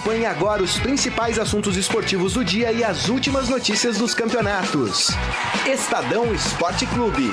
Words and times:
Acompanhe 0.00 0.24
agora 0.24 0.62
os 0.62 0.78
principais 0.78 1.38
assuntos 1.38 1.76
esportivos 1.76 2.32
do 2.32 2.42
dia 2.42 2.72
e 2.72 2.82
as 2.82 3.10
últimas 3.10 3.50
notícias 3.50 3.98
dos 3.98 4.14
campeonatos. 4.14 5.08
Estadão 5.70 6.32
Esporte 6.32 6.86
Clube. 6.86 7.30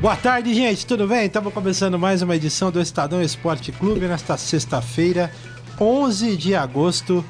Boa 0.00 0.16
tarde, 0.16 0.52
gente. 0.52 0.84
Tudo 0.84 1.06
bem? 1.06 1.26
Estamos 1.26 1.54
começando 1.54 1.96
mais 1.96 2.22
uma 2.22 2.34
edição 2.34 2.72
do 2.72 2.80
Estadão 2.80 3.22
Esporte 3.22 3.70
Clube 3.70 4.00
nesta 4.00 4.36
sexta-feira, 4.36 5.30
11 5.80 6.36
de 6.36 6.56
agosto 6.56 7.24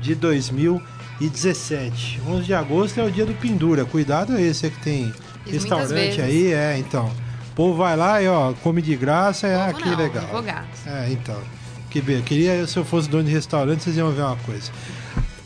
de 0.00 0.16
2017. 0.16 2.20
11 2.26 2.42
de 2.42 2.52
agosto 2.52 2.98
é 2.98 3.04
o 3.04 3.12
dia 3.12 3.24
do 3.24 3.34
Pendura. 3.34 3.84
Cuidado 3.84 4.36
esse 4.36 4.68
que 4.70 4.82
tem 4.82 5.14
restaurante 5.46 6.20
aí, 6.20 6.52
é, 6.52 6.76
então. 6.78 7.25
O 7.56 7.64
povo 7.64 7.74
vai 7.78 7.96
lá 7.96 8.22
e 8.22 8.28
ó, 8.28 8.52
come 8.62 8.82
de 8.82 8.94
graça, 8.94 9.46
é, 9.46 9.72
que 9.72 9.88
não, 9.88 9.96
legal. 9.96 10.24
advogados. 10.24 10.86
É, 10.86 11.08
então. 11.10 11.40
Que 11.88 12.02
bem. 12.02 12.20
Queria, 12.20 12.66
se 12.66 12.76
eu 12.76 12.84
fosse 12.84 13.08
dono 13.08 13.24
de 13.24 13.30
restaurante, 13.30 13.82
vocês 13.82 13.96
iam 13.96 14.10
ver 14.10 14.20
uma 14.20 14.36
coisa. 14.36 14.70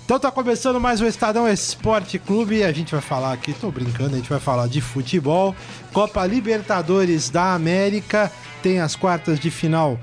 Então 0.05 0.19
tá 0.19 0.28
começando 0.28 0.80
mais 0.80 1.00
o 1.00 1.06
Estadão 1.06 1.48
Esporte 1.48 2.19
Clube 2.19 2.56
e 2.56 2.64
a 2.64 2.73
gente 2.73 2.91
vai 2.91 3.00
falar 3.00 3.33
aqui, 3.33 3.52
tô 3.52 3.70
brincando, 3.70 4.14
a 4.14 4.19
gente 4.19 4.28
vai 4.28 4.41
falar 4.41 4.66
de 4.66 4.80
futebol. 4.80 5.55
Copa 5.92 6.27
Libertadores 6.27 7.30
da 7.30 7.55
América 7.55 8.28
tem 8.61 8.80
as 8.80 8.97
quartas 8.97 9.38
de 9.38 9.52
final 9.52 9.97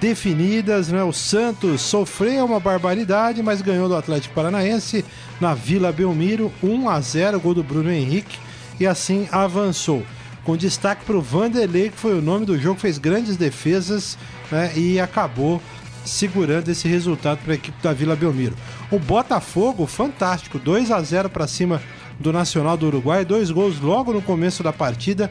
definidas, 0.00 0.88
né? 0.88 1.04
O 1.04 1.12
Santos 1.12 1.80
sofreu 1.80 2.44
uma 2.44 2.58
barbaridade, 2.58 3.40
mas 3.40 3.62
ganhou 3.62 3.88
do 3.88 3.94
Atlético 3.94 4.34
Paranaense 4.34 5.04
na 5.40 5.54
Vila 5.54 5.92
Belmiro, 5.92 6.52
1 6.60 6.88
a 6.88 7.00
0, 7.00 7.38
gol 7.38 7.54
do 7.54 7.62
Bruno 7.62 7.92
Henrique 7.92 8.36
e 8.80 8.84
assim 8.84 9.28
avançou. 9.30 10.02
Com 10.44 10.56
destaque 10.56 11.04
para 11.04 11.16
o 11.16 11.22
Vanderlei, 11.22 11.90
que 11.90 11.98
foi 11.98 12.18
o 12.18 12.22
nome 12.22 12.44
do 12.44 12.58
jogo, 12.58 12.80
fez 12.80 12.98
grandes 12.98 13.36
defesas 13.36 14.18
né, 14.50 14.72
e 14.76 14.98
acabou 14.98 15.62
segurando 16.04 16.68
esse 16.68 16.88
resultado 16.88 17.38
para 17.38 17.52
a 17.52 17.54
equipe 17.54 17.80
da 17.80 17.92
Vila 17.92 18.16
Belmiro. 18.16 18.56
O 18.90 18.98
Botafogo, 18.98 19.86
fantástico, 19.86 20.58
2 20.58 20.90
a 20.90 21.00
0 21.00 21.30
para 21.30 21.46
cima 21.46 21.80
do 22.18 22.32
Nacional 22.32 22.76
do 22.76 22.86
Uruguai, 22.86 23.24
dois 23.24 23.50
gols 23.50 23.80
logo 23.80 24.12
no 24.12 24.20
começo 24.20 24.62
da 24.62 24.72
partida, 24.72 25.30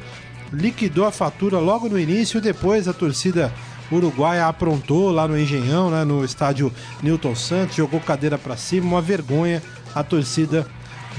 liquidou 0.51 1.05
a 1.05 1.11
fatura 1.11 1.59
logo 1.59 1.89
no 1.89 1.99
início, 1.99 2.41
depois 2.41 2.87
a 2.87 2.93
torcida 2.93 3.51
uruguaia 3.91 4.47
aprontou 4.47 5.11
lá 5.11 5.27
no 5.27 5.37
Engenhão, 5.37 5.89
né, 5.89 6.03
no 6.05 6.23
estádio 6.23 6.71
Newton 7.03 7.35
Santos, 7.35 7.75
jogou 7.75 7.99
cadeira 7.99 8.37
para 8.37 8.55
cima, 8.55 8.87
uma 8.87 9.01
vergonha 9.01 9.61
a 9.93 10.03
torcida 10.03 10.65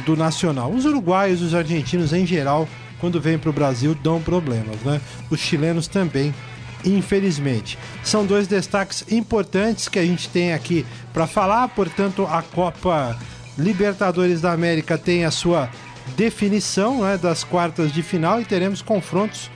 do 0.06 0.16
Nacional. 0.16 0.72
Os 0.72 0.86
uruguaios, 0.86 1.42
os 1.42 1.54
argentinos 1.54 2.12
em 2.14 2.26
geral, 2.26 2.66
quando 3.02 3.20
vêm 3.20 3.36
para 3.36 3.50
o 3.50 3.52
Brasil, 3.52 3.96
dão 3.96 4.22
problemas, 4.22 4.76
né? 4.82 5.00
Os 5.28 5.40
chilenos 5.40 5.88
também, 5.88 6.32
infelizmente. 6.84 7.76
São 8.04 8.24
dois 8.24 8.46
destaques 8.46 9.04
importantes 9.10 9.88
que 9.88 9.98
a 9.98 10.04
gente 10.04 10.28
tem 10.28 10.52
aqui 10.52 10.86
para 11.12 11.26
falar, 11.26 11.66
portanto, 11.70 12.24
a 12.30 12.40
Copa 12.42 13.18
Libertadores 13.58 14.40
da 14.40 14.52
América 14.52 14.96
tem 14.96 15.24
a 15.24 15.32
sua 15.32 15.68
definição 16.16 17.02
né, 17.02 17.18
das 17.18 17.42
quartas 17.42 17.92
de 17.92 18.04
final 18.04 18.40
e 18.40 18.44
teremos 18.44 18.80
confrontos 18.80 19.50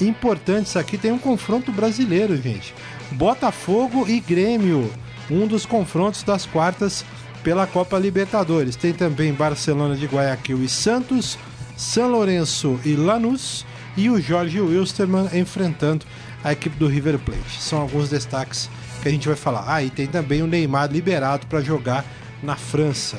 importantes 0.00 0.74
aqui. 0.74 0.96
Tem 0.96 1.12
um 1.12 1.18
confronto 1.18 1.70
brasileiro, 1.70 2.34
gente. 2.40 2.74
Botafogo 3.12 4.08
e 4.08 4.20
Grêmio, 4.20 4.90
um 5.30 5.46
dos 5.46 5.66
confrontos 5.66 6.22
das 6.22 6.46
quartas 6.46 7.04
pela 7.44 7.66
Copa 7.66 7.98
Libertadores. 7.98 8.74
Tem 8.74 8.94
também 8.94 9.34
Barcelona 9.34 9.96
de 9.96 10.06
Guayaquil 10.06 10.64
e 10.64 10.68
Santos, 10.68 11.38
São 11.76 12.08
Lourenço 12.08 12.80
e 12.84 12.96
Lanús 12.96 13.64
e 13.96 14.08
o 14.08 14.20
Jorge 14.20 14.60
Wilstermann 14.60 15.28
enfrentando 15.34 16.06
a 16.42 16.52
equipe 16.52 16.76
do 16.76 16.86
River 16.86 17.18
Plate. 17.18 17.60
São 17.60 17.80
alguns 17.80 18.08
destaques 18.08 18.70
que 19.02 19.08
a 19.08 19.10
gente 19.10 19.28
vai 19.28 19.36
falar. 19.36 19.64
Ah, 19.66 19.82
e 19.82 19.90
tem 19.90 20.06
também 20.06 20.42
o 20.42 20.46
Neymar 20.46 20.90
liberado 20.90 21.46
para 21.46 21.60
jogar 21.60 22.04
na 22.42 22.56
França. 22.56 23.18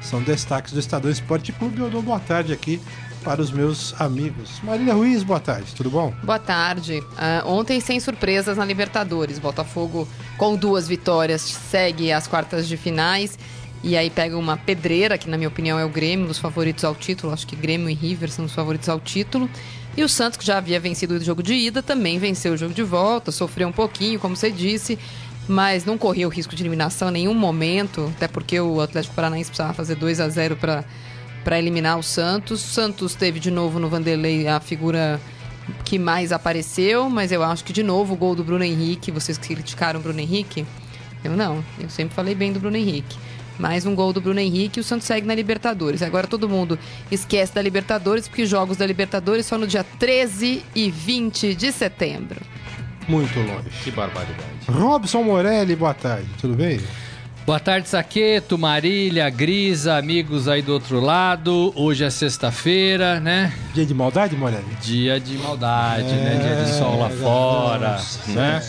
São 0.00 0.22
destaques 0.22 0.72
do 0.72 0.78
Estadão 0.78 1.10
Esporte 1.10 1.52
Clube. 1.52 1.80
Eu 1.80 1.90
dou 1.90 2.00
boa 2.00 2.20
tarde 2.20 2.52
aqui 2.52 2.80
para 3.24 3.42
os 3.42 3.50
meus 3.50 3.92
amigos. 4.00 4.60
Marília 4.62 4.94
Ruiz, 4.94 5.24
boa 5.24 5.40
tarde, 5.40 5.74
tudo 5.74 5.90
bom? 5.90 6.14
Boa 6.22 6.38
tarde. 6.38 7.02
Ah, 7.16 7.42
ontem, 7.44 7.80
sem 7.80 7.98
surpresas 7.98 8.56
na 8.56 8.64
Libertadores. 8.64 9.40
Botafogo, 9.40 10.06
com 10.38 10.54
duas 10.54 10.86
vitórias, 10.86 11.42
segue 11.42 12.12
as 12.12 12.28
quartas 12.28 12.68
de 12.68 12.76
finais. 12.76 13.36
E 13.86 13.96
aí 13.96 14.10
pega 14.10 14.36
uma 14.36 14.56
pedreira, 14.56 15.16
que 15.16 15.30
na 15.30 15.36
minha 15.36 15.46
opinião 15.46 15.78
é 15.78 15.84
o 15.84 15.88
Grêmio, 15.88 16.26
dos 16.26 16.40
favoritos 16.40 16.82
ao 16.82 16.92
título. 16.92 17.32
Acho 17.32 17.46
que 17.46 17.54
Grêmio 17.54 17.88
e 17.88 17.94
River 17.94 18.28
são 18.32 18.44
os 18.44 18.52
favoritos 18.52 18.88
ao 18.88 18.98
título. 18.98 19.48
E 19.96 20.02
o 20.02 20.08
Santos, 20.08 20.36
que 20.36 20.44
já 20.44 20.58
havia 20.58 20.80
vencido 20.80 21.14
o 21.14 21.20
jogo 21.20 21.40
de 21.40 21.54
ida, 21.54 21.80
também 21.84 22.18
venceu 22.18 22.54
o 22.54 22.56
jogo 22.56 22.74
de 22.74 22.82
volta, 22.82 23.30
sofreu 23.30 23.68
um 23.68 23.72
pouquinho, 23.72 24.18
como 24.18 24.34
você 24.34 24.50
disse, 24.50 24.98
mas 25.46 25.84
não 25.84 25.96
correu 25.96 26.28
risco 26.28 26.56
de 26.56 26.64
eliminação 26.64 27.10
em 27.10 27.12
nenhum 27.12 27.34
momento, 27.34 28.12
até 28.16 28.26
porque 28.26 28.58
o 28.58 28.80
Atlético 28.80 29.14
Paranaense 29.14 29.50
precisava 29.50 29.72
fazer 29.72 29.94
2 29.94 30.18
a 30.18 30.28
0 30.28 30.56
para 30.56 30.84
para 31.44 31.60
eliminar 31.60 31.96
o 31.96 32.02
Santos. 32.02 32.64
O 32.64 32.66
Santos 32.66 33.14
teve 33.14 33.38
de 33.38 33.52
novo 33.52 33.78
no 33.78 33.88
Vanderlei 33.88 34.48
a 34.48 34.58
figura 34.58 35.20
que 35.84 35.96
mais 35.96 36.32
apareceu, 36.32 37.08
mas 37.08 37.30
eu 37.30 37.40
acho 37.40 37.62
que 37.62 37.72
de 37.72 37.84
novo 37.84 38.14
o 38.14 38.16
gol 38.16 38.34
do 38.34 38.42
Bruno 38.42 38.64
Henrique, 38.64 39.12
vocês 39.12 39.38
criticaram 39.38 40.00
o 40.00 40.02
Bruno 40.02 40.18
Henrique, 40.18 40.66
eu 41.22 41.36
não, 41.36 41.64
eu 41.78 41.88
sempre 41.88 42.16
falei 42.16 42.34
bem 42.34 42.52
do 42.52 42.58
Bruno 42.58 42.76
Henrique. 42.76 43.16
Mais 43.58 43.86
um 43.86 43.94
gol 43.94 44.12
do 44.12 44.20
Bruno 44.20 44.40
Henrique 44.40 44.78
e 44.78 44.82
o 44.82 44.84
Santos 44.84 45.06
segue 45.06 45.26
na 45.26 45.34
Libertadores. 45.34 46.02
Agora 46.02 46.26
todo 46.26 46.48
mundo 46.48 46.78
esquece 47.10 47.54
da 47.54 47.62
Libertadores, 47.62 48.28
porque 48.28 48.42
os 48.42 48.48
jogos 48.48 48.76
da 48.76 48.86
Libertadores 48.86 49.46
são 49.46 49.58
no 49.58 49.66
dia 49.66 49.84
13 49.98 50.62
e 50.74 50.90
20 50.90 51.54
de 51.54 51.72
setembro. 51.72 52.40
Muito 53.08 53.38
longe. 53.38 53.70
Que 53.84 53.90
barbaridade. 53.90 54.44
Robson 54.68 55.22
Morelli, 55.22 55.76
boa 55.76 55.94
tarde, 55.94 56.26
tudo 56.40 56.54
bem? 56.54 56.80
Boa 57.46 57.60
tarde, 57.60 57.88
Saqueto, 57.88 58.58
Marília, 58.58 59.30
Grisa, 59.30 59.96
amigos 59.96 60.48
aí 60.48 60.60
do 60.62 60.72
outro 60.72 60.98
lado. 60.98 61.72
Hoje 61.76 62.02
é 62.02 62.10
sexta-feira, 62.10 63.20
né? 63.20 63.52
Dia 63.72 63.86
de 63.86 63.94
maldade, 63.94 64.34
Morelli? 64.34 64.64
Dia 64.82 65.20
de 65.20 65.38
maldade, 65.38 66.02
né? 66.12 66.40
Dia 66.42 66.64
de 66.64 66.76
sol 66.76 66.98
lá 66.98 67.06
É, 67.06 67.10
fora, 67.10 67.92
nossa. 67.92 68.32
né? 68.32 68.62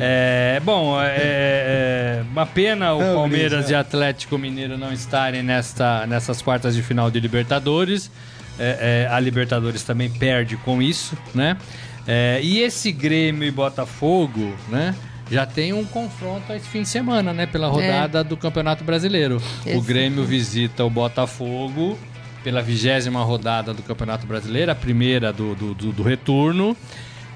É, 0.00 0.60
bom, 0.64 1.00
é, 1.00 1.14
é 1.16 2.22
uma 2.32 2.44
pena 2.44 2.92
o 2.92 3.00
É, 3.00 3.12
o 3.12 3.14
Palmeiras 3.14 3.58
Grisa. 3.66 3.72
e 3.72 3.76
Atlético 3.76 4.36
Mineiro 4.36 4.76
não 4.76 4.92
estarem 4.92 5.40
nesta, 5.44 6.04
nessas 6.04 6.42
quartas 6.42 6.74
de 6.74 6.82
final 6.82 7.12
de 7.12 7.20
Libertadores. 7.20 8.10
É, 8.58 9.06
é, 9.08 9.14
a 9.14 9.20
Libertadores 9.20 9.84
também 9.84 10.10
perde 10.10 10.56
com 10.56 10.82
isso, 10.82 11.16
né? 11.32 11.56
É, 12.04 12.40
e 12.42 12.58
esse 12.60 12.90
Grêmio 12.90 13.46
e 13.46 13.50
Botafogo, 13.52 14.52
né? 14.68 14.92
Já 15.30 15.46
tem 15.46 15.72
um 15.72 15.84
confronto 15.84 16.52
esse 16.52 16.68
fim 16.68 16.82
de 16.82 16.88
semana, 16.88 17.32
né? 17.32 17.46
Pela 17.46 17.68
rodada 17.68 18.22
do 18.22 18.36
Campeonato 18.36 18.84
Brasileiro. 18.84 19.40
O 19.64 19.68
Esse- 19.68 19.80
Grêmio 19.80 20.24
visita 20.24 20.84
o 20.84 20.90
Botafogo 20.90 21.98
pela 22.42 22.60
vigésima 22.62 23.22
rodada 23.24 23.72
do 23.72 23.82
Campeonato 23.82 24.26
Brasileiro, 24.26 24.70
a 24.70 24.74
primeira 24.74 25.32
do, 25.32 25.54
do, 25.54 25.74
do- 25.74 25.92
do 25.92 26.02
retorno. 26.02 26.76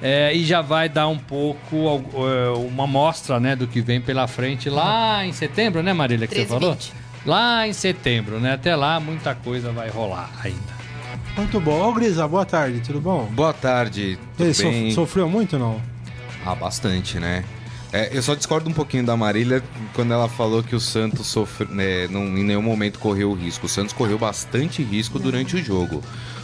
É, 0.03 0.33
e 0.35 0.45
já 0.45 0.61
vai 0.61 0.89
dar 0.89 1.09
um 1.09 1.19
pouco, 1.19 1.77
é, 2.25 2.51
uma 2.69 2.87
mostra 2.87 3.41
né, 3.41 3.57
do 3.57 3.67
que 3.67 3.81
vem 3.81 4.01
pela 4.01 4.29
frente 4.29 4.71
lá 4.71 5.27
em 5.27 5.33
setembro, 5.33 5.83
né, 5.83 5.93
Marília, 5.93 6.27
que 6.29 6.35
13 6.35 6.49
você 6.51 6.55
falou? 6.61 6.75
20. 6.75 6.93
Lá 7.27 7.67
em 7.67 7.73
setembro, 7.73 8.39
né? 8.39 8.53
Até 8.53 8.77
lá 8.77 9.01
muita 9.01 9.35
coisa 9.35 9.73
vai 9.73 9.89
rolar 9.89 10.31
ainda. 10.45 10.79
Muito 11.37 11.59
bom. 11.61 11.83
Ô, 11.89 11.93
Grisa, 11.93 12.29
boa 12.29 12.45
tarde, 12.45 12.81
tudo 12.81 13.01
bom? 13.01 13.25
Boa 13.33 13.53
tarde, 13.53 14.19
tudo 14.37 14.55
sof- 14.55 14.69
bem? 14.71 14.91
sofreu 14.93 15.29
muito 15.29 15.55
ou 15.55 15.59
não? 15.59 15.81
Ah, 16.47 16.55
bastante, 16.55 17.19
né? 17.19 17.43
É, 17.91 18.11
eu 18.13 18.23
só 18.23 18.35
discordo 18.35 18.69
um 18.69 18.73
pouquinho 18.73 19.05
da 19.05 19.17
Marília 19.17 19.63
quando 19.95 20.13
ela 20.13 20.29
falou 20.29 20.63
que 20.63 20.77
o 20.77 20.81
Santos 20.81 21.27
sofre, 21.27 21.67
né, 21.71 22.07
não, 22.09 22.23
em 22.25 22.45
nenhum 22.45 22.61
momento 22.61 22.99
correu 22.99 23.33
risco. 23.33 23.65
O 23.65 23.69
Santos 23.69 23.95
correu 23.95 24.19
bastante 24.19 24.83
risco 24.83 25.19
durante 25.19 25.57
o 25.57 25.65
jogo. 25.65 26.03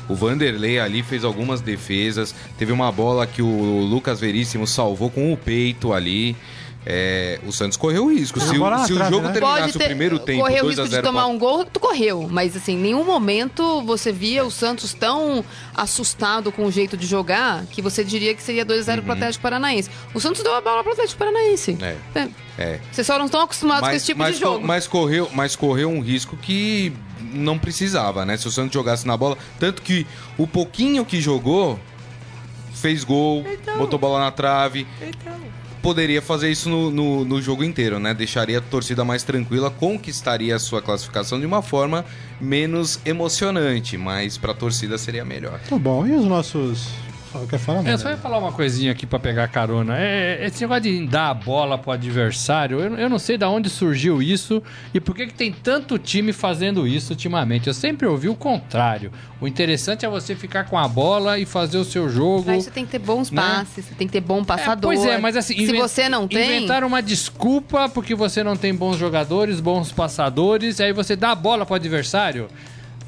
O 0.09 0.15
Vanderlei 0.15 0.79
ali 0.79 1.03
fez 1.03 1.23
algumas 1.23 1.61
defesas. 1.61 2.35
Teve 2.59 2.73
uma 2.73 2.91
bola 2.91 3.27
que 3.27 3.43
o 3.43 3.81
Lucas 3.83 4.21
Veríssimo 4.21 4.67
salvou 4.67 5.11
com 5.11 5.33
o 5.33 5.37
peito 5.37 5.93
ali. 5.93 6.35
É, 6.87 7.41
o 7.47 7.51
Santos 7.53 7.79
correu 7.79 8.09
risco. 8.13 8.39
Se, 8.39 8.59
o- 8.59 8.71
na 8.71 8.85
se 8.85 8.93
o 8.93 8.99
jogo 9.09 9.27
né? 9.29 9.33
terminasse 9.33 9.77
o 9.77 9.81
primeiro 9.81 10.19
tempo 10.19 10.43
correu 10.43 10.65
o 10.65 10.67
2 10.67 10.79
a 10.79 10.83
risco 10.83 10.89
de 10.91 10.95
0 10.97 11.07
tomar 11.07 11.27
um 11.27 11.39
gol, 11.39 11.65
tu 11.65 11.81
correu. 11.81 12.29
Mas 12.31 12.55
assim, 12.55 12.75
em 12.75 12.79
nenhum 12.79 13.05
momento 13.05 13.81
você 13.83 14.13
via 14.13 14.45
o 14.45 14.51
Santos 14.51 14.93
tão 14.93 15.43
assustado 15.75 16.53
com 16.53 16.67
o 16.67 16.71
jeito 16.71 16.95
de 16.97 17.07
jogar 17.07 17.65
que 17.71 17.81
você 17.81 18.05
diria 18.05 18.35
que 18.35 18.43
seria 18.43 18.65
2 18.67 18.81
a 18.81 18.83
0 18.83 19.03
pro 19.03 19.13
Atlético 19.13 19.43
Paranaense. 19.43 19.89
O 20.13 20.21
Santos 20.21 20.43
deu 20.43 20.55
a 20.55 20.61
bola 20.61 20.83
pro 20.83 20.93
Atlético 20.93 21.19
Paranaense. 21.19 21.71
Uhum. 21.73 21.87
É. 21.87 21.97
É. 22.21 22.29
É. 22.59 22.81
Vocês 22.93 23.07
só 23.07 23.19
não 23.19 23.27
estão 23.27 23.41
acostumados 23.41 23.89
com 23.89 23.95
esse 23.97 24.07
tipo 24.07 24.19
mas 24.21 24.35
de 24.35 24.41
jogo. 24.43 24.67
mas 24.67 24.87
correu, 24.87 25.31
mas 25.33 25.57
correu 25.57 25.89
um 25.91 26.01
risco 26.01 26.37
que 26.37 26.93
não 27.33 27.59
precisava, 27.59 28.25
né? 28.27 28.37
Se 28.37 28.47
o 28.47 28.51
Santos 28.51 28.75
jogasse 28.75 29.07
na 29.07 29.17
bola, 29.17 29.37
tanto 29.59 29.81
que 29.83 30.07
o 30.39 30.47
pouquinho 30.47 31.05
que 31.05 31.19
jogou 31.21 31.81
fez 32.75 33.03
gol, 33.05 33.43
Então. 33.51 33.79
botou 33.79 33.99
bola 33.99 34.21
na 34.21 34.31
trave. 34.31 34.87
Poderia 35.85 36.23
fazer 36.23 36.51
isso 36.51 36.71
no, 36.71 36.91
no, 36.91 37.27
no 37.27 37.43
jogo 37.43 37.63
inteiro, 37.63 37.99
né? 37.99 38.15
Deixaria 38.15 38.57
a 38.57 38.61
torcida 38.63 39.05
mais 39.05 39.23
tranquila, 39.23 39.71
conquistaria 39.71 40.57
a 40.57 40.59
sua 40.59 40.81
classificação 40.81 41.39
de 41.39 41.45
uma 41.45 41.61
forma 41.61 42.07
menos 42.41 42.99
emocionante, 43.05 43.99
mas 43.99 44.39
pra 44.39 44.55
torcida 44.55 44.97
seria 44.97 45.27
melhor. 45.27 45.61
Muito 45.71 45.79
bom. 45.79 46.07
E 46.07 46.13
os 46.13 46.25
nossos 46.25 46.89
quer 47.49 47.59
falar, 47.59 47.81
É, 47.81 47.83
mano? 47.83 47.99
só 47.99 48.11
ia 48.11 48.17
falar 48.17 48.39
uma 48.39 48.53
coisinha 48.53 48.93
aqui 48.93 49.05
pra 49.07 49.19
pegar 49.19 49.49
carona. 49.49 49.97
É, 49.99 50.47
esse 50.47 50.61
negócio 50.63 50.83
de 50.85 51.07
dar 51.07 51.31
a 51.31 51.35
bola 51.35 51.77
pro 51.77 51.91
adversário, 51.93 52.81
eu, 52.81 52.95
eu 52.97 53.09
não 53.11 53.19
sei 53.19 53.37
de 53.37 53.45
onde 53.45 53.69
surgiu 53.69 54.23
isso 54.23 54.63
e 54.93 55.01
por 55.01 55.15
que, 55.15 55.27
que 55.27 55.35
tem 55.35 55.53
tanto 55.53 55.99
time 55.99 56.33
fazendo 56.33 56.87
isso 56.87 57.13
ultimamente. 57.13 57.67
Eu 57.69 57.75
sempre 57.75 58.07
ouvi 58.07 58.29
o 58.29 58.35
contrário. 58.35 59.11
O 59.41 59.49
interessante 59.49 60.07
é 60.07 60.09
você 60.09 60.35
ficar 60.35 60.65
com 60.65 60.79
a 60.79 60.89
bola 60.89 61.39
e 61.39 61.45
fazer 61.45 61.77
o 61.79 61.85
seu 61.85 62.09
jogo. 62.09 62.45
Pra 62.45 62.57
isso 62.57 62.71
tem 62.71 62.85
que 62.87 62.93
ter 62.93 62.99
bons 62.99 63.31
Né? 63.31 63.43
passes, 63.43 63.85
você 63.85 63.95
tem 63.95 64.07
que 64.07 64.13
ter 64.13 64.21
bom 64.21 64.41
É, 64.41 64.45
passador. 64.45 64.83
pois 64.95 65.05
é, 65.05 65.19
mas 65.19 65.37
assim, 65.37 65.55
se 65.67 65.73
você 65.73 66.09
não 66.09 66.27
tem, 66.29 66.57
Inventaram 66.59 66.87
uma 66.87 67.03
desculpa 67.03 67.89
porque 67.89 68.15
você 68.15 68.43
não 68.43 68.57
tem 68.57 68.75
bons 68.75 68.97
jogadores, 68.97 69.61
bons 69.61 69.93
passadores, 69.93 70.81
aí 70.81 70.93
você 70.93 71.15
dá 71.17 71.33
a 71.33 71.35
bola 71.35 71.67
pro 71.67 71.75
adversário. 71.75 72.49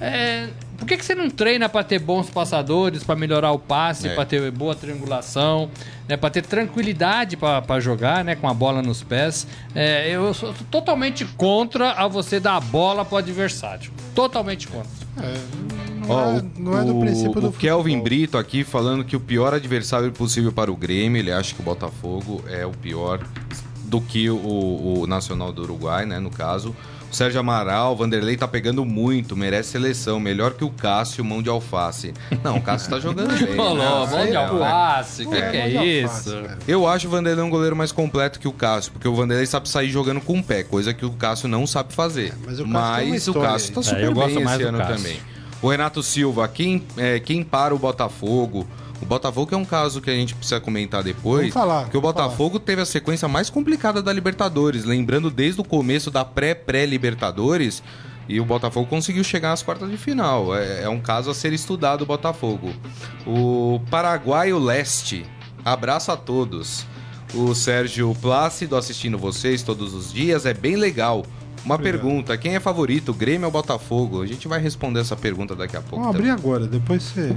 É, 0.01 0.49
por 0.77 0.87
que, 0.87 0.97
que 0.97 1.05
você 1.05 1.15
não 1.15 1.29
treina 1.31 1.69
pra 1.69 1.83
ter 1.83 1.99
bons 1.99 2.29
passadores, 2.31 3.03
pra 3.05 3.17
melhorar 3.17 3.53
o 3.53 3.59
passe, 3.59 4.09
É. 4.09 4.15
pra 4.15 4.25
ter 4.25 4.51
boa 4.51 4.75
triangulação, 4.75 5.71
né, 6.09 6.17
para 6.17 6.31
ter 6.31 6.43
tranquilidade 6.43 7.37
pra 7.37 7.61
pra 7.63 7.81
jogar, 7.81 8.25
né, 8.25 8.35
com 8.37 8.49
a 8.49 8.55
bola 8.55 8.83
nos 8.83 9.03
pés? 9.03 9.47
É, 9.75 10.11
eu 10.11 10.33
sou 10.35 10.55
totalmente 10.71 11.25
contra 11.25 11.93
a 11.93 12.07
você 12.07 12.39
dar 12.39 12.57
a 12.57 12.61
bola 12.61 13.05
pro 13.05 13.17
adversário. 13.17 13.91
Totalmente 14.15 14.69
contra. 14.69 14.91
Não, 15.17 16.11
Ó, 16.11 16.21
é, 16.23 16.35
o, 16.35 16.79
é 16.79 16.85
do 16.85 16.97
o- 16.97 17.01
princípio 17.01 17.41
do 17.41 17.49
o 17.49 17.53
Kelvin. 17.53 18.01
Brito 18.01 18.37
aqui 18.39 18.63
falando 18.65 19.05
que 19.05 19.17
o 19.17 19.21
pior 19.21 19.55
adversário 19.55 20.13
possível 20.13 20.53
para 20.53 20.71
o 20.71 20.77
Grêmio, 20.77 21.19
ele 21.19 21.33
acha 21.33 21.55
que 21.55 21.61
o 21.61 21.65
Botafogo 21.65 22.45
é 22.49 22.65
o 22.67 22.71
pior 22.71 23.21
do 23.85 24.01
que 24.01 24.29
o, 24.29 24.37
o 25.01 25.07
Nacional 25.07 25.53
do 25.53 25.63
Uruguai, 25.63 26.05
né, 26.07 26.19
no 26.19 26.31
caso. 26.31 26.75
O 27.17 27.19
Sérgio 27.19 27.41
Amaral, 27.41 27.95
o 27.95 27.97
Vanderlei 27.97 28.37
tá 28.37 28.47
pegando 28.47 28.85
muito, 28.85 29.35
merece 29.35 29.71
seleção, 29.71 30.21
melhor 30.21 30.53
que 30.53 30.63
o 30.63 30.69
Cássio, 30.69 31.25
mão 31.25 31.41
de 31.43 31.49
alface. 31.49 32.13
Não, 32.45 32.59
o 32.59 32.61
Cássio 32.61 32.91
tá 32.91 33.01
jogando 33.01 33.33
bem. 33.43 33.57
Falou, 33.57 34.07
né? 34.07 34.13
mão 34.19 34.27
de 34.27 34.33
É, 34.33 34.37
alface, 34.37 35.25
o 35.25 35.31
que, 35.31 35.37
É, 35.39 35.51
que 35.51 35.57
é 35.57 35.85
isso? 36.05 36.37
Eu 36.69 36.87
acho 36.87 37.07
o 37.09 37.11
Vanderlei 37.11 37.43
um 37.43 37.49
goleiro 37.49 37.75
mais 37.75 37.91
completo 37.91 38.39
que 38.39 38.47
o 38.47 38.53
Cássio, 38.53 38.93
porque 38.93 39.09
o 39.09 39.15
Vanderlei 39.15 39.47
sabe 39.47 39.67
sair 39.67 39.89
jogando 39.89 40.21
com 40.21 40.39
o 40.39 40.45
pé, 40.45 40.63
coisa 40.63 40.93
que 40.93 41.07
o 41.07 41.11
Cássio 41.13 41.49
não 41.49 41.67
sabe 41.67 41.95
fazer. 41.95 42.35
mas 42.45 42.61
o 42.61 42.65
Cássio 42.71 43.09
Mas 43.09 43.29
o 43.29 43.33
Cássio 43.33 43.73
tá 43.77 43.81
É, 43.81 43.85
super 43.85 44.03
eu 44.05 44.13
gosto 44.13 44.35
bem 44.35 44.45
mais 44.45 44.61
esse 44.61 44.69
ano 44.69 44.79
também. 44.87 45.19
O 45.63 45.71
Renato 45.71 46.03
Silva, 46.03 46.47
quem, 46.49 46.83
é, 46.99 47.19
quem 47.19 47.43
para 47.43 47.75
o 47.75 47.79
Botafogo? 47.79 48.67
O 49.01 49.05
Botafogo 49.05 49.55
é 49.55 49.59
um 49.59 49.65
caso 49.65 50.01
que 50.01 50.11
a 50.11 50.15
gente 50.15 50.35
precisa 50.35 50.61
comentar 50.61 51.03
depois. 51.03 51.53
Vamos 51.53 51.55
falar, 51.55 51.83
Porque 51.83 51.99
o 51.99 52.01
Botafogo 52.01 52.59
teve 52.59 52.81
a 52.81 52.87
sequência 52.87 53.29
mais 53.29 53.51
complicada 53.51 54.03
da 54.03 54.13
Libertadores. 54.13 54.85
Lembrando 54.85 55.31
desde 55.31 55.61
o 55.61 55.65
começo 55.65 56.11
da 56.11 56.25
pré-pré-Libertadores. 56.25 57.83
E 58.29 58.41
o 58.41 58.45
Botafogo 58.45 58.89
conseguiu 58.89 59.23
chegar 59.23 59.53
às 59.53 59.63
quartas 59.63 59.91
de 59.91 59.97
final. 59.97 60.57
É, 60.57 60.83
é 60.85 60.89
um 60.89 61.01
caso 61.01 61.31
a 61.31 61.35
ser 61.35 61.53
estudado 61.53 62.03
o 62.03 62.07
Botafogo. 62.07 62.73
O 63.27 63.81
Paraguaio 63.91 64.59
Leste. 64.59 65.25
Abraço 65.65 66.11
a 66.11 66.17
todos. 66.17 66.85
O 67.35 67.55
Sérgio 67.55 68.17
Plácido 68.21 68.77
assistindo 68.77 69.19
vocês 69.19 69.63
todos 69.63 69.95
os 69.95 70.13
dias. 70.13 70.47
É 70.47 70.55
bem 70.55 70.75
legal. 70.75 71.25
Uma 71.65 71.75
Obrigado. 71.75 72.01
pergunta: 72.01 72.39
quem 72.39 72.57
é 72.57 72.61
favorito, 72.61 73.13
Grêmio 73.13 73.47
ou 73.47 73.53
Botafogo? 73.53 74.23
A 74.23 74.27
gente 74.27 74.49
vai 74.49 74.61
responder 74.61 75.01
essa 75.01 75.17
pergunta 75.17 75.55
daqui 75.55 75.77
a 75.77 75.81
pouco. 75.81 75.97
Vamos 75.97 76.17
abrir 76.17 76.31
agora, 76.31 76.67
depois 76.67 77.03
você 77.03 77.37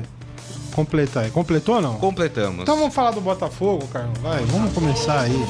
completar 0.69 1.25
aí. 1.25 1.31
Completou 1.31 1.75
ou 1.75 1.81
não? 1.81 1.95
Completamos. 1.95 2.61
Então 2.61 2.77
vamos 2.77 2.93
falar 2.93 3.11
do 3.11 3.21
Botafogo, 3.21 3.87
Carlos. 3.87 4.17
Vai, 4.19 4.43
vamos 4.45 4.73
começar 4.73 5.21
aí. 5.21 5.45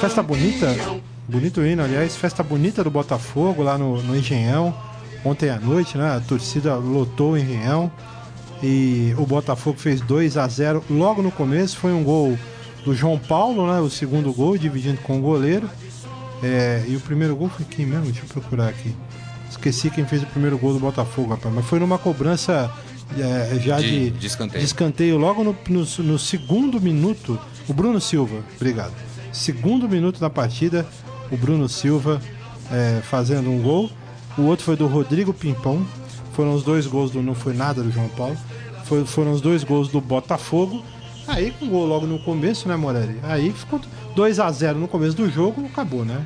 Festa 0.00 0.22
bonita. 0.22 0.74
Bonito 1.28 1.64
hino, 1.64 1.82
aliás. 1.82 2.16
Festa 2.16 2.42
bonita 2.42 2.84
do 2.84 2.90
Botafogo 2.90 3.62
lá 3.62 3.76
no, 3.76 4.02
no 4.02 4.16
Engenhão. 4.16 4.74
Ontem 5.24 5.50
à 5.50 5.58
noite, 5.58 5.98
né? 5.98 6.16
A 6.16 6.20
torcida 6.20 6.76
lotou 6.76 7.32
o 7.32 7.38
Engenhão. 7.38 7.90
E 8.62 9.14
o 9.18 9.26
Botafogo 9.26 9.78
fez 9.78 10.00
2 10.00 10.36
a 10.36 10.46
0 10.46 10.84
logo 10.88 11.22
no 11.22 11.30
começo. 11.30 11.76
Foi 11.76 11.92
um 11.92 12.04
gol 12.04 12.38
do 12.84 12.94
João 12.94 13.18
Paulo, 13.18 13.66
né? 13.66 13.80
O 13.80 13.90
segundo 13.90 14.32
gol, 14.32 14.56
dividindo 14.56 15.00
com 15.02 15.18
o 15.18 15.20
goleiro. 15.20 15.68
É, 16.42 16.84
e 16.86 16.96
o 16.96 17.00
primeiro 17.00 17.34
gol 17.34 17.48
foi 17.48 17.64
quem 17.64 17.86
mesmo? 17.86 18.06
Deixa 18.06 18.22
eu 18.22 18.28
procurar 18.28 18.68
aqui. 18.68 18.94
Esqueci 19.56 19.90
quem 19.90 20.04
fez 20.06 20.22
o 20.22 20.26
primeiro 20.26 20.58
gol 20.58 20.72
do 20.74 20.78
Botafogo, 20.80 21.30
rapaz. 21.30 21.54
Mas 21.54 21.64
foi 21.66 21.78
numa 21.78 21.98
cobrança 21.98 22.70
é, 23.18 23.58
já 23.60 23.80
De- 23.80 24.10
de, 24.10 24.18
de 24.18 24.26
escanteio. 24.26 24.60
de 24.60 24.66
escanteio 24.66 25.16
logo 25.18 25.42
no, 25.44 25.56
no- 25.68 26.04
no 26.04 26.18
segundo 26.18 26.80
minuto. 26.80 27.38
O 27.68 27.72
Bruno 27.72 28.00
Silva, 28.00 28.36
obrigado. 28.56 28.92
Segundo 29.32 29.88
minuto 29.88 30.20
da 30.20 30.30
partida, 30.30 30.86
o 31.30 31.36
Bruno 31.36 31.68
Silva 31.68 32.20
é, 32.70 33.00
fazendo 33.02 33.50
um 33.50 33.60
gol. 33.62 33.90
O 34.38 34.42
outro 34.42 34.64
foi 34.64 34.76
do 34.76 34.86
Rodrigo 34.86 35.32
Pimpão. 35.32 35.84
Foram 36.32 36.54
os 36.54 36.62
dois 36.62 36.86
gols 36.86 37.10
do. 37.10 37.22
Não 37.22 37.34
foi 37.34 37.54
nada 37.54 37.82
do 37.82 37.90
João 37.90 38.08
Paulo. 38.10 38.36
Foi- 38.84 39.04
foram 39.04 39.32
os 39.32 39.40
dois 39.40 39.64
gols 39.64 39.88
do 39.88 40.00
Botafogo. 40.00 40.84
Aí 41.26 41.50
com 41.58 41.66
gol 41.68 41.86
logo 41.86 42.06
no 42.06 42.18
começo, 42.20 42.68
né, 42.68 42.76
Morelli? 42.76 43.18
Aí 43.24 43.50
ficou 43.50 43.80
2 44.14 44.38
a 44.38 44.50
0 44.52 44.78
no 44.78 44.86
começo 44.86 45.16
do 45.16 45.28
jogo, 45.28 45.64
acabou, 45.66 46.04
né? 46.04 46.24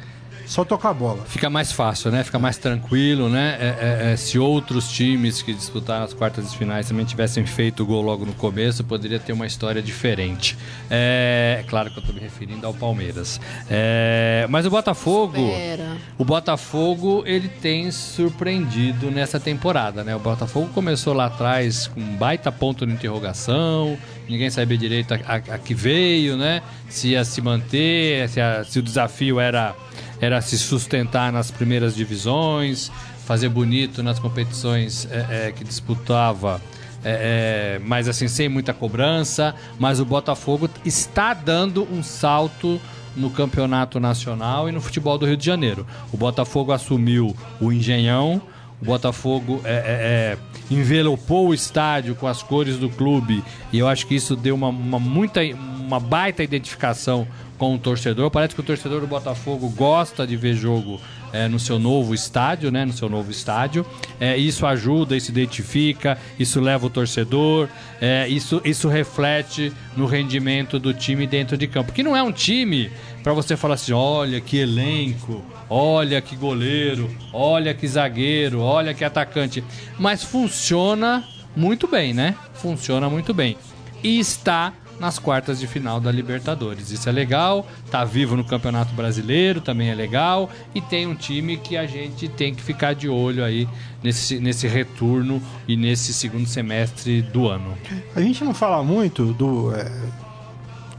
Só 0.50 0.64
tocar 0.64 0.90
a 0.90 0.94
bola. 0.94 1.22
Fica 1.26 1.48
mais 1.48 1.70
fácil, 1.70 2.10
né? 2.10 2.24
Fica 2.24 2.36
mais 2.36 2.56
tranquilo, 2.56 3.28
né? 3.28 3.56
É, 3.60 3.66
é, 4.08 4.12
é, 4.12 4.16
se 4.16 4.36
outros 4.36 4.90
times 4.90 5.42
que 5.42 5.54
disputaram 5.54 6.04
as 6.04 6.12
quartas 6.12 6.50
de 6.50 6.58
finais 6.58 6.88
também 6.88 7.04
tivessem 7.04 7.46
feito 7.46 7.84
o 7.84 7.86
gol 7.86 8.02
logo 8.02 8.26
no 8.26 8.32
começo, 8.32 8.82
poderia 8.82 9.20
ter 9.20 9.32
uma 9.32 9.46
história 9.46 9.80
diferente. 9.80 10.58
É, 10.90 11.62
claro 11.68 11.88
que 11.92 12.00
eu 12.00 12.02
tô 12.02 12.12
me 12.12 12.18
referindo 12.18 12.66
ao 12.66 12.74
Palmeiras. 12.74 13.40
É, 13.70 14.44
mas 14.50 14.66
o 14.66 14.70
Botafogo. 14.70 15.38
Espera. 15.38 15.96
O 16.18 16.24
Botafogo, 16.24 17.22
ele 17.26 17.46
tem 17.48 17.88
surpreendido 17.92 19.08
nessa 19.08 19.38
temporada, 19.38 20.02
né? 20.02 20.16
O 20.16 20.18
Botafogo 20.18 20.68
começou 20.74 21.14
lá 21.14 21.26
atrás 21.26 21.86
com 21.86 22.00
um 22.00 22.16
baita 22.16 22.50
ponto 22.50 22.84
de 22.84 22.92
interrogação, 22.92 23.96
ninguém 24.28 24.50
sabia 24.50 24.76
direito 24.76 25.14
a, 25.14 25.16
a- 25.28 25.54
a 25.54 25.58
que 25.58 25.74
veio, 25.74 26.36
né? 26.36 26.60
Se 26.88 27.10
ia 27.10 27.24
se 27.24 27.40
manter, 27.40 28.28
se, 28.28 28.40
a- 28.40 28.64
se 28.64 28.80
o 28.80 28.82
desafio 28.82 29.38
era, 29.38 29.76
era 30.20 30.40
se 30.40 30.58
sustentar 30.58 31.32
nas 31.32 31.50
primeiras 31.50 31.94
divisões, 31.94 32.90
fazer 33.24 33.48
bonito 33.48 34.02
nas 34.02 34.18
competições 34.18 35.08
é, 35.10 35.48
é, 35.48 35.52
que 35.52 35.64
disputava. 35.64 36.60
É, 37.02 37.78
é, 37.78 37.80
mas 37.84 38.08
assim, 38.08 38.28
sem 38.28 38.48
muita 38.48 38.74
cobrança. 38.74 39.54
Mas 39.78 40.00
o 40.00 40.04
Botafogo 40.04 40.68
está 40.84 41.32
dando 41.32 41.86
um 41.90 42.02
salto 42.02 42.80
no 43.16 43.30
campeonato 43.30 43.98
nacional 43.98 44.68
e 44.68 44.72
no 44.72 44.80
futebol 44.80 45.16
do 45.18 45.26
Rio 45.26 45.36
de 45.36 45.44
Janeiro. 45.44 45.86
O 46.12 46.16
Botafogo 46.16 46.72
assumiu 46.72 47.34
o 47.60 47.72
Engenhão, 47.72 48.40
o 48.80 48.84
Botafogo 48.84 49.60
é, 49.64 49.72
é, 49.72 49.74
é, 49.74 50.38
envelopou 50.70 51.48
o 51.48 51.54
estádio 51.54 52.14
com 52.14 52.26
as 52.26 52.42
cores 52.42 52.78
do 52.78 52.88
clube 52.88 53.44
e 53.72 53.78
eu 53.78 53.86
acho 53.86 54.06
que 54.06 54.14
isso 54.14 54.34
deu 54.34 54.54
uma, 54.54 54.68
uma 54.68 54.98
muita, 54.98 55.40
uma 55.42 56.00
baita 56.00 56.42
identificação 56.42 57.26
com 57.60 57.74
o 57.74 57.78
torcedor. 57.78 58.30
Parece 58.30 58.54
que 58.54 58.60
o 58.62 58.64
torcedor 58.64 59.02
do 59.02 59.06
Botafogo 59.06 59.68
gosta 59.68 60.26
de 60.26 60.34
ver 60.34 60.54
jogo 60.54 60.98
é, 61.30 61.46
no 61.46 61.58
seu 61.58 61.78
novo 61.78 62.14
estádio, 62.14 62.70
né? 62.70 62.86
No 62.86 62.92
seu 62.94 63.06
novo 63.06 63.30
estádio. 63.30 63.84
É, 64.18 64.34
isso 64.34 64.64
ajuda, 64.64 65.14
isso 65.14 65.30
identifica, 65.30 66.16
isso 66.38 66.58
leva 66.58 66.86
o 66.86 66.90
torcedor, 66.90 67.68
é, 68.00 68.26
isso, 68.26 68.62
isso 68.64 68.88
reflete 68.88 69.70
no 69.94 70.06
rendimento 70.06 70.78
do 70.78 70.94
time 70.94 71.26
dentro 71.26 71.54
de 71.54 71.66
campo. 71.66 71.92
Que 71.92 72.02
não 72.02 72.16
é 72.16 72.22
um 72.22 72.32
time 72.32 72.90
para 73.22 73.34
você 73.34 73.58
falar 73.58 73.74
assim, 73.74 73.92
olha 73.92 74.40
que 74.40 74.56
elenco, 74.56 75.44
olha 75.68 76.18
que 76.22 76.36
goleiro, 76.36 77.14
olha 77.30 77.74
que 77.74 77.86
zagueiro, 77.86 78.62
olha 78.62 78.94
que 78.94 79.04
atacante. 79.04 79.62
Mas 79.98 80.24
funciona 80.24 81.22
muito 81.54 81.86
bem, 81.86 82.14
né? 82.14 82.34
Funciona 82.54 83.10
muito 83.10 83.34
bem. 83.34 83.58
E 84.02 84.18
está 84.18 84.72
nas 85.00 85.18
quartas 85.18 85.58
de 85.58 85.66
final 85.66 85.98
da 85.98 86.12
Libertadores. 86.12 86.90
Isso 86.90 87.08
é 87.08 87.12
legal, 87.12 87.66
tá 87.90 88.04
vivo 88.04 88.36
no 88.36 88.44
Campeonato 88.44 88.94
Brasileiro, 88.94 89.60
também 89.60 89.88
é 89.88 89.94
legal, 89.94 90.50
e 90.74 90.80
tem 90.80 91.06
um 91.06 91.14
time 91.14 91.56
que 91.56 91.76
a 91.76 91.86
gente 91.86 92.28
tem 92.28 92.54
que 92.54 92.62
ficar 92.62 92.94
de 92.94 93.08
olho 93.08 93.42
aí 93.42 93.66
nesse, 94.02 94.38
nesse 94.38 94.68
retorno 94.68 95.42
e 95.66 95.74
nesse 95.74 96.12
segundo 96.12 96.46
semestre 96.46 97.22
do 97.22 97.48
ano. 97.48 97.76
A 98.14 98.20
gente 98.20 98.44
não 98.44 98.52
fala 98.52 98.82
muito 98.82 99.32
do 99.32 99.74
é, 99.74 99.90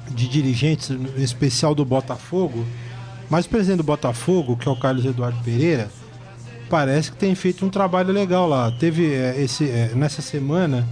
de 0.10 0.28
dirigentes, 0.28 0.90
em 0.90 1.22
especial 1.22 1.76
do 1.76 1.86
Botafogo, 1.86 2.66
mas 3.30 3.46
o 3.46 3.50
presidente 3.50 3.78
do 3.78 3.84
Botafogo, 3.84 4.58
que 4.58 4.68
é 4.68 4.72
o 4.72 4.76
Carlos 4.76 5.06
Eduardo 5.06 5.38
Pereira, 5.44 5.90
parece 6.70 7.12
que 7.12 7.18
tem 7.18 7.36
feito 7.36 7.64
um 7.64 7.70
trabalho 7.70 8.12
legal 8.12 8.50
lá. 8.50 8.72
Teve 8.72 9.14
é, 9.14 9.40
esse 9.40 9.70
é, 9.70 9.92
nessa 9.94 10.24
semana 10.24 10.88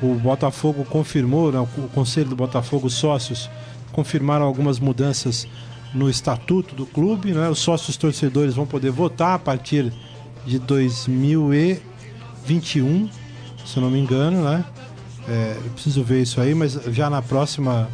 o 0.00 0.14
Botafogo 0.14 0.84
confirmou, 0.84 1.52
né, 1.52 1.60
o 1.60 1.66
conselho 1.88 2.30
do 2.30 2.36
Botafogo, 2.36 2.86
os 2.86 2.94
sócios 2.94 3.50
confirmaram 3.92 4.46
algumas 4.46 4.78
mudanças 4.78 5.46
no 5.92 6.08
estatuto 6.08 6.74
do 6.74 6.86
clube, 6.86 7.32
né? 7.32 7.48
Os 7.48 7.58
sócios 7.58 7.96
torcedores 7.96 8.54
vão 8.54 8.66
poder 8.66 8.90
votar 8.90 9.34
a 9.34 9.38
partir 9.38 9.92
de 10.46 10.58
2021, 10.58 13.08
se 13.64 13.76
eu 13.76 13.82
não 13.82 13.90
me 13.90 13.98
engano, 13.98 14.44
né? 14.44 14.64
É, 15.28 15.56
preciso 15.74 16.02
ver 16.02 16.22
isso 16.22 16.40
aí, 16.40 16.54
mas 16.54 16.72
já 16.90 17.10
na 17.10 17.20
próxima 17.20 17.88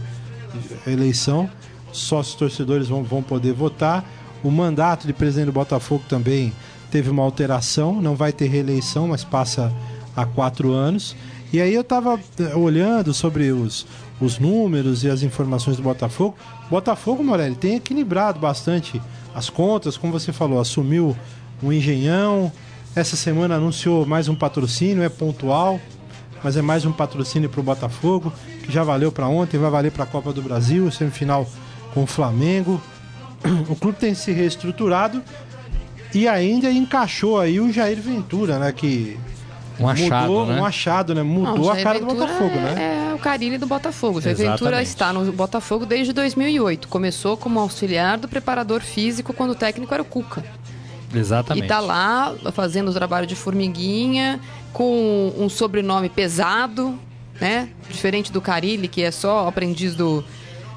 eleição, 0.86 1.50
sócios 1.92 2.36
torcedores 2.36 2.88
vão, 2.88 3.02
vão 3.02 3.22
poder 3.22 3.52
votar. 3.52 4.04
O 4.42 4.50
mandato 4.50 5.06
de 5.06 5.12
presidente 5.12 5.46
do 5.46 5.52
Botafogo 5.52 6.04
também 6.08 6.52
teve 6.90 7.10
uma 7.10 7.22
alteração, 7.22 8.00
não 8.00 8.14
vai 8.14 8.32
ter 8.32 8.46
reeleição, 8.46 9.08
mas 9.08 9.24
passa 9.24 9.72
a 10.14 10.24
quatro 10.24 10.72
anos. 10.72 11.16
E 11.54 11.60
aí 11.60 11.72
eu 11.72 11.84
tava 11.84 12.18
eh, 12.40 12.56
olhando 12.56 13.14
sobre 13.14 13.52
os, 13.52 13.86
os 14.20 14.40
números 14.40 15.04
e 15.04 15.08
as 15.08 15.22
informações 15.22 15.76
do 15.76 15.84
Botafogo. 15.84 16.34
Botafogo, 16.68 17.22
Morelli, 17.22 17.54
tem 17.54 17.76
equilibrado 17.76 18.40
bastante 18.40 19.00
as 19.32 19.48
contas, 19.50 19.96
como 19.96 20.12
você 20.12 20.32
falou, 20.32 20.58
assumiu 20.58 21.16
um 21.62 21.72
engenhão. 21.72 22.50
Essa 22.96 23.14
semana 23.14 23.54
anunciou 23.54 24.04
mais 24.04 24.26
um 24.26 24.34
patrocínio, 24.34 25.04
é 25.04 25.08
pontual, 25.08 25.78
mas 26.42 26.56
é 26.56 26.60
mais 26.60 26.84
um 26.84 26.90
patrocínio 26.90 27.48
para 27.48 27.60
o 27.60 27.62
Botafogo, 27.62 28.32
que 28.64 28.72
já 28.72 28.82
valeu 28.82 29.12
para 29.12 29.28
ontem, 29.28 29.56
vai 29.56 29.70
valer 29.70 29.92
para 29.92 30.02
a 30.02 30.08
Copa 30.08 30.32
do 30.32 30.42
Brasil, 30.42 30.90
semifinal 30.90 31.48
com 31.92 32.02
o 32.02 32.06
Flamengo. 32.06 32.82
O 33.70 33.76
clube 33.76 33.96
tem 33.96 34.12
se 34.12 34.32
reestruturado 34.32 35.22
e 36.12 36.26
ainda 36.26 36.68
encaixou 36.68 37.38
aí 37.38 37.60
o 37.60 37.72
Jair 37.72 38.02
Ventura, 38.02 38.58
né? 38.58 38.72
Que 38.72 39.16
Um 39.78 39.88
achado, 39.88 40.32
mudou, 40.32 40.46
né? 40.46 40.60
um 40.60 40.64
achado, 40.64 41.14
né? 41.14 41.22
Mudou 41.22 41.66
Não, 41.66 41.70
a 41.70 41.82
cara 41.82 41.98
do 41.98 42.06
Botafogo, 42.06 42.54
é, 42.54 42.60
né? 42.60 43.08
É 43.10 43.14
o 43.14 43.18
Carilli 43.18 43.58
do 43.58 43.66
Botafogo. 43.66 44.18
O 44.18 44.20
Jair 44.20 44.36
Ventura 44.36 44.82
está 44.82 45.12
no 45.12 45.32
Botafogo 45.32 45.84
desde 45.84 46.12
2008. 46.12 46.86
Começou 46.88 47.36
como 47.36 47.58
auxiliar 47.58 48.18
do 48.18 48.28
preparador 48.28 48.80
físico 48.80 49.32
quando 49.32 49.50
o 49.50 49.54
técnico 49.54 49.92
era 49.92 50.02
o 50.02 50.06
Cuca. 50.06 50.44
Exatamente. 51.12 51.64
E 51.64 51.68
tá 51.68 51.80
lá 51.80 52.34
fazendo 52.52 52.90
o 52.90 52.94
trabalho 52.94 53.26
de 53.26 53.34
formiguinha, 53.34 54.40
com 54.72 55.32
um 55.38 55.48
sobrenome 55.48 56.08
pesado, 56.08 56.98
né? 57.40 57.68
Diferente 57.88 58.32
do 58.32 58.40
Carilli, 58.40 58.88
que 58.88 59.02
é 59.02 59.10
só 59.10 59.46
aprendiz 59.48 59.94
do, 59.94 60.24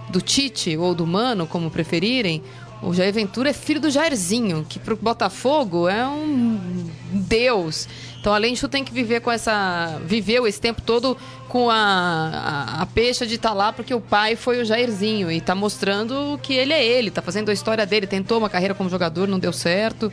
do 0.09 0.21
Tite 0.21 0.77
ou 0.77 0.93
do 0.93 1.05
Mano, 1.05 1.47
como 1.47 1.69
preferirem. 1.69 2.41
O 2.81 2.93
Jair 2.93 3.11
Ventura 3.11 3.49
é 3.49 3.53
filho 3.53 3.81
do 3.81 3.89
Jairzinho, 3.89 4.65
que 4.67 4.77
pro 4.77 4.95
Botafogo 4.95 5.87
é 5.87 6.07
um 6.07 6.87
deus. 7.11 7.87
Então, 8.19 8.33
além 8.33 8.53
disso, 8.53 8.67
tem 8.67 8.83
que 8.83 8.91
viver 8.91 9.21
com 9.21 9.31
essa. 9.31 9.99
Viveu 10.05 10.47
esse 10.47 10.59
tempo 10.59 10.81
todo 10.81 11.17
com 11.47 11.69
a, 11.69 11.75
a, 11.75 12.81
a 12.81 12.85
peixa 12.85 13.25
de 13.25 13.35
estar 13.35 13.53
lá, 13.53 13.71
porque 13.71 13.93
o 13.93 14.01
pai 14.01 14.35
foi 14.35 14.61
o 14.61 14.65
Jairzinho. 14.65 15.31
E 15.31 15.39
tá 15.39 15.55
mostrando 15.55 16.39
que 16.41 16.53
ele 16.53 16.73
é 16.73 16.85
ele, 16.85 17.11
tá 17.11 17.21
fazendo 17.21 17.49
a 17.49 17.53
história 17.53 17.85
dele. 17.85 18.07
Tentou 18.07 18.37
uma 18.37 18.49
carreira 18.49 18.73
como 18.73 18.89
jogador, 18.89 19.27
não 19.27 19.39
deu 19.39 19.53
certo. 19.53 20.11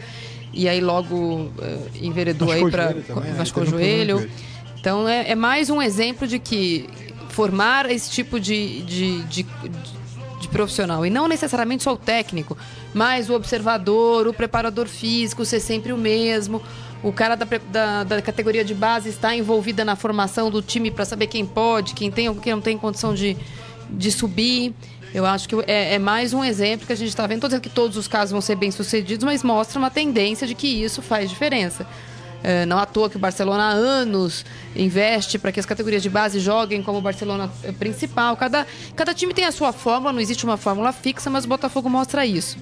E 0.53 0.69
aí 0.69 0.81
logo 0.81 1.51
eh, 1.61 1.79
enveredou 2.01 2.53
aí 2.53 2.71
para 2.71 2.93
né? 2.93 3.35
Machucou 3.37 3.65
o 3.65 3.67
joelho. 3.67 4.19
joelho. 4.19 4.33
Então 4.79 5.09
é, 5.09 5.31
é 5.31 5.35
mais 5.35 5.69
um 5.69 5.83
exemplo 5.83 6.29
de 6.29 6.39
que 6.39 6.89
formar 7.31 7.91
esse 7.91 8.09
tipo 8.11 8.39
de, 8.39 8.83
de, 8.83 9.23
de, 9.25 9.47
de 10.41 10.49
profissional, 10.49 11.05
e 11.05 11.11
não 11.11 11.27
necessariamente 11.27 11.83
só 11.83 11.95
o 11.95 11.97
técnico, 11.97 12.57
mas 12.95 13.29
o 13.29 13.35
observador, 13.35 14.29
o 14.29 14.33
preparador 14.33 14.87
físico 14.87 15.45
ser 15.45 15.59
sempre 15.59 15.93
o 15.93 15.97
mesmo. 15.99 16.63
O 17.05 17.13
cara 17.13 17.37
da, 17.37 17.47
da, 17.71 18.03
da 18.03 18.23
categoria 18.23 18.65
de 18.65 18.75
base 18.75 19.11
está 19.11 19.37
envolvida 19.37 19.85
na 19.85 19.95
formação 19.95 20.51
do 20.51 20.63
time 20.63 20.91
para 20.91 21.05
saber 21.05 21.27
quem 21.27 21.45
pode, 21.45 21.93
quem 21.93 22.11
tem 22.11 22.31
ou 22.31 22.35
quem 22.35 22.55
não 22.55 22.63
tem 22.63 22.79
condição 22.79 23.15
de, 23.15 23.37
de 23.91 24.11
subir. 24.11 24.73
Eu 25.13 25.27
acho 25.27 25.47
que 25.47 25.55
é, 25.67 25.95
é 25.95 25.99
mais 25.99 26.33
um 26.33 26.43
exemplo 26.43 26.87
que 26.87 26.95
a 26.95 26.97
gente 26.97 27.11
está 27.11 27.27
vendo. 27.27 27.37
Estou 27.37 27.51
dizendo 27.51 27.63
que 27.63 27.69
todos 27.69 27.99
os 27.99 28.09
casos 28.09 28.33
vão 28.33 28.41
ser 28.41 28.57
bem 28.57 28.71
sucedidos, 28.71 29.23
mas 29.23 29.43
mostra 29.43 29.79
uma 29.79 29.91
tendência 29.91 30.47
de 30.47 30.55
que 30.55 30.67
isso 30.67 31.03
faz 31.03 31.29
diferença. 31.29 31.87
É, 32.47 32.67
não 32.67 32.79
à 32.79 32.85
toa 32.85 33.09
que 33.09 33.17
o 33.17 33.19
Barcelona 33.19 33.63
há 33.65 33.71
anos 33.71 34.45
investe 34.77 35.39
para 35.39 35.51
que 35.51 35.59
as 35.59 35.65
categorias 35.65 36.03
de 36.03 36.11
base 36.11 36.39
joguem 36.39 36.83
como 36.83 36.99
o 36.99 37.01
Barcelona 37.01 37.51
é, 37.63 37.73
principal. 37.73 38.37
Cada, 38.37 38.67
cada 38.95 39.15
time 39.15 39.33
tem 39.33 39.47
a 39.47 39.51
sua 39.53 39.73
fórmula, 39.73 40.13
não 40.13 40.21
existe 40.21 40.45
uma 40.45 40.59
fórmula 40.59 40.93
fixa, 40.93 41.31
mas 41.31 41.47
o 41.47 41.49
Botafogo 41.49 41.89
mostra 41.89 42.27
isso. 42.27 42.59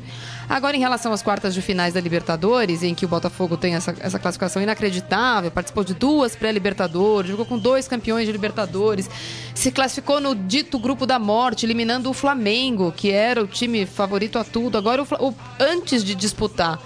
Agora, 0.48 0.76
em 0.76 0.80
relação 0.80 1.12
às 1.12 1.20
quartas 1.20 1.52
de 1.52 1.60
finais 1.60 1.94
da 1.94 2.00
Libertadores, 2.00 2.84
em 2.84 2.94
que 2.94 3.04
o 3.04 3.08
Botafogo 3.08 3.56
tem 3.56 3.74
essa, 3.74 3.92
essa 3.98 4.20
classificação 4.20 4.62
inacreditável, 4.62 5.50
participou 5.50 5.82
de 5.82 5.94
duas 5.94 6.36
pré-Libertadores, 6.36 7.30
jogou 7.30 7.44
com 7.46 7.58
dois 7.58 7.88
campeões 7.88 8.26
de 8.26 8.30
Libertadores, 8.32 9.10
se 9.52 9.72
classificou 9.72 10.20
no 10.20 10.32
dito 10.36 10.78
grupo 10.78 11.06
da 11.06 11.18
morte, 11.18 11.66
eliminando 11.66 12.08
o 12.08 12.12
Flamengo, 12.14 12.92
que 12.96 13.10
era 13.10 13.42
o 13.42 13.48
time 13.48 13.84
favorito 13.84 14.38
a 14.38 14.44
tudo. 14.44 14.78
Agora, 14.78 15.02
o 15.02 15.06
o- 15.28 15.34
antes 15.58 16.04
de 16.04 16.14
disputar 16.14 16.78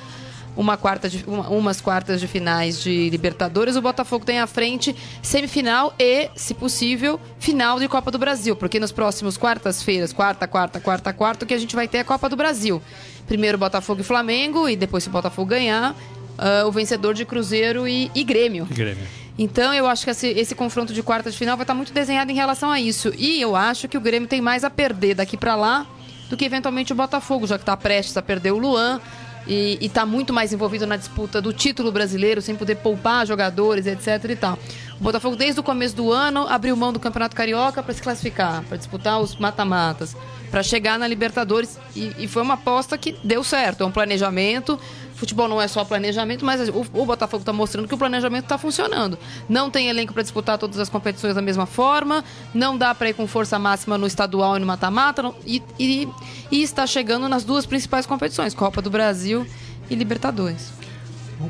uma 0.56 0.76
quarta 0.76 1.08
de, 1.08 1.22
uma- 1.26 1.48
umas 1.50 1.80
quartas 1.80 2.20
de 2.20 2.26
finais 2.26 2.80
de 2.82 3.10
Libertadores, 3.10 3.76
o 3.76 3.82
Botafogo 3.82 4.24
tem 4.24 4.40
à 4.40 4.46
frente 4.46 4.96
semifinal 5.22 5.94
e, 5.98 6.30
se 6.34 6.54
possível, 6.54 7.20
final 7.38 7.78
de 7.78 7.86
Copa 7.88 8.10
do 8.10 8.18
Brasil, 8.18 8.56
porque 8.56 8.80
nos 8.80 8.90
próximos 8.92 9.36
quartas-feiras, 9.36 10.12
quarta, 10.12 10.46
quarta, 10.48 10.80
quarta, 10.80 11.12
quarta, 11.12 11.44
o 11.44 11.48
que 11.48 11.54
a 11.54 11.58
gente 11.58 11.76
vai 11.76 11.86
ter 11.86 11.98
é 11.98 12.00
a 12.00 12.04
Copa 12.04 12.28
do 12.28 12.36
Brasil. 12.36 12.80
Primeiro 13.26 13.58
Botafogo 13.58 14.00
e 14.00 14.04
Flamengo 14.04 14.68
e 14.68 14.76
depois 14.76 15.02
se 15.04 15.08
o 15.08 15.12
Botafogo 15.12 15.48
ganhar, 15.50 15.94
ah, 16.38 16.64
o 16.66 16.72
vencedor 16.72 17.12
de 17.12 17.24
Cruzeiro 17.24 17.86
e, 17.86 18.10
e 18.14 18.24
Grêmio. 18.24 18.64
Grêmio. 18.66 19.04
Então 19.38 19.74
eu 19.74 19.86
acho 19.86 20.04
que 20.04 20.10
esse, 20.10 20.28
esse 20.28 20.54
confronto 20.54 20.94
de 20.94 21.02
quarta 21.02 21.30
de 21.30 21.36
final 21.36 21.56
vai 21.58 21.64
estar 21.64 21.74
muito 21.74 21.92
desenhado 21.92 22.32
em 22.32 22.34
relação 22.34 22.70
a 22.70 22.80
isso. 22.80 23.12
E 23.18 23.38
eu 23.40 23.54
acho 23.54 23.86
que 23.88 23.98
o 23.98 24.00
Grêmio 24.00 24.26
tem 24.28 24.40
mais 24.40 24.64
a 24.64 24.70
perder 24.70 25.14
daqui 25.16 25.36
para 25.36 25.54
lá 25.54 25.86
do 26.30 26.36
que 26.36 26.44
eventualmente 26.44 26.92
o 26.92 26.96
Botafogo, 26.96 27.46
já 27.46 27.56
que 27.58 27.62
está 27.62 27.76
prestes 27.76 28.16
a 28.16 28.22
perder 28.22 28.52
o 28.52 28.58
Luan 28.58 28.98
e 29.46 29.78
está 29.80 30.04
muito 30.04 30.32
mais 30.32 30.52
envolvido 30.52 30.86
na 30.86 30.96
disputa 30.96 31.40
do 31.40 31.52
título 31.52 31.92
brasileiro, 31.92 32.42
sem 32.42 32.56
poder 32.56 32.76
poupar 32.76 33.26
jogadores, 33.26 33.86
etc. 33.86 34.30
e 34.30 34.36
tal. 34.36 34.58
O 34.98 35.04
Botafogo, 35.04 35.36
desde 35.36 35.60
o 35.60 35.62
começo 35.62 35.94
do 35.94 36.10
ano, 36.10 36.46
abriu 36.48 36.76
mão 36.76 36.92
do 36.92 36.98
Campeonato 36.98 37.36
Carioca 37.36 37.82
para 37.82 37.94
se 37.94 38.02
classificar, 38.02 38.62
para 38.64 38.76
disputar 38.76 39.20
os 39.20 39.36
mata-matas, 39.36 40.16
para 40.50 40.62
chegar 40.62 40.98
na 40.98 41.06
Libertadores. 41.06 41.78
E, 41.94 42.12
e 42.18 42.28
foi 42.28 42.42
uma 42.42 42.54
aposta 42.54 42.96
que 42.96 43.16
deu 43.22 43.44
certo. 43.44 43.82
É 43.82 43.86
um 43.86 43.92
planejamento. 43.92 44.80
Futebol 45.16 45.48
não 45.48 45.60
é 45.60 45.66
só 45.66 45.82
planejamento, 45.84 46.44
mas 46.44 46.68
o, 46.68 46.84
o 46.92 47.06
Botafogo 47.06 47.40
está 47.40 47.52
mostrando 47.52 47.88
que 47.88 47.94
o 47.94 47.98
planejamento 47.98 48.44
está 48.44 48.58
funcionando. 48.58 49.18
Não 49.48 49.70
tem 49.70 49.88
elenco 49.88 50.12
para 50.12 50.22
disputar 50.22 50.58
todas 50.58 50.78
as 50.78 50.88
competições 50.90 51.34
da 51.34 51.40
mesma 51.42 51.64
forma, 51.64 52.22
não 52.54 52.76
dá 52.76 52.94
para 52.94 53.08
ir 53.08 53.14
com 53.14 53.26
força 53.26 53.58
máxima 53.58 53.96
no 53.96 54.06
estadual 54.06 54.56
e 54.56 54.60
no 54.60 54.66
mata-mata, 54.66 55.32
e, 55.46 55.62
e- 55.78 56.08
e 56.50 56.62
está 56.62 56.86
chegando 56.86 57.28
nas 57.28 57.44
duas 57.44 57.64
principais 57.64 58.04
competições, 58.04 58.54
Copa 58.54 58.82
do 58.82 58.90
Brasil 58.90 59.46
e 59.88 59.94
Libertadores. 59.94 60.70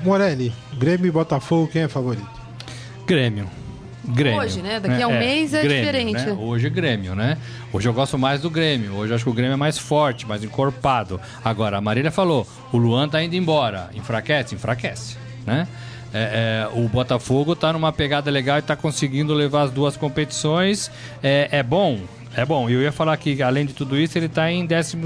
Morelli, 0.04 0.52
Grêmio 0.78 1.06
e 1.08 1.10
Botafogo, 1.10 1.68
quem 1.68 1.82
é 1.82 1.88
favorito? 1.88 2.26
Grêmio. 3.04 3.50
Grêmio. 4.08 4.40
Hoje, 4.40 4.62
né? 4.62 4.80
Daqui 4.80 5.02
a 5.02 5.08
um 5.08 5.18
mês 5.18 5.52
é 5.52 5.62
Grêmio, 5.62 5.84
diferente. 5.86 6.26
né? 6.26 6.36
Hoje 6.38 6.66
é 6.66 6.70
Grêmio, 6.70 7.14
né? 7.14 7.36
Hoje 7.72 7.88
eu 7.88 7.92
gosto 7.92 8.18
mais 8.18 8.40
do 8.40 8.50
Grêmio. 8.50 8.94
Hoje 8.94 9.12
eu 9.12 9.16
acho 9.16 9.24
que 9.24 9.30
o 9.30 9.34
Grêmio 9.34 9.54
é 9.54 9.56
mais 9.56 9.78
forte, 9.78 10.26
mais 10.26 10.44
encorpado. 10.44 11.20
Agora, 11.44 11.78
a 11.78 11.80
Marília 11.80 12.10
falou, 12.10 12.46
o 12.72 12.76
Luan 12.76 13.08
tá 13.08 13.22
indo 13.22 13.34
embora. 13.34 13.90
Enfraquece? 13.94 14.54
Enfraquece, 14.54 15.16
né? 15.44 15.66
É, 16.14 16.68
é, 16.72 16.78
o 16.78 16.88
Botafogo 16.88 17.54
tá 17.54 17.72
numa 17.72 17.92
pegada 17.92 18.30
legal 18.30 18.58
e 18.58 18.62
tá 18.62 18.76
conseguindo 18.76 19.34
levar 19.34 19.62
as 19.62 19.70
duas 19.70 19.96
competições. 19.96 20.90
É, 21.22 21.48
é 21.50 21.62
bom? 21.62 22.00
É 22.34 22.44
bom. 22.44 22.70
Eu 22.70 22.80
ia 22.82 22.92
falar 22.92 23.16
que, 23.16 23.42
além 23.42 23.66
de 23.66 23.74
tudo 23.74 23.98
isso, 23.98 24.16
ele 24.16 24.28
tá 24.28 24.50
em 24.50 24.62
11 24.66 24.96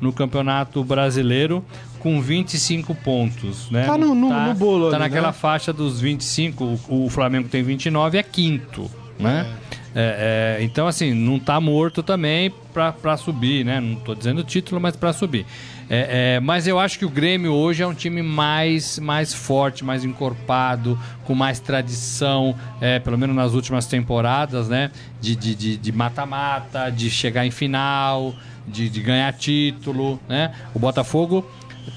no 0.00 0.12
Campeonato 0.12 0.84
Brasileiro 0.84 1.64
com 1.98 2.20
25 2.20 2.94
pontos, 2.94 3.70
né? 3.70 3.84
Tá 3.84 3.98
no- 3.98 4.14
no- 4.14 4.30
no 4.48 4.54
bolo 4.54 4.90
Tá 4.90 4.96
ali, 4.96 5.04
naquela 5.04 5.28
né? 5.28 5.32
faixa 5.32 5.72
dos 5.72 6.00
25, 6.00 6.78
o, 6.88 7.06
o 7.06 7.10
Flamengo 7.10 7.48
tem 7.48 7.62
29 7.62 8.18
é 8.18 8.22
quinto, 8.22 8.90
né? 9.18 9.46
É, 9.94 10.58
é, 10.60 10.64
então, 10.64 10.86
assim, 10.86 11.12
não 11.12 11.38
tá 11.38 11.60
morto 11.60 12.02
também 12.02 12.52
pra, 12.72 12.92
pra 12.92 13.16
subir, 13.16 13.64
né? 13.64 13.80
Não 13.80 13.96
tô 13.96 14.14
dizendo 14.14 14.44
título, 14.44 14.80
mas 14.80 14.94
pra 14.94 15.12
subir. 15.12 15.44
É, 15.90 16.34
é, 16.36 16.40
mas 16.40 16.66
eu 16.68 16.78
acho 16.78 16.98
que 16.98 17.04
o 17.06 17.08
Grêmio 17.08 17.50
hoje 17.52 17.82
é 17.82 17.86
um 17.86 17.94
time 17.94 18.22
mais, 18.22 18.98
mais 18.98 19.32
forte, 19.32 19.82
mais 19.84 20.04
encorpado, 20.04 20.98
com 21.24 21.34
mais 21.34 21.58
tradição, 21.58 22.54
é, 22.80 22.98
pelo 22.98 23.16
menos 23.16 23.34
nas 23.34 23.54
últimas 23.54 23.86
temporadas, 23.86 24.68
né? 24.68 24.90
De 25.20 25.34
de- 25.34 25.54
de 25.54 25.76
de 25.78 25.92
mata-mata, 25.92 26.90
de, 26.90 27.10
chegar 27.10 27.46
em 27.46 27.50
final, 27.50 28.34
de, 28.68 28.90
de 28.90 29.00
ganhar 29.00 29.32
título, 29.32 30.20
né? 30.28 30.52
O 30.74 30.78
Botafogo 30.78 31.44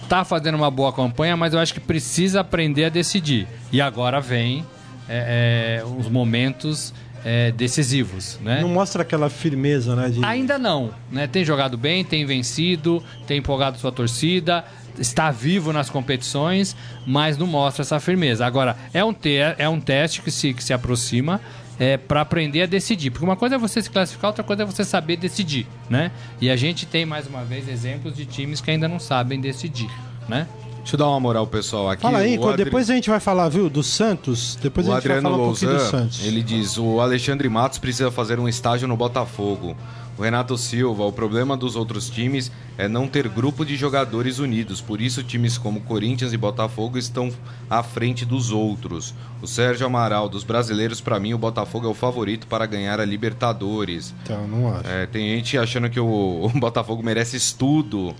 tá 0.07 0.23
fazendo 0.23 0.55
uma 0.55 0.71
boa 0.71 0.91
campanha, 0.93 1.35
mas 1.37 1.53
eu 1.53 1.59
acho 1.59 1.73
que 1.73 1.79
precisa 1.79 2.41
aprender 2.41 2.85
a 2.85 2.89
decidir. 2.89 3.47
E 3.71 3.81
agora 3.81 4.19
vem 4.19 4.65
é, 5.07 5.81
é, 5.81 5.85
os 5.85 6.07
momentos 6.07 6.93
é, 7.23 7.51
decisivos, 7.51 8.39
né? 8.41 8.61
Não 8.61 8.69
mostra 8.69 9.03
aquela 9.03 9.29
firmeza, 9.29 9.95
né? 9.95 10.09
De... 10.09 10.23
Ainda 10.23 10.57
não, 10.57 10.91
né? 11.11 11.27
Tem 11.27 11.45
jogado 11.45 11.77
bem, 11.77 12.03
tem 12.03 12.25
vencido, 12.25 13.03
tem 13.27 13.37
empolgado 13.37 13.77
sua 13.77 13.91
torcida, 13.91 14.65
está 14.97 15.31
vivo 15.31 15.71
nas 15.73 15.89
competições, 15.89 16.75
mas 17.05 17.37
não 17.37 17.47
mostra 17.47 17.81
essa 17.81 17.99
firmeza. 17.99 18.45
Agora, 18.45 18.75
é 18.93 19.03
um, 19.03 19.13
te 19.13 19.37
é 19.57 19.67
um 19.69 19.79
teste 19.79 20.21
que 20.21 20.31
se, 20.31 20.53
que 20.53 20.63
se 20.63 20.73
aproxima 20.73 21.39
é, 21.79 21.97
para 21.97 22.21
aprender 22.21 22.63
a 22.63 22.65
decidir. 22.65 23.09
Porque 23.11 23.25
uma 23.25 23.35
coisa 23.35 23.55
é 23.55 23.57
você 23.57 23.81
se 23.81 23.89
classificar, 23.89 24.29
outra 24.29 24.43
coisa 24.43 24.63
é 24.63 24.65
você 24.65 24.83
saber 24.85 25.17
decidir, 25.17 25.65
né? 25.89 26.11
E 26.39 26.49
a 26.49 26.55
gente 26.55 26.85
tem, 26.85 27.05
mais 27.05 27.27
uma 27.27 27.43
vez, 27.43 27.67
exemplos 27.67 28.15
de 28.15 28.25
times 28.25 28.61
que 28.61 28.69
ainda 28.69 28.87
não 28.87 28.99
sabem 28.99 29.39
decidir, 29.41 29.89
né? 30.27 30.47
Deixa 30.77 30.95
eu 30.95 30.97
dar 30.97 31.07
uma 31.09 31.19
moral 31.19 31.45
pro 31.45 31.59
pessoal 31.59 31.89
aqui. 31.91 32.01
Fala 32.01 32.17
aí, 32.19 32.37
Adri- 32.43 32.65
depois 32.65 32.89
a 32.89 32.95
gente 32.95 33.07
vai 33.07 33.19
falar, 33.19 33.47
viu, 33.49 33.69
do 33.69 33.83
Santos. 33.83 34.57
Depois 34.61 34.87
o 34.87 34.91
a 34.91 34.95
gente 34.95 35.07
vai 35.07 35.17
Adriano 35.17 35.35
falar 35.35 35.43
um 35.43 35.47
pouquinho 35.49 35.73
do 35.73 35.79
Santos. 35.79 36.25
ele 36.25 36.41
diz, 36.41 36.75
o 36.77 36.99
Alexandre 36.99 37.47
Matos 37.47 37.77
precisa 37.77 38.09
fazer 38.09 38.39
um 38.39 38.47
estágio 38.49 38.87
no 38.87 38.97
Botafogo. 38.97 39.77
Renato 40.21 40.57
Silva, 40.57 41.03
o 41.05 41.11
problema 41.11 41.57
dos 41.57 41.75
outros 41.75 42.09
times 42.09 42.51
é 42.77 42.87
não 42.87 43.07
ter 43.07 43.27
grupo 43.27 43.65
de 43.65 43.75
jogadores 43.75 44.39
unidos. 44.39 44.79
Por 44.81 45.01
isso, 45.01 45.23
times 45.23 45.57
como 45.57 45.81
Corinthians 45.81 46.31
e 46.33 46.37
Botafogo 46.37 46.97
estão 46.97 47.31
à 47.69 47.81
frente 47.83 48.23
dos 48.25 48.51
outros. 48.51 49.13
O 49.41 49.47
Sérgio 49.47 49.85
Amaral, 49.85 50.29
dos 50.29 50.43
brasileiros, 50.43 51.01
para 51.01 51.19
mim, 51.19 51.33
o 51.33 51.37
Botafogo 51.37 51.87
é 51.87 51.89
o 51.89 51.93
favorito 51.93 52.47
para 52.47 52.65
ganhar 52.65 52.99
a 52.99 53.05
Libertadores. 53.05 54.13
Então, 54.23 54.47
não 54.47 54.73
acho. 54.75 54.87
É, 54.87 55.05
tem 55.05 55.35
gente 55.37 55.57
achando 55.57 55.89
que 55.89 55.99
o, 55.99 56.05
o 56.53 56.59
Botafogo 56.59 57.01
merece 57.03 57.37
estudo. 57.37 58.13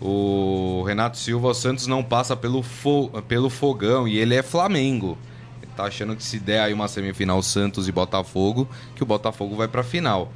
O 0.00 0.82
Renato 0.86 1.16
Silva, 1.16 1.48
o 1.48 1.54
Santos 1.54 1.86
não 1.86 2.02
passa 2.02 2.34
pelo, 2.36 2.62
fo- 2.62 3.08
pelo 3.28 3.48
fogão 3.48 4.08
e 4.08 4.18
ele 4.18 4.34
é 4.34 4.42
Flamengo. 4.42 5.16
Ele 5.62 5.70
tá 5.76 5.84
achando 5.84 6.16
que 6.16 6.24
se 6.24 6.38
der 6.40 6.60
aí 6.60 6.72
uma 6.74 6.88
semifinal 6.88 7.40
Santos 7.42 7.86
e 7.88 7.92
Botafogo, 7.92 8.68
que 8.96 9.02
o 9.02 9.06
Botafogo 9.06 9.54
vai 9.54 9.68
pra 9.68 9.82
final. 9.84 10.32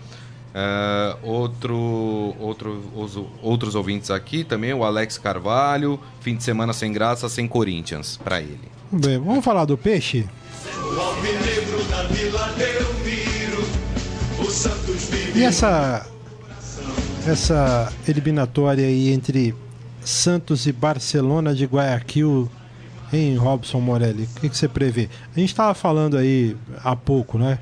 É, 0.58 1.16
outro, 1.22 2.34
outro, 2.40 2.82
os, 2.96 3.18
outros 3.42 3.74
ouvintes 3.74 4.10
aqui 4.10 4.42
também, 4.42 4.72
o 4.72 4.84
Alex 4.84 5.18
Carvalho, 5.18 6.00
fim 6.22 6.34
de 6.34 6.42
semana 6.42 6.72
sem 6.72 6.90
graça, 6.90 7.28
sem 7.28 7.46
Corinthians, 7.46 8.16
pra 8.16 8.40
ele. 8.40 8.72
Bem, 8.90 9.18
vamos 9.18 9.44
falar 9.44 9.66
do 9.66 9.76
peixe? 9.76 10.26
E 15.34 15.42
essa 15.42 16.06
essa 17.26 17.92
eliminatória 18.08 18.86
aí 18.86 19.10
entre 19.10 19.54
Santos 20.00 20.66
e 20.66 20.72
Barcelona 20.72 21.54
de 21.54 21.66
Guayaquil 21.66 22.50
em 23.12 23.36
Robson 23.36 23.80
Morelli, 23.80 24.24
o 24.24 24.40
que, 24.40 24.48
que 24.48 24.56
você 24.56 24.68
prevê? 24.68 25.10
A 25.34 25.38
gente 25.38 25.50
estava 25.50 25.74
falando 25.74 26.16
aí 26.16 26.56
há 26.82 26.96
pouco, 26.96 27.36
né? 27.36 27.58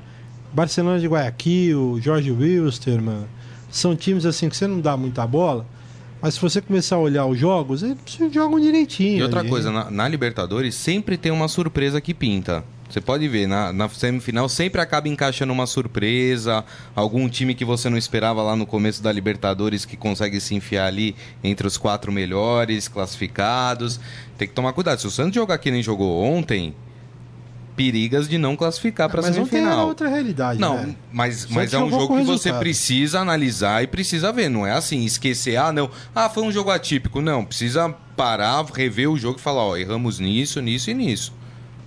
Barcelona 0.55 1.01
de 1.01 1.07
Guayaquil, 1.07 1.99
Jorge 2.01 2.31
Wilstermann, 2.31 3.25
são 3.69 3.93
times 3.93 4.25
assim 4.25 4.47
que 4.47 4.55
você 4.55 4.65
não 4.65 4.79
dá 4.79 4.95
muita 4.95 5.27
bola, 5.27 5.65
mas 6.21 6.35
se 6.35 6.41
você 6.41 6.61
começar 6.61 6.95
a 6.95 6.99
olhar 6.99 7.25
os 7.25 7.37
jogos, 7.37 7.83
eles 7.83 7.97
jogam 8.31 8.57
direitinho. 8.57 9.17
E 9.17 9.21
outra 9.21 9.41
ali, 9.41 9.49
coisa, 9.49 9.69
na, 9.69 9.91
na 9.91 10.07
Libertadores 10.07 10.73
sempre 10.73 11.17
tem 11.17 11.29
uma 11.29 11.49
surpresa 11.49 11.99
que 11.99 12.13
pinta. 12.13 12.63
Você 12.89 13.01
pode 13.01 13.27
ver, 13.27 13.47
na, 13.47 13.73
na 13.73 13.89
semifinal 13.89 14.47
sempre 14.47 14.79
acaba 14.79 15.09
encaixando 15.09 15.51
uma 15.51 15.67
surpresa, 15.67 16.63
algum 16.95 17.27
time 17.27 17.53
que 17.53 17.65
você 17.65 17.89
não 17.89 17.97
esperava 17.97 18.41
lá 18.41 18.55
no 18.55 18.65
começo 18.65 19.03
da 19.03 19.11
Libertadores 19.11 19.83
que 19.83 19.97
consegue 19.97 20.39
se 20.39 20.55
enfiar 20.55 20.85
ali 20.87 21.17
entre 21.43 21.67
os 21.67 21.75
quatro 21.75 22.13
melhores 22.13 22.87
classificados. 22.87 23.99
Tem 24.37 24.47
que 24.47 24.53
tomar 24.53 24.71
cuidado. 24.71 25.01
Se 25.01 25.07
o 25.07 25.11
Santos 25.11 25.35
jogar 25.35 25.57
que 25.57 25.69
nem 25.69 25.83
jogou 25.83 26.23
ontem, 26.23 26.73
perigas 27.75 28.27
de 28.29 28.37
não 28.37 28.55
classificar 28.55 29.09
para 29.09 29.19
a 29.19 29.23
mas 29.23 29.31
ontem 29.31 29.57
era 29.57 29.65
semifinal. 29.65 29.87
outra 29.87 30.07
realidade, 30.07 30.59
Não, 30.59 30.75
né? 30.77 30.95
mas, 31.11 31.45
mas 31.47 31.73
é 31.73 31.77
um 31.77 31.89
jogo 31.89 32.17
que 32.17 32.23
você 32.23 32.53
precisa 32.53 33.19
analisar 33.19 33.83
e 33.83 33.87
precisa 33.87 34.31
ver. 34.31 34.49
Não 34.49 34.65
é 34.65 34.71
assim, 34.71 35.03
esquecer, 35.03 35.57
ah, 35.57 35.71
não, 35.71 35.89
ah, 36.15 36.29
foi 36.29 36.43
um 36.43 36.51
jogo 36.51 36.71
atípico. 36.71 37.21
Não, 37.21 37.43
precisa 37.43 37.89
parar, 38.15 38.63
rever 38.73 39.09
o 39.09 39.17
jogo 39.17 39.37
e 39.37 39.41
falar, 39.41 39.63
ó, 39.63 39.75
erramos 39.77 40.19
nisso, 40.19 40.61
nisso 40.61 40.89
e 40.89 40.93
nisso. 40.93 41.33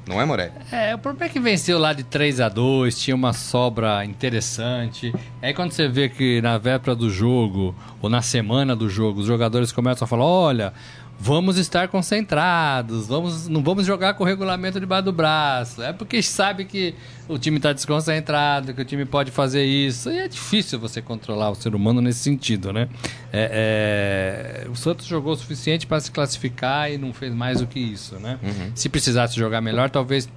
Não 0.07 0.19
é, 0.19 0.25
Moré? 0.25 0.51
É, 0.73 0.95
o 0.95 0.99
problema 0.99 1.27
é 1.27 1.29
que 1.29 1.39
venceu 1.39 1.79
lá 1.79 1.93
de 1.93 2.03
3 2.03 2.41
a 2.41 2.49
2 2.49 2.99
tinha 2.99 3.15
uma 3.15 3.35
sobra 3.35 4.03
interessante. 4.07 5.13
Aí 5.43 5.53
quando 5.53 5.73
você 5.73 5.87
vê 5.87 6.09
que 6.09 6.41
na 6.41 6.57
véspera 6.57 6.97
do 6.97 7.11
jogo, 7.11 7.75
ou 8.01 8.09
na 8.09 8.23
semana 8.23 8.75
do 8.75 8.89
jogo, 8.89 9.21
os 9.21 9.27
jogadores 9.27 9.71
começam 9.71 10.07
a 10.07 10.09
falar: 10.09 10.25
olha, 10.25 10.73
vamos 11.19 11.59
estar 11.59 11.89
concentrados, 11.89 13.09
vamos, 13.09 13.49
não 13.49 13.63
vamos 13.63 13.85
jogar 13.85 14.15
com 14.15 14.23
o 14.23 14.27
regulamento 14.27 14.79
debaixo 14.79 15.07
do 15.07 15.13
braço. 15.13 15.83
É 15.83 15.93
porque 15.93 16.23
sabe 16.23 16.65
que 16.65 16.95
o 17.29 17.37
time 17.39 17.57
está 17.57 17.73
desconcentrado, 17.73 18.73
que 18.73 18.81
o 18.81 18.85
time 18.85 19.05
pode 19.05 19.31
fazer 19.31 19.65
isso. 19.65 20.11
E 20.11 20.19
é 20.19 20.29
difícil 20.29 20.79
você 20.79 21.03
controlar 21.03 21.51
o 21.51 21.55
ser 21.57 21.75
humano 21.75 22.01
nesse 22.01 22.21
sentido, 22.21 22.73
né? 22.73 22.89
É, 23.33 24.65
é, 24.65 24.71
o 24.71 24.77
Santos 24.77 25.07
jogou 25.07 25.33
o 25.33 25.37
suficiente 25.37 25.87
para 25.87 25.99
se 26.01 26.11
classificar 26.11 26.91
e 26.91 26.97
não 26.97 27.13
fez 27.13 27.35
mais 27.35 27.61
do 27.61 27.67
que 27.67 27.81
isso, 27.81 28.15
né? 28.17 28.39
Se 28.75 28.89
precisasse 28.89 29.37
jogar 29.37 29.61
melhor, 29.61 29.91
talvez 29.91 30.29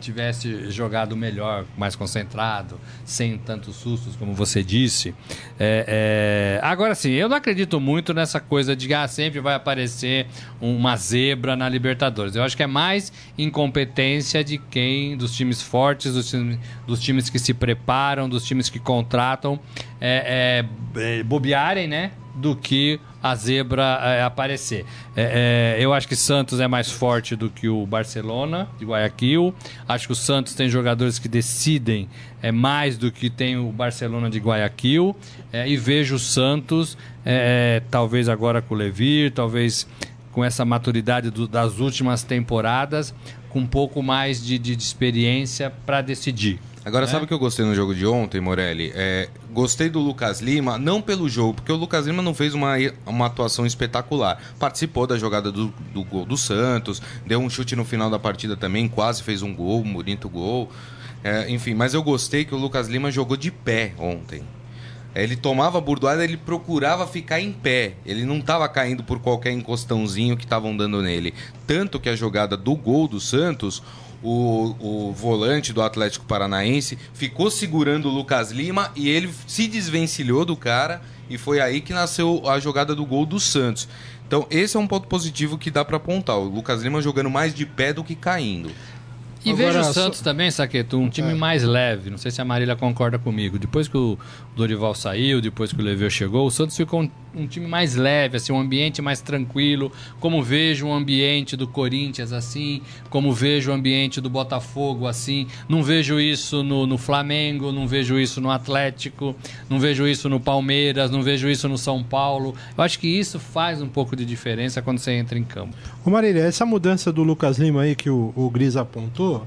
tivesse 0.00 0.70
jogado 0.70 1.16
melhor, 1.16 1.64
mais 1.76 1.94
concentrado, 1.94 2.80
sem 3.04 3.38
tantos 3.38 3.76
sustos, 3.76 4.16
como 4.16 4.34
você 4.34 4.62
disse. 4.62 5.14
É, 5.58 6.58
é, 6.58 6.66
Agora 6.66 6.94
sim, 6.94 7.10
eu 7.10 7.28
não 7.28 7.36
acredito 7.36 7.78
muito 7.80 8.12
nessa 8.12 8.40
coisa 8.40 8.74
de 8.74 8.92
ah, 8.92 9.06
sempre 9.06 9.40
vai 9.40 9.54
aparecer 9.54 10.26
uma 10.60 10.96
zebra 10.96 11.54
na 11.54 11.68
Libertadores. 11.68 12.34
Eu 12.34 12.42
acho 12.42 12.56
que 12.56 12.62
é 12.62 12.66
mais 12.66 13.12
incompetência 13.38 14.42
de 14.42 14.58
quem, 14.58 15.16
dos 15.16 15.36
times 15.36 15.62
fortes, 15.62 16.14
dos 16.14 16.28
times, 16.28 16.58
dos 16.86 17.00
times 17.00 17.30
que 17.30 17.38
se 17.38 17.54
preparam, 17.54 18.28
dos 18.28 18.44
times 18.44 18.68
que 18.68 18.78
contratam, 18.78 19.60
é, 20.00 20.64
é, 20.96 21.18
é, 21.18 21.22
bobearem, 21.22 21.86
né? 21.86 22.12
Do 22.34 22.56
que 22.56 23.00
a 23.22 23.34
zebra 23.34 24.00
é, 24.02 24.22
aparecer. 24.22 24.84
É, 25.14 25.76
é, 25.78 25.84
eu 25.84 25.92
acho 25.92 26.08
que 26.08 26.16
Santos 26.16 26.58
é 26.60 26.66
mais 26.66 26.90
forte 26.90 27.36
do 27.36 27.50
que 27.50 27.68
o 27.68 27.84
Barcelona 27.86 28.68
de 28.78 28.84
Guayaquil. 28.84 29.54
Acho 29.86 30.06
que 30.06 30.12
o 30.12 30.16
Santos 30.16 30.54
tem 30.54 30.68
jogadores 30.68 31.18
que 31.18 31.28
decidem 31.28 32.08
é, 32.42 32.50
mais 32.50 32.96
do 32.96 33.12
que 33.12 33.28
tem 33.28 33.56
o 33.58 33.70
Barcelona 33.70 34.30
de 34.30 34.38
Guayaquil. 34.38 35.14
É, 35.52 35.68
e 35.68 35.76
vejo 35.76 36.14
o 36.14 36.18
Santos, 36.18 36.96
é, 37.24 37.82
talvez 37.90 38.28
agora 38.28 38.62
com 38.62 38.74
o 38.74 38.78
Levir, 38.78 39.32
talvez 39.32 39.86
com 40.32 40.44
essa 40.44 40.64
maturidade 40.64 41.28
do- 41.30 41.48
das 41.48 41.78
últimas 41.80 42.22
temporadas, 42.22 43.12
com 43.48 43.58
um 43.60 43.66
pouco 43.66 44.00
mais 44.02 44.42
de, 44.44 44.58
de- 44.58 44.76
de 44.76 44.82
experiência 44.82 45.70
para 45.84 46.00
decidir. 46.00 46.58
Agora, 46.84 47.04
né? 47.04 47.12
sabe 47.12 47.24
o 47.24 47.28
que 47.28 47.34
eu 47.34 47.38
gostei 47.38 47.64
no 47.64 47.74
jogo 47.74 47.94
de 47.94 48.06
ontem, 48.06 48.40
Morelli? 48.40 48.90
É, 48.94 49.28
gostei 49.52 49.90
do 49.90 50.00
Lucas 50.00 50.40
Lima, 50.40 50.78
não 50.78 51.02
pelo 51.02 51.28
jogo, 51.28 51.54
porque 51.54 51.70
o 51.70 51.76
Lucas 51.76 52.06
Lima 52.06 52.22
não 52.22 52.32
fez 52.32 52.54
uma, 52.54 52.74
uma 53.06 53.26
atuação 53.26 53.66
espetacular. 53.66 54.40
Participou 54.58 55.06
da 55.06 55.18
jogada 55.18 55.52
do, 55.52 55.72
do 55.92 56.02
gol 56.02 56.24
do 56.24 56.38
Santos, 56.38 57.02
deu 57.26 57.38
um 57.38 57.50
chute 57.50 57.76
no 57.76 57.84
final 57.84 58.08
da 58.08 58.18
partida 58.18 58.56
também, 58.56 58.88
quase 58.88 59.22
fez 59.22 59.42
um 59.42 59.54
gol, 59.54 59.80
um 59.80 59.92
bonito 59.92 60.28
gol. 60.28 60.70
É, 61.22 61.50
enfim, 61.50 61.74
mas 61.74 61.92
eu 61.92 62.02
gostei 62.02 62.46
que 62.46 62.54
o 62.54 62.58
Lucas 62.58 62.88
Lima 62.88 63.10
jogou 63.10 63.36
de 63.36 63.50
pé 63.50 63.92
ontem. 63.98 64.42
Ele 65.14 65.36
tomava 65.36 65.78
a 65.78 65.80
burdoada, 65.80 66.22
ele 66.22 66.36
procurava 66.36 67.06
ficar 67.06 67.40
em 67.40 67.52
pé. 67.52 67.94
Ele 68.06 68.24
não 68.24 68.38
estava 68.38 68.68
caindo 68.68 69.02
por 69.02 69.18
qualquer 69.18 69.52
encostãozinho 69.52 70.36
que 70.36 70.44
estavam 70.44 70.76
dando 70.76 71.02
nele. 71.02 71.34
Tanto 71.66 71.98
que 71.98 72.08
a 72.08 72.14
jogada 72.14 72.56
do 72.56 72.76
gol 72.76 73.08
do 73.08 73.20
Santos, 73.20 73.82
o, 74.22 74.74
o 74.78 75.12
volante 75.12 75.72
do 75.72 75.82
Atlético 75.82 76.24
Paranaense 76.26 76.98
ficou 77.14 77.50
segurando 77.50 78.08
o 78.08 78.12
Lucas 78.12 78.50
Lima 78.50 78.90
e 78.94 79.08
ele 79.08 79.30
se 79.46 79.66
desvencilhou 79.66 80.44
do 80.44 80.56
cara 80.56 81.00
e 81.28 81.38
foi 81.38 81.60
aí 81.60 81.80
que 81.80 81.92
nasceu 81.92 82.42
a 82.48 82.58
jogada 82.58 82.94
do 82.94 83.06
gol 83.06 83.24
do 83.24 83.38
Santos. 83.38 83.88
Então, 84.26 84.46
esse 84.50 84.76
é 84.76 84.80
um 84.80 84.86
ponto 84.86 85.08
positivo 85.08 85.58
que 85.58 85.70
dá 85.70 85.84
para 85.84 85.96
apontar. 85.96 86.36
O 86.38 86.44
Lucas 86.44 86.82
Lima 86.82 87.02
jogando 87.02 87.30
mais 87.30 87.54
de 87.54 87.66
pé 87.66 87.92
do 87.92 88.04
que 88.04 88.14
caindo. 88.14 88.70
E 89.44 89.50
Agora, 89.52 89.66
vejo 89.68 89.80
o 89.80 89.84
só- 89.84 89.92
Santos 89.92 90.20
também, 90.20 90.50
Saqueto, 90.50 90.98
um 90.98 91.08
time 91.08 91.30
É. 91.32 91.34
mais 91.34 91.62
leve. 91.64 92.10
Não 92.10 92.18
sei 92.18 92.30
se 92.30 92.40
a 92.42 92.44
Marília 92.44 92.76
concorda 92.76 93.18
comigo. 93.18 93.58
Depois 93.58 93.88
que 93.88 93.96
o 93.96 94.18
Dorival 94.54 94.94
saiu, 94.94 95.40
depois 95.40 95.72
que 95.72 95.80
o 95.80 95.84
Leveu 95.84 96.10
chegou, 96.10 96.46
o 96.46 96.50
Santos 96.50 96.76
ficou 96.76 97.02
um, 97.02 97.10
um 97.34 97.46
time 97.46 97.66
mais 97.66 97.94
leve, 97.94 98.36
assim, 98.36 98.52
um 98.52 98.60
ambiente 98.60 99.00
mais 99.00 99.22
tranquilo. 99.22 99.90
Como 100.20 100.42
vejo 100.42 100.88
o 100.88 100.92
ambiente 100.92 101.56
do 101.56 101.66
Corinthians 101.66 102.32
assim, 102.34 102.82
como 103.08 103.32
vejo 103.32 103.70
o 103.70 103.74
ambiente 103.74 104.20
do 104.20 104.28
Botafogo 104.28 105.06
assim. 105.06 105.46
Não 105.66 105.82
vejo 105.82 106.20
isso 106.20 106.62
no, 106.62 106.86
no 106.86 106.98
Flamengo, 106.98 107.72
não 107.72 107.86
vejo 107.88 108.18
isso 108.18 108.42
no 108.42 108.50
Atlético, 108.50 109.34
não 109.70 109.78
vejo 109.80 110.06
isso 110.06 110.28
no 110.28 110.38
Palmeiras, 110.38 111.10
não 111.10 111.22
vejo 111.22 111.48
isso 111.48 111.66
no 111.66 111.78
São 111.78 112.02
Paulo. 112.02 112.54
Eu 112.76 112.84
acho 112.84 112.98
que 112.98 113.08
isso 113.08 113.38
faz 113.38 113.80
um 113.80 113.88
pouco 113.88 114.14
de 114.14 114.26
diferença 114.26 114.82
quando 114.82 114.98
você 114.98 115.12
entra 115.12 115.38
em 115.38 115.44
campo. 115.44 115.74
Ô 116.04 116.10
Marília, 116.10 116.42
essa 116.42 116.66
mudança 116.66 117.10
do 117.10 117.22
Lucas 117.22 117.58
Lima 117.58 117.82
aí 117.82 117.94
que 117.94 118.10
o, 118.10 118.32
o 118.36 118.50
Gris 118.50 118.76
apontou, 118.76 119.39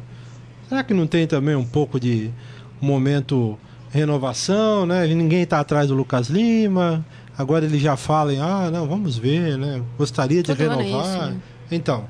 será 0.74 0.84
que 0.84 0.94
não 0.94 1.06
tem 1.06 1.28
também 1.28 1.56
um 1.56 1.64
pouco 1.64 2.00
de 2.00 2.32
momento 2.82 3.60
renovação, 3.92 4.88
né? 4.88 5.06
Ninguém 5.06 5.46
tá 5.46 5.60
atrás 5.60 5.88
do 5.88 5.94
Lucas 5.94 6.30
Lima, 6.30 7.06
agora 7.38 7.64
ele 7.64 7.78
já 7.78 7.96
fala 7.96 8.34
em, 8.34 8.40
ah, 8.40 8.72
não, 8.72 8.88
vamos 8.88 9.16
ver, 9.16 9.56
né? 9.56 9.84
Gostaria 10.00 10.42
de 10.42 10.48
Todo 10.56 10.62
ano 10.62 10.82
é 10.82 10.84
renovar. 10.84 11.06
isso, 11.06 11.18
né? 11.20 11.38
Então, 11.70 12.06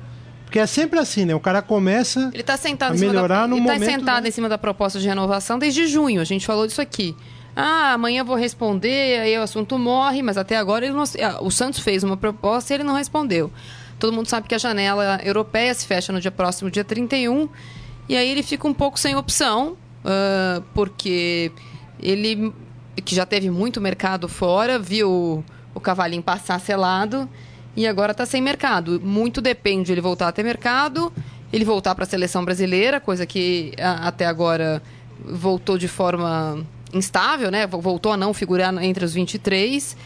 porque 0.46 0.58
é 0.58 0.66
sempre 0.66 0.98
assim, 0.98 1.26
né? 1.26 1.34
O 1.34 1.40
cara 1.40 1.60
começa... 1.60 2.30
Ele 2.32 2.40
está 2.40 2.56
sentado, 2.56 2.94
A 2.94 2.96
melhorar 2.96 3.42
da, 3.42 3.48
no 3.48 3.56
ele 3.56 3.66
tá 3.66 3.72
momento, 3.74 3.90
sentado 3.90 4.22
né? 4.22 4.28
em 4.30 4.32
cima 4.32 4.48
da 4.48 4.56
proposta 4.56 4.98
de 4.98 5.06
renovação 5.06 5.58
desde 5.58 5.86
junho. 5.86 6.22
A 6.22 6.24
gente 6.24 6.46
falou 6.46 6.66
disso 6.66 6.80
aqui. 6.80 7.14
Ah, 7.54 7.92
amanhã 7.92 8.24
vou 8.24 8.34
responder, 8.34 9.20
aí 9.20 9.38
o 9.38 9.42
assunto 9.42 9.78
morre, 9.78 10.22
mas 10.22 10.38
até 10.38 10.56
agora 10.56 10.86
ele 10.86 10.94
não, 10.94 11.04
ah, 11.22 11.42
o 11.42 11.50
Santos 11.50 11.80
fez 11.80 12.02
uma 12.02 12.16
proposta 12.16 12.72
e 12.72 12.76
ele 12.76 12.84
não 12.84 12.94
respondeu. 12.94 13.52
Todo 13.98 14.12
mundo 14.12 14.26
sabe 14.26 14.48
que 14.48 14.54
a 14.54 14.58
janela 14.58 15.20
europeia 15.22 15.72
se 15.74 15.86
fecha 15.86 16.12
no 16.12 16.20
dia 16.20 16.30
próximo, 16.30 16.70
dia 16.70 16.82
31, 16.82 17.48
e 18.08 18.16
aí 18.16 18.28
ele 18.28 18.42
fica 18.42 18.66
um 18.68 18.74
pouco 18.74 18.98
sem 18.98 19.16
opção, 19.16 19.76
ah, 20.04 20.62
porque 20.74 21.50
ele, 21.98 22.52
que 23.04 23.14
já 23.14 23.24
teve 23.24 23.50
muito 23.50 23.80
mercado 23.80 24.28
fora, 24.28 24.78
viu 24.78 25.44
o 25.74 25.80
cavalinho 25.80 26.22
passar 26.22 26.60
selado 26.60 27.28
e 27.76 27.86
agora 27.86 28.12
está 28.12 28.26
sem 28.26 28.42
mercado. 28.42 29.00
Muito 29.00 29.40
depende 29.40 29.86
de 29.86 29.92
ele 29.92 30.00
voltar 30.00 30.28
a 30.28 30.32
ter 30.32 30.42
mercado, 30.42 31.12
ele 31.52 31.64
voltar 31.64 31.94
para 31.94 32.04
a 32.04 32.06
seleção 32.06 32.44
brasileira, 32.44 33.00
coisa 33.00 33.24
que 33.24 33.72
a, 33.78 34.08
até 34.08 34.26
agora 34.26 34.82
voltou 35.24 35.78
de 35.78 35.88
forma 35.88 36.64
instável, 36.92 37.50
né? 37.50 37.66
Voltou 37.66 38.12
a 38.12 38.16
não 38.16 38.34
figurar 38.34 38.72
entre 38.82 39.04
os 39.04 39.14
23 39.14 39.96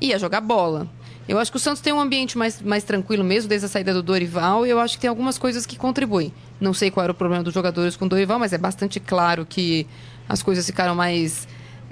e 0.00 0.12
a 0.12 0.18
jogar 0.18 0.40
bola. 0.40 0.88
Eu 1.28 1.38
acho 1.38 1.50
que 1.50 1.56
o 1.56 1.60
Santos 1.60 1.82
tem 1.82 1.92
um 1.92 2.00
ambiente 2.00 2.38
mais, 2.38 2.62
mais 2.62 2.84
tranquilo 2.84 3.24
mesmo, 3.24 3.48
desde 3.48 3.66
a 3.66 3.68
saída 3.68 3.92
do 3.92 4.02
Dorival, 4.02 4.64
e 4.64 4.70
eu 4.70 4.78
acho 4.78 4.94
que 4.94 5.00
tem 5.00 5.08
algumas 5.08 5.36
coisas 5.36 5.66
que 5.66 5.76
contribuem. 5.76 6.32
Não 6.60 6.72
sei 6.72 6.90
qual 6.90 7.02
era 7.04 7.12
o 7.12 7.14
problema 7.14 7.42
dos 7.42 7.52
jogadores 7.52 7.96
com 7.96 8.04
o 8.04 8.08
Dorival, 8.08 8.38
mas 8.38 8.52
é 8.52 8.58
bastante 8.58 9.00
claro 9.00 9.44
que 9.44 9.86
as 10.28 10.42
coisas 10.42 10.64
ficaram 10.64 10.94
mais 10.94 11.48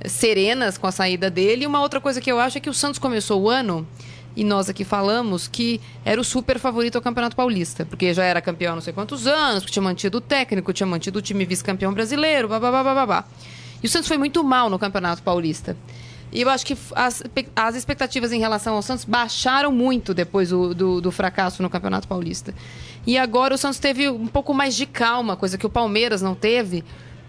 serenas 0.07 0.79
com 0.79 0.87
a 0.87 0.93
saída 0.93 1.29
dele. 1.29 1.65
E 1.65 1.67
uma 1.67 1.81
outra 1.81 2.01
coisa 2.01 2.21
que 2.21 2.31
eu 2.31 2.39
acho 2.39 2.59
é 2.59 2.61
que 2.61 2.71
o 2.71 2.75
Santos 2.75 2.99
começou 2.99 3.43
o 3.43 3.51
ano, 3.51 3.87
e 4.37 4.45
nós 4.45 4.69
aqui 4.69 4.85
falamos, 4.85 5.49
que 5.49 5.81
era 6.05 6.21
o 6.21 6.25
super 6.25 6.59
favorito 6.59 6.97
ao 6.97 7.03
Campeonato 7.03 7.35
Paulista, 7.35 7.85
porque 7.85 8.15
já 8.15 8.25
era 8.25 8.41
campeão 8.41 8.73
há 8.73 8.75
não 8.77 8.83
sei 8.83 8.93
quantos 8.93 9.27
anos, 9.27 9.65
tinha 9.65 9.83
mantido 9.83 10.19
o 10.19 10.21
técnico, 10.21 10.73
tinha 10.73 10.87
mantido 10.87 11.19
o 11.19 11.23
time 11.23 11.45
vice-campeão 11.45 11.93
brasileiro, 11.93 12.49
babá. 12.49 13.25
E 13.83 13.87
o 13.87 13.89
Santos 13.89 14.09
foi 14.09 14.17
muito 14.17 14.43
mal 14.43 14.71
no 14.71 14.79
Campeonato 14.79 15.23
Paulista. 15.23 15.77
E 16.35 16.43
eu 16.43 16.51
acho 16.51 16.67
que 16.67 16.77
as, 16.97 17.23
as 17.55 17.77
expectativas 17.77 18.33
em 18.33 18.41
relação 18.41 18.75
ao 18.75 18.83
Santos 18.83 19.05
baixaram 19.05 19.71
muito 19.71 20.13
depois 20.13 20.51
do, 20.51 20.75
do, 20.75 21.01
do, 21.01 21.13
fracasso 21.13 21.63
no 21.63 21.71
Campeonato 21.71 22.09
Paulista. 22.09 22.53
E 23.07 23.17
agora 23.17 23.55
o 23.55 23.59
Santos 23.59 23.79
teve 23.79 24.09
um 24.09 24.27
pouco 24.27 24.53
mais 24.53 24.75
de 24.75 24.85
calma, 24.85 25.37
coisa 25.37 25.57
que 25.57 25.65
o 25.65 25.71
Palmeiras 25.71 26.21
não 26.21 26.35
teve, 26.35 26.83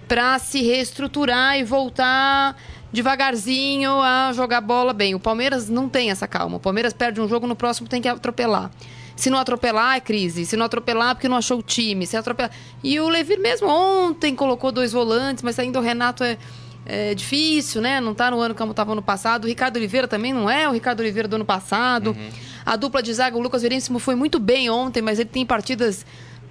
para 0.08 0.39
se 0.39 0.63
reestruturar 0.63 1.56
e 1.60 1.63
voltar 1.63 2.58
devagarzinho 2.91 3.91
a 4.02 4.32
jogar 4.34 4.62
bola 4.62 4.91
bem. 4.91 5.13
O 5.13 5.20
Palmeiras 5.20 5.70
não 5.70 5.88
tem 5.88 6.10
essa 6.10 6.28
calma. 6.28 6.58
O 6.58 6.60
Palmeiras 6.60 6.91
perde 6.91 7.22
um 7.22 7.28
jogo, 7.28 7.46
no 7.46 7.56
próximo 7.56 7.88
tem 7.88 8.02
que 8.02 8.08
atropelar. 8.08 8.72
Se 9.15 9.30
não 9.30 9.38
atropelar, 9.38 9.98
é 9.98 10.00
crise. 10.00 10.46
Se 10.46 10.58
não 10.58 10.65
atropelar, 10.65 11.13
porque 11.13 11.28
não 11.28 11.38
achou 11.38 11.60
o 11.60 11.63
time. 11.63 12.08
Se 12.08 12.18
atropelar... 12.18 12.52
E 12.84 13.00
o 13.00 13.08
Levir 13.08 13.39
mesmo 13.39 13.68
ontem 13.68 14.36
colocou 14.36 14.72
dois 14.72 14.91
volantes, 14.91 15.44
mas 15.44 15.60
ainda 15.60 15.80
o 15.80 15.82
Renato 15.82 16.24
é 16.24 16.38
é 16.86 17.15
difícil, 17.15 17.82
né? 17.82 18.00
Não 18.00 18.12
está 18.12 18.30
no 18.30 18.39
ano 18.39 18.54
como 18.54 18.71
estava 18.71 18.93
no 18.93 19.02
passado. 19.02 19.45
O 19.45 19.48
Ricardo 19.48 19.78
Oliveira 19.78 20.08
também 20.08 20.34
não 20.34 20.50
é 20.50 20.69
o 20.69 20.71
Ricardo 20.71 21.00
Oliveira 21.00 21.28
do 21.28 21.36
ano 21.36 21.45
passado. 21.45 22.12
Uhum. 22.12 22.30
A 22.65 22.76
dupla 22.76 23.02
de 23.02 23.13
zaga, 23.13 23.36
o 23.36 23.41
Lucas 23.41 23.63
Veríssimo 23.63 23.98
foi 23.98 24.15
muito 24.15 24.39
bem 24.39 24.69
ontem, 24.69 25.02
mas 25.02 25.19
ele 25.19 25.30
tem 25.30 25.45
partidas 25.45 26.06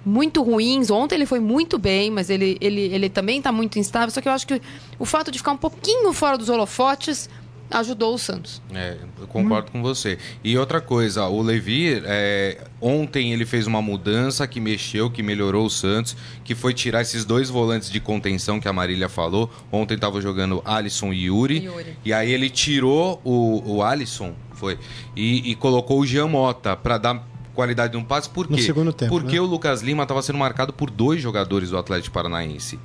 muito 0.05 0.43
ruins. 0.43 0.91
Ontem 0.91 1.15
ele 1.15 1.25
foi 1.25 1.39
muito 1.39 1.79
bem, 1.79 2.11
mas 2.11 2.29
ele, 2.29 2.57
ele, 2.59 2.81
ele 2.81 3.09
também 3.09 3.37
está 3.37 3.51
muito 3.51 3.79
instável. 3.79 4.11
Só 4.11 4.19
que 4.19 4.27
eu 4.27 4.33
acho 4.33 4.45
que 4.45 4.61
o 4.99 5.05
fato 5.05 5.31
de 5.31 5.37
ficar 5.37 5.53
um 5.53 5.57
pouquinho 5.57 6.11
fora 6.11 6.37
dos 6.37 6.49
holofotes 6.49 7.29
ajudou 7.69 8.13
o 8.13 8.17
Santos. 8.17 8.61
É, 8.73 8.97
eu 9.19 9.27
concordo 9.27 9.69
hum. 9.69 9.71
com 9.73 9.81
você. 9.81 10.17
E 10.43 10.57
outra 10.57 10.79
coisa, 10.79 11.27
o 11.27 11.41
Levi, 11.41 12.01
é, 12.05 12.63
ontem 12.81 13.33
ele 13.33 13.45
fez 13.45 13.67
uma 13.67 13.81
mudança 13.81 14.47
que 14.47 14.59
mexeu, 14.59 15.09
que 15.09 15.23
melhorou 15.23 15.65
o 15.65 15.69
Santos, 15.69 16.15
que 16.43 16.55
foi 16.55 16.73
tirar 16.73 17.01
esses 17.01 17.25
dois 17.25 17.49
volantes 17.49 17.89
de 17.89 17.99
contenção 17.99 18.59
que 18.59 18.67
a 18.67 18.73
Marília 18.73 19.09
falou. 19.09 19.51
Ontem 19.71 19.95
estava 19.95 20.21
jogando 20.21 20.61
Alisson 20.65 21.11
e 21.11 21.25
Yuri, 21.25 21.63
Yuri, 21.63 21.97
E 22.05 22.13
aí 22.13 22.31
ele 22.31 22.49
tirou 22.49 23.21
o, 23.23 23.77
o 23.77 23.83
Alisson, 23.83 24.33
foi, 24.53 24.77
e, 25.15 25.51
e 25.51 25.55
colocou 25.55 25.99
o 25.99 26.05
Jean 26.05 26.27
Mota 26.27 26.75
para 26.75 26.97
dar 26.97 27.27
qualidade 27.55 27.93
de 27.93 27.97
um 27.97 28.03
passe. 28.03 28.29
Por 28.29 28.47
quê? 28.47 28.53
No 28.53 28.59
segundo 28.59 28.93
tempo, 28.93 29.09
Porque 29.09 29.35
né? 29.35 29.41
o 29.41 29.45
Lucas 29.45 29.81
Lima 29.81 30.03
estava 30.03 30.21
sendo 30.21 30.37
marcado 30.37 30.73
por 30.73 30.91
dois 30.91 31.21
jogadores 31.21 31.69
do 31.69 31.77
Atlético 31.77 32.13
Paranaense. 32.13 32.77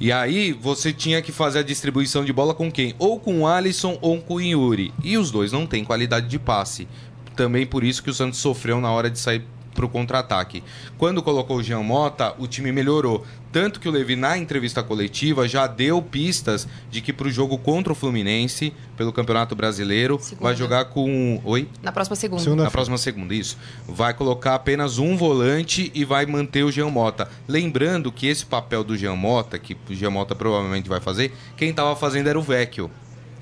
E 0.00 0.10
aí 0.10 0.52
você 0.52 0.92
tinha 0.92 1.22
que 1.22 1.30
fazer 1.30 1.60
a 1.60 1.62
distribuição 1.62 2.24
de 2.24 2.32
bola 2.32 2.54
com 2.54 2.70
quem? 2.70 2.94
Ou 2.98 3.18
com 3.18 3.40
o 3.40 3.46
Alisson 3.46 3.96
ou 4.00 4.20
com 4.20 4.34
o 4.34 4.40
Yuri. 4.40 4.92
E 5.02 5.16
os 5.16 5.30
dois 5.30 5.52
não 5.52 5.66
têm 5.66 5.84
qualidade 5.84 6.26
de 6.28 6.38
passe. 6.38 6.88
Também 7.36 7.64
por 7.64 7.84
isso 7.84 8.02
que 8.02 8.10
o 8.10 8.14
Santos 8.14 8.40
sofreu 8.40 8.80
na 8.80 8.90
hora 8.90 9.08
de 9.08 9.18
sair 9.18 9.44
para 9.74 9.84
o 9.84 9.88
contra-ataque. 9.88 10.62
Quando 10.96 11.22
colocou 11.22 11.58
o 11.58 11.62
Jean 11.62 11.82
Mota, 11.82 12.34
o 12.38 12.46
time 12.46 12.72
melhorou. 12.72 13.24
Tanto 13.54 13.78
que 13.78 13.88
o 13.88 13.92
Levi, 13.92 14.16
na 14.16 14.36
entrevista 14.36 14.82
coletiva, 14.82 15.46
já 15.46 15.66
deu 15.66 16.02
pistas 16.02 16.66
de 16.90 17.00
que 17.00 17.12
para 17.12 17.28
o 17.28 17.30
jogo 17.30 17.56
contra 17.56 17.92
o 17.92 17.96
Fluminense, 17.96 18.72
pelo 18.96 19.12
Campeonato 19.12 19.54
Brasileiro, 19.54 20.18
segunda. 20.20 20.42
vai 20.42 20.56
jogar 20.56 20.86
com. 20.86 21.40
Oi? 21.44 21.68
Na 21.80 21.92
próxima 21.92 22.16
segunda. 22.16 22.42
segunda 22.42 22.64
na 22.64 22.70
próxima 22.70 22.98
segunda, 22.98 23.32
isso. 23.32 23.56
Vai 23.86 24.12
colocar 24.12 24.56
apenas 24.56 24.98
um 24.98 25.16
volante 25.16 25.92
e 25.94 26.04
vai 26.04 26.26
manter 26.26 26.64
o 26.64 26.72
Jean 26.72 26.90
Mota. 26.90 27.28
Lembrando 27.46 28.10
que 28.10 28.26
esse 28.26 28.44
papel 28.44 28.82
do 28.82 28.96
Jean 28.96 29.14
Mota, 29.14 29.56
que 29.56 29.76
o 29.88 29.94
Jean 29.94 30.10
Mota 30.10 30.34
provavelmente 30.34 30.88
vai 30.88 31.00
fazer, 31.00 31.32
quem 31.56 31.70
estava 31.70 31.94
fazendo 31.94 32.28
era 32.28 32.38
o 32.38 32.42
Vecchio. 32.42 32.90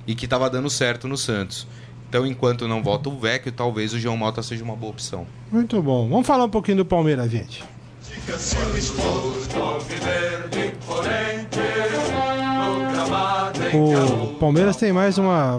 E 0.06 0.14
que 0.14 0.24
estava 0.24 0.50
dando 0.50 0.68
certo 0.68 1.06
no 1.06 1.16
Santos. 1.16 1.66
Então, 2.12 2.26
enquanto 2.26 2.68
não 2.68 2.82
volta 2.82 3.08
o 3.08 3.18
Vecchio, 3.18 3.50
talvez 3.50 3.94
o 3.94 3.98
João 3.98 4.18
Mota 4.18 4.42
seja 4.42 4.62
uma 4.62 4.76
boa 4.76 4.92
opção. 4.92 5.26
Muito 5.50 5.80
bom. 5.80 6.10
Vamos 6.10 6.26
falar 6.26 6.44
um 6.44 6.50
pouquinho 6.50 6.76
do 6.76 6.84
Palmeiras, 6.84 7.30
gente. 7.30 7.64
O 13.72 14.34
Palmeiras 14.34 14.76
tem 14.76 14.92
mais 14.92 15.16
uma 15.16 15.56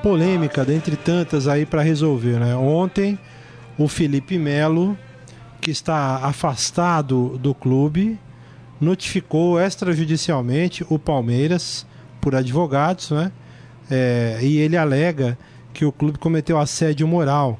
polêmica 0.00 0.64
dentre 0.64 0.94
tantas 0.94 1.48
aí 1.48 1.66
para 1.66 1.82
resolver, 1.82 2.38
né? 2.38 2.54
Ontem 2.54 3.18
o 3.76 3.88
Felipe 3.88 4.38
Melo, 4.38 4.96
que 5.60 5.72
está 5.72 6.18
afastado 6.18 7.36
do 7.36 7.52
clube, 7.52 8.16
notificou 8.80 9.60
extrajudicialmente 9.60 10.86
o 10.88 11.00
Palmeiras 11.00 11.84
por 12.20 12.36
advogados, 12.36 13.10
né? 13.10 13.32
É, 13.90 14.38
e 14.40 14.58
ele 14.58 14.76
alega 14.76 15.36
que 15.74 15.84
o 15.84 15.92
clube 15.92 16.18
cometeu 16.18 16.58
assédio 16.58 17.06
moral, 17.06 17.58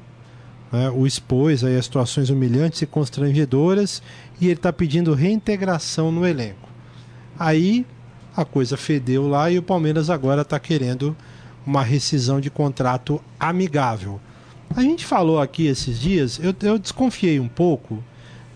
né, 0.71 0.89
o 0.89 1.05
expôs 1.05 1.63
aí 1.63 1.79
situações 1.83 2.29
humilhantes 2.29 2.81
e 2.81 2.85
constrangedoras 2.87 4.01
e 4.39 4.45
ele 4.45 4.53
está 4.53 4.73
pedindo 4.73 5.13
reintegração 5.13 6.11
no 6.11 6.25
elenco. 6.25 6.69
Aí 7.37 7.85
a 8.35 8.43
coisa 8.43 8.75
fedeu 8.77 9.27
lá 9.27 9.51
e 9.51 9.59
o 9.59 9.63
Palmeiras 9.63 10.09
agora 10.09 10.41
está 10.41 10.59
querendo 10.59 11.15
uma 11.65 11.83
rescisão 11.83 12.39
de 12.39 12.49
contrato 12.49 13.21
amigável. 13.39 14.19
A 14.75 14.81
gente 14.81 15.05
falou 15.05 15.39
aqui 15.39 15.67
esses 15.67 15.99
dias, 15.99 16.39
eu, 16.41 16.55
eu 16.63 16.79
desconfiei 16.79 17.39
um 17.39 17.47
pouco. 17.47 18.03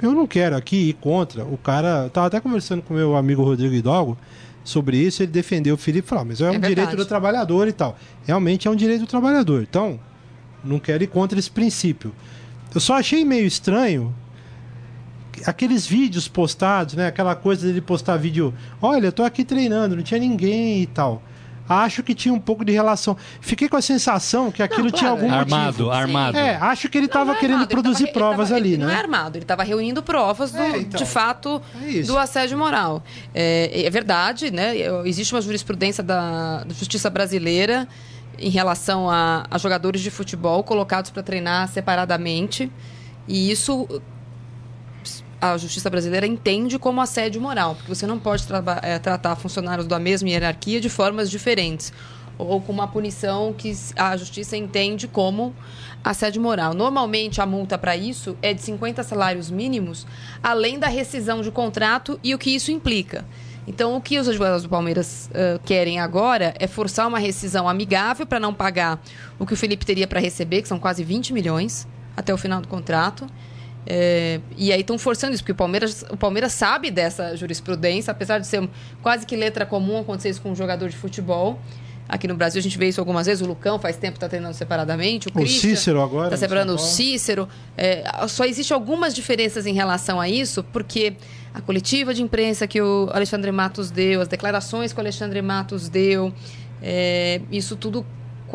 Eu 0.01 0.13
não 0.13 0.25
quero 0.25 0.55
aqui 0.55 0.89
ir 0.89 0.93
contra. 0.93 1.43
O 1.43 1.57
cara. 1.57 2.03
Eu 2.05 2.09
tava 2.09 2.27
até 2.27 2.39
conversando 2.39 2.81
com 2.81 2.93
meu 2.93 3.17
amigo 3.17 3.43
Rodrigo 3.43 3.73
Hidalgo 3.73 4.17
sobre 4.63 4.97
isso, 4.97 5.23
ele 5.23 5.31
defendeu 5.31 5.75
o 5.75 5.77
Felipe 5.77 6.05
e 6.05 6.09
falou: 6.09 6.23
ah, 6.23 6.25
mas 6.25 6.41
é, 6.41 6.45
é 6.45 6.47
um 6.47 6.51
verdade. 6.51 6.75
direito 6.75 6.95
do 6.95 7.05
trabalhador 7.05 7.67
e 7.67 7.71
tal. 7.71 7.97
Realmente 8.25 8.67
é 8.67 8.71
um 8.71 8.75
direito 8.75 9.01
do 9.01 9.07
trabalhador. 9.07 9.63
Então, 9.63 9.99
não 10.63 10.79
quero 10.79 11.03
ir 11.03 11.07
contra 11.07 11.37
esse 11.37 11.49
princípio. 11.49 12.13
Eu 12.73 12.79
só 12.79 12.95
achei 12.95 13.25
meio 13.25 13.45
estranho 13.45 14.13
aqueles 15.45 15.87
vídeos 15.87 16.27
postados, 16.27 16.95
né? 16.95 17.07
Aquela 17.07 17.35
coisa 17.35 17.65
dele 17.65 17.81
postar 17.81 18.17
vídeo, 18.17 18.53
olha, 18.81 19.07
eu 19.07 19.11
tô 19.11 19.23
aqui 19.23 19.45
treinando, 19.45 19.95
não 19.95 20.03
tinha 20.03 20.19
ninguém 20.19 20.81
e 20.81 20.85
tal 20.85 21.23
acho 21.69 22.01
que 22.01 22.15
tinha 22.15 22.33
um 22.33 22.39
pouco 22.39 22.65
de 22.65 22.71
relação. 22.71 23.15
Fiquei 23.39 23.69
com 23.69 23.77
a 23.77 23.81
sensação 23.81 24.51
que 24.51 24.63
aquilo 24.63 24.85
não, 24.85 24.89
claro, 24.89 24.97
tinha 24.97 25.11
algum 25.11 25.31
armado, 25.31 25.65
motivo. 25.65 25.91
Armado, 25.91 26.37
É, 26.37 26.55
acho 26.55 26.89
que 26.89 26.97
ele 26.97 27.05
estava 27.05 27.33
é 27.33 27.35
querendo 27.35 27.67
produzir 27.67 28.05
tava, 28.05 28.13
provas 28.13 28.49
tava, 28.49 28.59
ali, 28.59 28.73
ele 28.73 28.77
né? 28.77 28.85
Não 28.85 28.93
é 28.93 28.97
armado, 28.97 29.37
ele 29.37 29.43
estava 29.43 29.63
reunindo 29.63 30.01
provas, 30.01 30.51
do, 30.51 30.57
é, 30.57 30.79
então, 30.79 30.97
de 30.97 31.05
fato, 31.05 31.61
é 31.81 32.01
do 32.01 32.17
assédio 32.17 32.57
moral. 32.57 33.03
É, 33.33 33.83
é, 33.85 33.89
verdade, 33.89 34.49
né? 34.49 34.73
Existe 35.05 35.33
uma 35.33 35.41
jurisprudência 35.41 36.03
da, 36.03 36.63
da 36.63 36.73
Justiça 36.73 37.09
Brasileira 37.09 37.87
em 38.39 38.49
relação 38.49 39.09
a, 39.09 39.45
a 39.49 39.57
jogadores 39.57 40.01
de 40.01 40.09
futebol 40.09 40.63
colocados 40.63 41.11
para 41.11 41.21
treinar 41.21 41.67
separadamente. 41.67 42.71
E 43.27 43.51
isso 43.51 44.01
a 45.41 45.57
justiça 45.57 45.89
brasileira 45.89 46.27
entende 46.27 46.77
como 46.77 47.01
assédio 47.01 47.41
moral, 47.41 47.75
porque 47.75 47.93
você 47.93 48.05
não 48.05 48.19
pode 48.19 48.43
é, 48.81 48.99
tratar 48.99 49.35
funcionários 49.35 49.87
da 49.87 49.99
mesma 49.99 50.29
hierarquia 50.29 50.81
de 50.81 50.89
formas 50.89 51.29
diferentes, 51.29 51.93
ou 52.37 52.61
com 52.61 52.71
uma 52.71 52.87
punição 52.87 53.53
que 53.53 53.75
a 53.95 54.15
justiça 54.17 54.55
entende 54.55 55.07
como 55.07 55.53
assédio 56.03 56.41
moral. 56.41 56.73
Normalmente, 56.73 57.41
a 57.41 57.45
multa 57.45 57.77
para 57.77 57.95
isso 57.95 58.37
é 58.41 58.53
de 58.53 58.61
50 58.61 59.03
salários 59.03 59.49
mínimos, 59.49 60.07
além 60.41 60.79
da 60.79 60.87
rescisão 60.87 61.41
de 61.41 61.51
contrato 61.51 62.19
e 62.23 62.33
o 62.33 62.37
que 62.37 62.49
isso 62.51 62.71
implica. 62.71 63.25
Então, 63.67 63.95
o 63.95 64.01
que 64.01 64.17
os 64.17 64.27
advogados 64.27 64.63
do 64.63 64.69
Palmeiras 64.69 65.29
uh, 65.29 65.59
querem 65.63 65.99
agora 65.99 66.55
é 66.57 66.65
forçar 66.65 67.07
uma 67.07 67.19
rescisão 67.19 67.67
amigável 67.67 68.25
para 68.25 68.39
não 68.39 68.53
pagar 68.53 69.01
o 69.37 69.45
que 69.45 69.53
o 69.53 69.57
Felipe 69.57 69.85
teria 69.85 70.07
para 70.07 70.19
receber, 70.19 70.61
que 70.61 70.67
são 70.67 70.79
quase 70.79 71.03
20 71.03 71.33
milhões 71.33 71.87
até 72.17 72.33
o 72.33 72.37
final 72.37 72.61
do 72.61 72.67
contrato 72.67 73.27
é, 73.85 74.39
e 74.57 74.71
aí 74.71 74.81
estão 74.81 74.97
forçando 74.97 75.33
isso, 75.33 75.43
porque 75.43 75.51
o 75.51 75.55
Palmeiras, 75.55 76.05
o 76.09 76.17
Palmeiras 76.17 76.53
sabe 76.53 76.91
dessa 76.91 77.35
jurisprudência, 77.35 78.11
apesar 78.11 78.39
de 78.39 78.47
ser 78.47 78.67
quase 79.01 79.25
que 79.25 79.35
letra 79.35 79.65
comum 79.65 79.97
acontecer 79.99 80.29
isso 80.29 80.41
com 80.41 80.51
um 80.51 80.55
jogador 80.55 80.89
de 80.89 80.97
futebol. 80.97 81.59
Aqui 82.07 82.27
no 82.27 82.35
Brasil 82.35 82.59
a 82.59 82.63
gente 82.63 82.75
vê 82.75 82.87
isso 82.87 82.99
algumas 82.99 83.27
vezes. 83.27 83.43
O 83.43 83.47
Lucão 83.47 83.77
faz 83.77 83.95
tempo 83.95 84.15
está 84.15 84.27
treinando 84.27 84.55
separadamente. 84.55 85.27
O, 85.27 85.41
o 85.41 85.47
Cícero 85.47 86.01
agora. 86.01 86.27
Está 86.27 86.37
separando 86.37 86.73
o 86.73 86.77
Cícero. 86.79 87.47
É, 87.77 88.03
só 88.27 88.45
existe 88.45 88.73
algumas 88.73 89.13
diferenças 89.13 89.67
em 89.67 89.73
relação 89.73 90.19
a 90.19 90.27
isso, 90.27 90.63
porque 90.63 91.13
a 91.53 91.61
coletiva 91.61 92.11
de 92.11 92.23
imprensa 92.23 92.65
que 92.65 92.81
o 92.81 93.09
Alexandre 93.13 93.51
Matos 93.51 93.91
deu, 93.91 94.21
as 94.21 94.27
declarações 94.27 94.91
que 94.91 94.99
o 94.99 95.01
Alexandre 95.01 95.39
Matos 95.41 95.87
deu, 95.87 96.33
é, 96.81 97.41
isso 97.51 97.75
tudo 97.75 98.03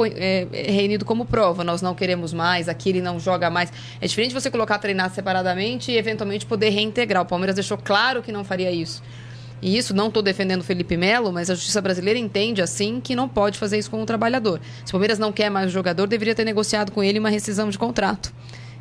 é, 0.05 0.47
é 0.53 0.71
reunido 0.71 1.05
como 1.05 1.25
prova. 1.25 1.63
Nós 1.63 1.83
não 1.83 1.95
queremos 1.95 2.33
mais, 2.33 2.69
aqui 2.69 2.89
ele 2.89 3.03
não 3.03 3.21
joga 3.21 3.51
mais. 3.51 3.73
É 4.01 4.07
diferente 4.07 4.33
você 4.33 4.51
colocar 4.51 4.79
treinar 4.79 5.11
separadamente 5.11 5.93
e 5.93 5.97
eventualmente 5.97 6.47
poder 6.47 6.71
reintegrar. 6.71 7.23
O 7.23 7.27
Palmeiras 7.27 7.55
deixou 7.55 7.77
claro 7.77 8.23
que 8.23 8.33
não 8.33 8.45
faria 8.45 8.71
isso. 8.71 9.03
E 9.63 9.79
isso 9.79 9.95
não 9.95 10.09
estou 10.09 10.23
defendendo 10.23 10.61
o 10.61 10.65
Felipe 10.65 10.97
Melo, 10.97 11.33
mas 11.33 11.49
a 11.49 11.55
justiça 11.55 11.81
brasileira 11.81 12.19
entende 12.19 12.61
assim 12.61 13.01
que 13.01 13.15
não 13.15 13.29
pode 13.29 13.59
fazer 13.59 13.79
isso 13.79 13.91
com 13.91 14.03
o 14.03 14.07
trabalhador. 14.07 14.61
Se 14.85 14.91
o 14.91 14.93
Palmeiras 14.93 15.19
não 15.19 15.33
quer 15.33 15.51
mais 15.51 15.69
o 15.69 15.71
jogador, 15.71 16.07
deveria 16.07 16.35
ter 16.35 16.45
negociado 16.45 16.93
com 16.93 17.03
ele 17.03 17.19
uma 17.19 17.31
rescisão 17.31 17.71
de 17.71 17.79
contrato. 17.79 18.33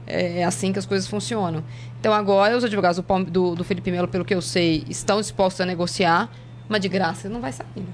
É 0.06 0.43
assim 0.43 0.73
que 0.73 0.80
as 0.80 0.86
coisas 0.86 1.08
funcionam. 1.08 1.63
Então 1.99 2.13
agora 2.13 2.58
os 2.58 2.63
advogados 2.63 3.02
do, 3.30 3.56
do, 3.56 3.63
Felipe 3.63 3.89
Melo, 3.91 4.08
pelo 4.08 4.26
que 4.26 4.36
eu 4.36 4.41
sei, 4.41 4.84
estão 4.89 5.21
dispostos 5.21 5.62
a 5.62 5.65
negociar, 5.65 6.30
mas 6.67 6.82
de 6.82 6.89
graça 6.89 7.30
não 7.30 7.39
vai 7.39 7.54
sair. 7.54 7.67
né? 7.78 7.86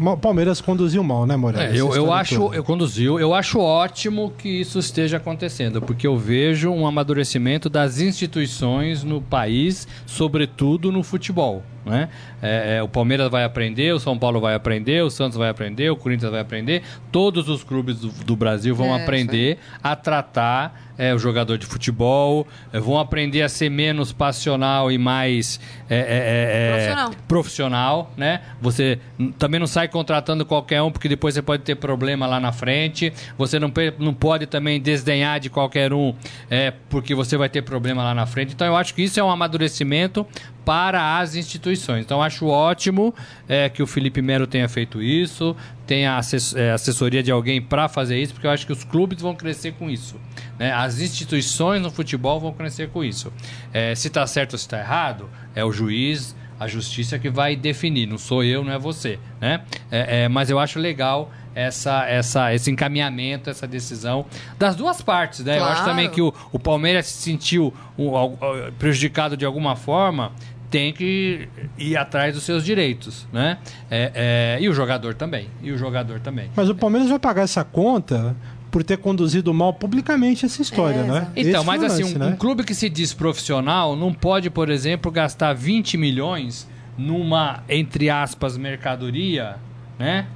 O 0.00 0.16
Palmeiras 0.16 0.62
conduziu 0.62 1.04
mal, 1.04 1.26
né, 1.26 1.36
Moreira? 1.36 1.68
É, 1.68 1.72
eu, 1.72 1.88
eu 1.88 1.88
história 1.88 2.12
acho, 2.14 2.38
toda. 2.38 2.56
eu 2.56 2.64
conduziu, 2.64 3.20
eu 3.20 3.34
acho 3.34 3.60
ótimo 3.60 4.32
que 4.38 4.48
isso 4.48 4.78
esteja 4.78 5.18
acontecendo, 5.18 5.82
porque 5.82 6.06
eu 6.06 6.16
vejo 6.16 6.70
um 6.70 6.86
amadurecimento 6.86 7.68
das 7.68 8.00
instituições 8.00 9.04
no 9.04 9.20
país, 9.20 9.86
sobretudo 10.06 10.90
no 10.90 11.02
futebol. 11.02 11.62
Né? 11.84 12.08
É, 12.42 12.76
é, 12.76 12.82
o 12.82 12.88
Palmeiras 12.88 13.30
vai 13.30 13.42
aprender, 13.42 13.94
o 13.94 13.98
São 13.98 14.18
Paulo 14.18 14.40
vai 14.40 14.54
aprender, 14.54 15.02
o 15.02 15.10
Santos 15.10 15.38
vai 15.38 15.48
aprender, 15.48 15.90
o 15.90 15.96
Corinthians 15.96 16.30
vai 16.30 16.40
aprender, 16.40 16.82
todos 17.10 17.48
os 17.48 17.64
clubes 17.64 18.00
do, 18.00 18.08
do 18.24 18.36
Brasil 18.36 18.74
vão 18.74 18.94
É, 18.94 19.02
aprender 19.02 19.58
a 19.82 19.96
tratar 19.96 20.90
é, 20.98 21.14
o 21.14 21.18
jogador 21.18 21.56
de 21.56 21.64
futebol, 21.64 22.46
é, 22.72 22.78
vão 22.78 22.98
aprender 22.98 23.40
a 23.40 23.48
ser 23.48 23.70
menos 23.70 24.12
passional 24.12 24.92
e 24.92 24.98
mais 24.98 25.58
é, 25.88 26.68
Profissional. 26.70 27.10
profissional, 27.26 28.12
né? 28.16 28.40
Você 28.60 28.98
também 29.38 29.58
não 29.58 29.66
sai 29.66 29.88
contratando 29.88 30.44
qualquer 30.44 30.82
um, 30.82 30.90
porque 30.90 31.08
depois 31.08 31.32
você 31.34 31.40
pode 31.40 31.62
ter 31.62 31.76
problema 31.76 32.26
lá 32.26 32.38
na 32.38 32.52
frente. 32.52 33.12
Você 33.38 33.58
não, 33.58 33.72
não 33.98 34.12
pode 34.12 34.46
também 34.46 34.78
desdenhar 34.80 35.40
de 35.40 35.48
qualquer 35.48 35.92
um, 35.94 36.14
é, 36.50 36.72
porque 36.90 37.14
você 37.14 37.36
vai 37.38 37.48
ter 37.48 37.62
problema 37.62 38.02
lá 38.02 38.14
na 38.14 38.26
frente. 38.26 38.52
Então 38.52 38.66
eu 38.66 38.76
acho 38.76 38.94
que 38.94 39.02
isso 39.02 39.18
é 39.18 39.24
um 39.24 39.30
amadurecimento 39.30 40.26
para 40.64 41.18
as 41.18 41.34
instituições. 41.34 42.04
Então 42.04 42.22
acho 42.22 42.46
ótimo 42.46 43.14
é, 43.48 43.68
que 43.68 43.82
o 43.82 43.86
Felipe 43.86 44.20
Melo 44.22 44.46
tenha 44.46 44.68
feito 44.68 45.02
isso, 45.02 45.56
tenha 45.86 46.20
é, 46.56 46.70
assessoria 46.70 47.22
de 47.22 47.30
alguém 47.30 47.60
para 47.60 47.88
fazer 47.88 48.20
isso, 48.20 48.32
porque 48.34 48.46
eu 48.46 48.50
acho 48.50 48.66
que 48.66 48.72
os 48.72 48.84
clubes 48.84 49.20
vão 49.20 49.34
crescer 49.34 49.72
com 49.72 49.90
isso. 49.90 50.16
né? 50.58 50.72
As 50.72 51.00
instituições 51.00 51.82
no 51.82 51.90
futebol 51.90 52.38
vão 52.38 52.52
crescer 52.52 52.88
com 52.90 53.02
isso. 53.02 53.32
É, 53.72 53.94
se 53.94 54.08
está 54.08 54.26
certo 54.26 54.52
ou 54.52 54.58
se 54.58 54.66
está 54.66 54.78
errado, 54.78 55.28
é 55.54 55.64
o 55.64 55.72
juiz, 55.72 56.36
a 56.60 56.66
justiça 56.66 57.18
que 57.18 57.30
vai 57.30 57.56
definir, 57.56 58.06
não 58.06 58.18
sou 58.18 58.44
eu, 58.44 58.62
não 58.62 58.72
é 58.72 58.78
você, 58.78 59.18
né? 59.40 59.62
É, 59.90 60.24
é, 60.24 60.28
mas 60.28 60.50
eu 60.50 60.58
acho 60.58 60.78
legal 60.78 61.32
essa, 61.54 62.04
essa, 62.08 62.54
esse 62.54 62.70
encaminhamento, 62.70 63.50
essa 63.50 63.66
decisão 63.66 64.24
das 64.58 64.76
duas 64.76 65.02
partes, 65.02 65.40
né? 65.44 65.58
Eu 65.58 65.64
acho 65.64 65.82
Claro. 65.82 65.90
também 65.90 66.08
que 66.10 66.20
o, 66.22 66.32
o 66.52 66.58
Palmeiras 66.58 67.06
se 67.06 67.22
sentiu 67.22 67.72
um, 67.98 68.16
al- 68.16 68.38
prejudicado 68.78 69.36
de 69.36 69.44
alguma 69.44 69.74
forma, 69.76 70.32
tem 70.70 70.92
que 70.92 71.48
ir 71.76 71.96
atrás 71.96 72.34
dos 72.34 72.44
seus 72.44 72.64
direitos, 72.64 73.26
né? 73.32 73.58
É, 73.90 74.56
é, 74.58 74.62
e 74.62 74.68
o 74.68 74.72
jogador 74.72 75.14
também, 75.14 75.48
e 75.62 75.72
o 75.72 75.76
jogador 75.78 76.20
também. 76.20 76.48
Mas 76.54 76.68
o 76.68 76.74
Palmeiras 76.74 77.08
vai 77.10 77.18
pagar 77.18 77.42
essa 77.42 77.64
conta 77.64 78.36
por 78.70 78.84
ter 78.84 78.98
conduzido 78.98 79.52
mal 79.52 79.72
publicamente 79.74 80.46
essa 80.46 80.62
história, 80.62 81.00
É, 81.00 81.02
né? 81.02 81.28
Então, 81.34 81.60
Esse 81.62 81.66
mas 81.66 81.82
assim, 81.82 82.04
um, 82.14 82.18
né? 82.18 82.26
um 82.28 82.36
clube 82.36 82.62
que 82.62 82.72
se 82.72 82.88
diz 82.88 83.12
profissional 83.12 83.96
não 83.96 84.14
pode, 84.14 84.48
por 84.48 84.70
exemplo, 84.70 85.10
gastar 85.10 85.52
20 85.54 85.96
milhões 85.96 86.68
numa, 86.96 87.64
entre 87.68 88.08
aspas, 88.08 88.56
mercadoria, 88.56 89.56
né? 89.98 90.26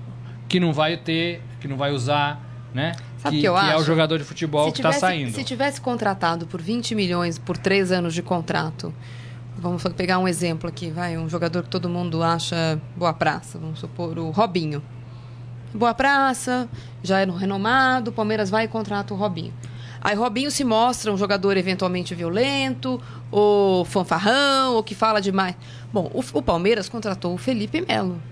Que 0.54 0.60
não 0.60 0.72
vai 0.72 0.96
ter, 0.96 1.42
que 1.58 1.66
não 1.66 1.76
vai 1.76 1.90
usar, 1.90 2.40
né? 2.72 2.92
Sabe 3.18 3.34
que, 3.34 3.42
que 3.42 3.48
eu 3.48 3.58
é 3.58 3.74
o 3.74 3.78
acho? 3.78 3.84
jogador 3.84 4.18
de 4.18 4.24
futebol 4.24 4.66
Se 4.66 4.72
que 4.74 4.78
está 4.78 4.92
saindo. 4.92 5.34
Se 5.34 5.42
tivesse 5.42 5.80
contratado 5.80 6.46
por 6.46 6.62
20 6.62 6.94
milhões 6.94 7.38
por 7.38 7.58
três 7.58 7.90
anos 7.90 8.14
de 8.14 8.22
contrato, 8.22 8.94
vamos 9.58 9.82
pegar 9.96 10.20
um 10.20 10.28
exemplo 10.28 10.68
aqui, 10.68 10.92
vai, 10.92 11.18
um 11.18 11.28
jogador 11.28 11.64
que 11.64 11.68
todo 11.68 11.88
mundo 11.88 12.22
acha 12.22 12.80
boa 12.96 13.12
praça, 13.12 13.58
vamos 13.58 13.80
supor 13.80 14.16
o 14.16 14.30
Robinho. 14.30 14.80
Boa 15.74 15.92
praça, 15.92 16.68
já 17.02 17.18
é 17.18 17.24
renomado, 17.24 18.12
o 18.12 18.14
Palmeiras 18.14 18.48
vai 18.48 18.66
e 18.66 18.68
contrata 18.68 19.12
o 19.12 19.16
Robinho. 19.16 19.52
Aí 20.00 20.14
Robinho 20.14 20.52
se 20.52 20.62
mostra 20.62 21.12
um 21.12 21.16
jogador 21.16 21.56
eventualmente 21.56 22.14
violento, 22.14 23.02
ou 23.28 23.84
fanfarrão, 23.84 24.74
ou 24.74 24.84
que 24.84 24.94
fala 24.94 25.20
demais. 25.20 25.56
Bom, 25.92 26.08
o, 26.14 26.22
o 26.38 26.40
Palmeiras 26.40 26.88
contratou 26.88 27.34
o 27.34 27.38
Felipe 27.38 27.80
Melo. 27.80 28.22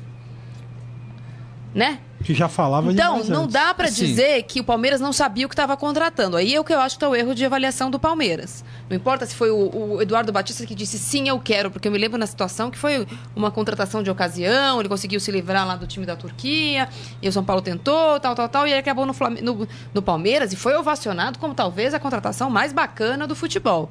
Né? 1.75 2.01
Que 2.23 2.35
já 2.35 2.49
falava 2.49 2.93
Então, 2.93 3.25
não 3.25 3.43
antes. 3.45 3.53
dá 3.55 3.73
pra 3.73 3.87
Assim. 3.89 4.05
dizer 4.05 4.43
que 4.43 4.61
o 4.61 4.65
Palmeiras 4.65 5.01
não 5.01 5.11
sabia 5.13 5.47
o 5.47 5.49
que 5.49 5.55
estava 5.55 5.75
contratando. 5.75 6.37
Aí 6.37 6.55
é 6.55 6.61
o 6.61 6.65
que 6.65 6.73
eu 6.73 6.79
acho 6.79 6.99
que 6.99 7.05
é 7.05 7.09
o 7.09 7.17
erro 7.17 7.35
de 7.35 7.45
avaliação 7.47 7.91
do 7.91 7.99
Palmeiras. 7.99 8.63
Não 8.91 8.97
importa 8.97 9.25
se 9.25 9.35
foi 9.35 9.51
o, 9.51 9.95
o 9.97 10.03
Eduardo 10.03 10.31
Batista 10.31 10.67
que 10.67 10.75
disse 10.75 10.99
sim, 10.99 11.29
eu 11.29 11.41
quero, 11.41 11.71
porque 11.71 11.89
eu 11.89 11.93
me 11.93 11.97
lembro 11.99 12.19
na 12.19 12.27
situação 12.27 12.71
que 12.71 12.77
foi 12.77 13.07
uma 13.35 13.51
contratação 13.51 14.03
de 14.03 14.11
ocasião, 14.11 14.79
ele 14.81 14.89
conseguiu 14.89 15.19
se 15.19 15.31
livrar 15.33 15.67
lá 15.67 15.75
do 15.75 15.87
time 15.87 16.05
da 16.05 16.15
Turquia, 16.15 16.89
e 17.23 17.29
o 17.29 17.33
São 17.33 17.43
Paulo 17.43 17.63
tentou, 17.63 18.21
tal, 18.21 18.35
tal, 18.35 18.49
tal, 18.51 18.67
e 18.67 18.71
ele 18.71 18.79
acabou 18.81 19.07
no, 19.07 19.15
Flam- 19.15 19.41
no, 19.41 19.67
no 19.95 20.03
Palmeiras 20.03 20.53
e 20.53 20.57
foi 20.57 20.77
ovacionado 20.77 21.39
como 21.39 21.55
talvez 21.55 21.95
a 21.95 21.99
contratação 21.99 22.51
mais 22.51 22.73
bacana 22.73 23.27
do 23.27 23.35
futebol. 23.35 23.89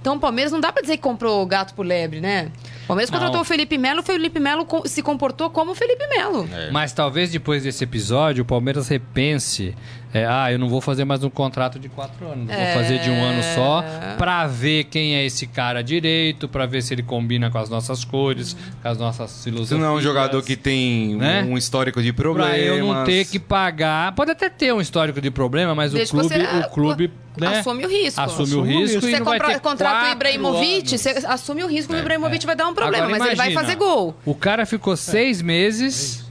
Então 0.00 0.14
o 0.14 0.20
Palmeiras 0.20 0.52
não 0.52 0.60
dá 0.60 0.70
pra 0.72 0.80
dizer 0.80 0.96
que 0.96 1.02
comprou 1.02 1.42
o 1.42 1.46
gato 1.46 1.74
por 1.74 1.84
lebre, 1.84 2.20
né? 2.20 2.52
O 2.86 2.88
Palmeiras 2.88 3.10
Não. 3.10 3.18
contratou 3.18 3.40
o 3.40 3.44
Felipe 3.44 3.76
Melo, 3.76 4.00
o 4.00 4.02
Felipe 4.02 4.38
Melo 4.38 4.66
se 4.86 5.02
comportou 5.02 5.50
como 5.50 5.72
o 5.72 5.74
Felipe 5.74 6.06
Melo. 6.06 6.48
Mas 6.72 6.92
talvez 6.92 7.30
depois 7.32 7.64
desse 7.64 7.82
episódio 7.82 8.42
o 8.42 8.46
Palmeiras 8.46 8.86
repense. 8.88 9.74
é, 10.14 10.24
ah, 10.24 10.50
eu 10.50 10.58
não 10.58 10.68
vou 10.68 10.80
fazer 10.80 11.04
mais 11.04 11.22
um 11.24 11.28
contrato 11.28 11.78
de 11.78 11.88
quatro 11.90 12.26
anos. 12.26 12.46
Vou 12.46 12.54
É. 12.54 12.72
fazer 12.74 13.00
de 13.00 13.10
um 13.10 13.22
ano 13.22 13.42
só 13.54 13.84
pra 14.16 14.46
ver 14.46 14.84
quem 14.84 15.14
é 15.16 15.26
esse 15.26 15.46
cara 15.46 15.82
direito, 15.82 16.48
pra 16.48 16.64
ver 16.64 16.80
se 16.82 16.94
ele 16.94 17.02
combina 17.02 17.50
com 17.50 17.58
as 17.58 17.68
nossas 17.68 18.02
cores, 18.04 18.56
com 18.80 18.88
as 18.88 18.96
nossas 18.96 19.42
filosofias. 19.44 19.68
Se 19.68 19.74
não 19.84 19.84
é 19.84 19.90
um 19.98 20.00
jogador 20.00 20.42
que 20.42 20.56
tem 20.56 21.16
Né? 21.16 21.42
um 21.42 21.58
histórico 21.58 22.00
de 22.00 22.12
problemas. 22.14 22.50
Pra 22.52 22.58
eu 22.58 22.86
não 22.86 23.04
ter 23.04 23.26
que 23.26 23.38
pagar. 23.38 24.12
Pode 24.14 24.30
até 24.30 24.48
ter 24.48 24.72
um 24.72 24.80
histórico 24.80 25.20
de 25.20 25.30
problema, 25.30 25.74
mas 25.74 25.92
Desde 25.92 26.16
o 26.16 26.20
clube, 26.20 26.34
você, 26.34 26.58
o 26.66 26.70
clube 26.70 27.10
né, 27.36 27.58
assume 27.58 27.84
o 27.84 27.88
risco. 27.88 28.20
Assume, 28.20 28.42
Assume 28.44 28.54
o 28.56 28.64
risco 28.80 29.06
e 29.06 29.10
Você 29.10 29.20
compra- 29.20 29.60
contrata 29.60 30.08
o 30.08 30.12
Ibrahimovic, 30.12 30.88
anos. 30.88 31.00
você 31.02 31.08
assume 31.26 31.62
o 31.62 31.66
risco 31.66 31.92
que 31.92 31.98
o 31.98 32.00
Ibrahimovic 32.00 32.46
vai 32.46 32.56
dar 32.56 32.66
um 32.68 32.72
problema, 32.76 33.06
Agora, 33.06 33.18
mas 33.18 33.26
ele 33.28 33.36
vai 33.36 33.46
imagina, 33.52 33.60
fazer 33.60 33.74
gol. 33.76 34.14
O 34.24 34.34
cara 34.34 34.64
ficou 34.64 34.96
seis 34.96 35.42
meses, 35.42 36.24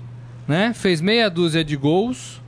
né? 0.47 0.71
Fez 0.73 1.01
meia 1.01 1.29
dúzia 1.29 1.63
de 1.63 1.75
gols 1.75 2.41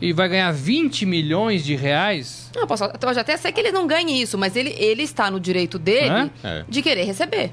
e 0.00 0.12
vai 0.12 0.28
ganhar 0.28 0.52
20 0.52 1.06
milhões 1.06 1.64
de 1.64 1.74
reais. 1.74 2.50
Não, 2.54 2.66
posso, 2.66 2.84
eu 2.84 3.14
já 3.14 3.20
até 3.22 3.36
sei 3.36 3.50
que 3.52 3.60
ele 3.60 3.72
não 3.72 3.86
ganha 3.86 4.22
isso, 4.22 4.36
mas 4.36 4.54
ele, 4.54 4.70
ele 4.78 5.02
está 5.02 5.30
no 5.30 5.40
direito 5.40 5.78
dele? 5.78 6.30
É. 6.44 6.64
de 6.68 6.82
querer 6.82 7.04
receber. 7.04 7.52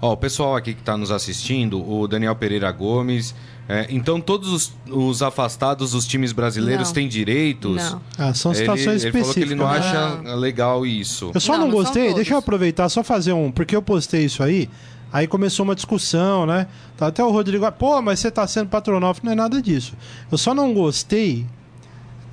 Ó, 0.00 0.12
o 0.12 0.16
pessoal 0.16 0.54
aqui 0.54 0.74
que 0.74 0.80
está 0.80 0.96
nos 0.96 1.10
assistindo, 1.10 1.80
o 1.88 2.06
Daniel 2.06 2.36
Pereira 2.36 2.70
Gomes. 2.70 3.34
é, 3.68 3.86
então, 3.88 4.20
todos 4.20 4.50
os, 4.52 4.72
os 4.90 5.22
afastados 5.22 5.92
dos 5.92 6.06
times 6.06 6.30
brasileiros 6.30 6.88
Não. 6.88 6.94
têm 6.94 7.08
direitos? 7.08 7.76
Não. 7.76 8.02
Ah, 8.18 8.34
são 8.34 8.52
Ele, 8.52 8.58
situações 8.60 9.02
ele 9.02 9.12
falou 9.12 9.32
que 9.32 9.40
específicas. 9.40 9.50
ele 9.50 9.54
não 9.54 9.66
né? 9.66 9.78
acha 9.78 10.34
legal 10.36 10.84
isso. 10.84 11.30
Eu 11.32 11.40
só 11.40 11.52
Não, 11.56 11.66
não, 11.66 11.70
gostei, 11.70 12.12
deixa 12.12 12.34
eu 12.34 12.38
aproveitar, 12.38 12.88
só 12.90 13.02
fazer 13.02 13.32
um, 13.32 13.50
porque 13.50 13.74
eu 13.74 13.80
postei 13.80 14.26
isso 14.26 14.42
aí, 14.42 14.68
aí 15.14 15.28
começou 15.28 15.62
uma 15.62 15.76
discussão, 15.76 16.44
né? 16.44 16.66
Tá 16.96 17.06
Até 17.06 17.22
o 17.22 17.30
Rodrigo, 17.30 17.70
pô, 17.70 18.02
mas 18.02 18.18
você 18.18 18.32
tá 18.32 18.44
sendo 18.48 18.68
patronal, 18.68 19.14
não 19.22 19.30
é 19.30 19.34
nada 19.36 19.62
disso. 19.62 19.94
Eu 20.30 20.36
só 20.36 20.52
não 20.52 20.74
gostei 20.74 21.46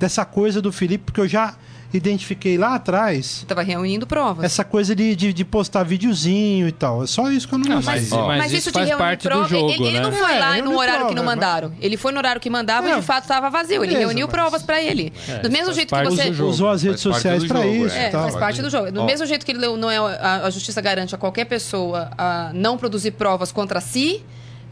dessa 0.00 0.24
coisa 0.24 0.60
do 0.60 0.72
Felipe, 0.72 1.04
porque 1.04 1.20
eu 1.20 1.28
já 1.28 1.54
identifiquei 1.96 2.56
lá 2.58 2.74
atrás 2.74 3.38
Estava 3.42 3.62
reunindo 3.62 4.06
provas. 4.06 4.44
essa 4.44 4.64
coisa 4.64 4.94
de, 4.94 5.14
de, 5.16 5.32
de 5.32 5.44
postar 5.44 5.82
videozinho 5.84 6.68
e 6.68 6.72
tal. 6.72 7.02
É 7.02 7.06
só 7.06 7.30
isso 7.30 7.46
que 7.48 7.54
eu 7.54 7.58
não 7.58 7.66
Não, 7.68 7.76
gostei. 7.76 7.94
mas, 7.94 8.10
mas, 8.10 8.38
Mas 8.38 8.46
isso, 8.52 8.56
isso 8.56 8.68
de 8.70 8.74
faz 8.78 8.88
reunir 8.88 9.02
parte 9.02 9.22
prova, 9.28 9.42
do 9.44 9.48
jogo, 9.48 9.70
ele, 9.70 9.84
ele 9.86 9.92
né? 9.98 10.00
não 10.00 10.12
foi 10.12 10.32
É, 10.34 10.38
lá 10.38 10.52
reuniu 10.52 10.70
no 10.72 10.78
horário 10.78 11.06
que 11.08 11.14
não 11.14 11.22
prova, 11.22 11.36
mandaram. 11.36 11.72
Ele 11.80 11.96
foi 11.96 12.12
no 12.12 12.18
horário 12.18 12.40
que 12.40 12.50
mandava 12.50 12.88
e 12.88 12.92
É. 12.92 12.96
de 12.96 13.02
fato 13.02 13.24
estava 13.24 13.50
vazio. 13.50 13.76
Ele 13.76 13.86
Beleza, 13.92 14.00
reuniu 14.00 14.26
mas- 14.26 14.34
provas 14.34 14.62
para 14.62 14.80
ele. 14.82 15.12
do 15.42 15.50
mesmo 15.50 15.72
jeito 15.72 15.94
que 15.94 16.04
você. 16.04 16.30
Usou 16.42 16.68
as 16.70 16.82
redes 16.82 17.00
sociais 17.00 17.42
jogo, 17.42 17.60
isso 17.86 17.96
é. 17.96 18.02
e 18.02 18.04
É, 18.06 18.10
faz 18.10 18.34
parte 18.36 18.62
do 18.62 18.70
jogo. 18.70 18.90
Do 18.90 19.04
mesmo 19.04 19.26
jeito 19.26 19.44
que 19.44 19.52
ele 19.52 19.66
não 19.76 19.90
é 19.90 19.98
a, 19.98 20.42
a 20.46 20.50
justiça 20.50 20.80
garante 20.80 21.14
a 21.14 21.18
qualquer 21.18 21.44
pessoa 21.46 22.10
a 22.16 22.50
não 22.54 22.76
produzir 22.76 23.12
provas 23.12 23.52
contra 23.52 23.80
si, 23.80 24.22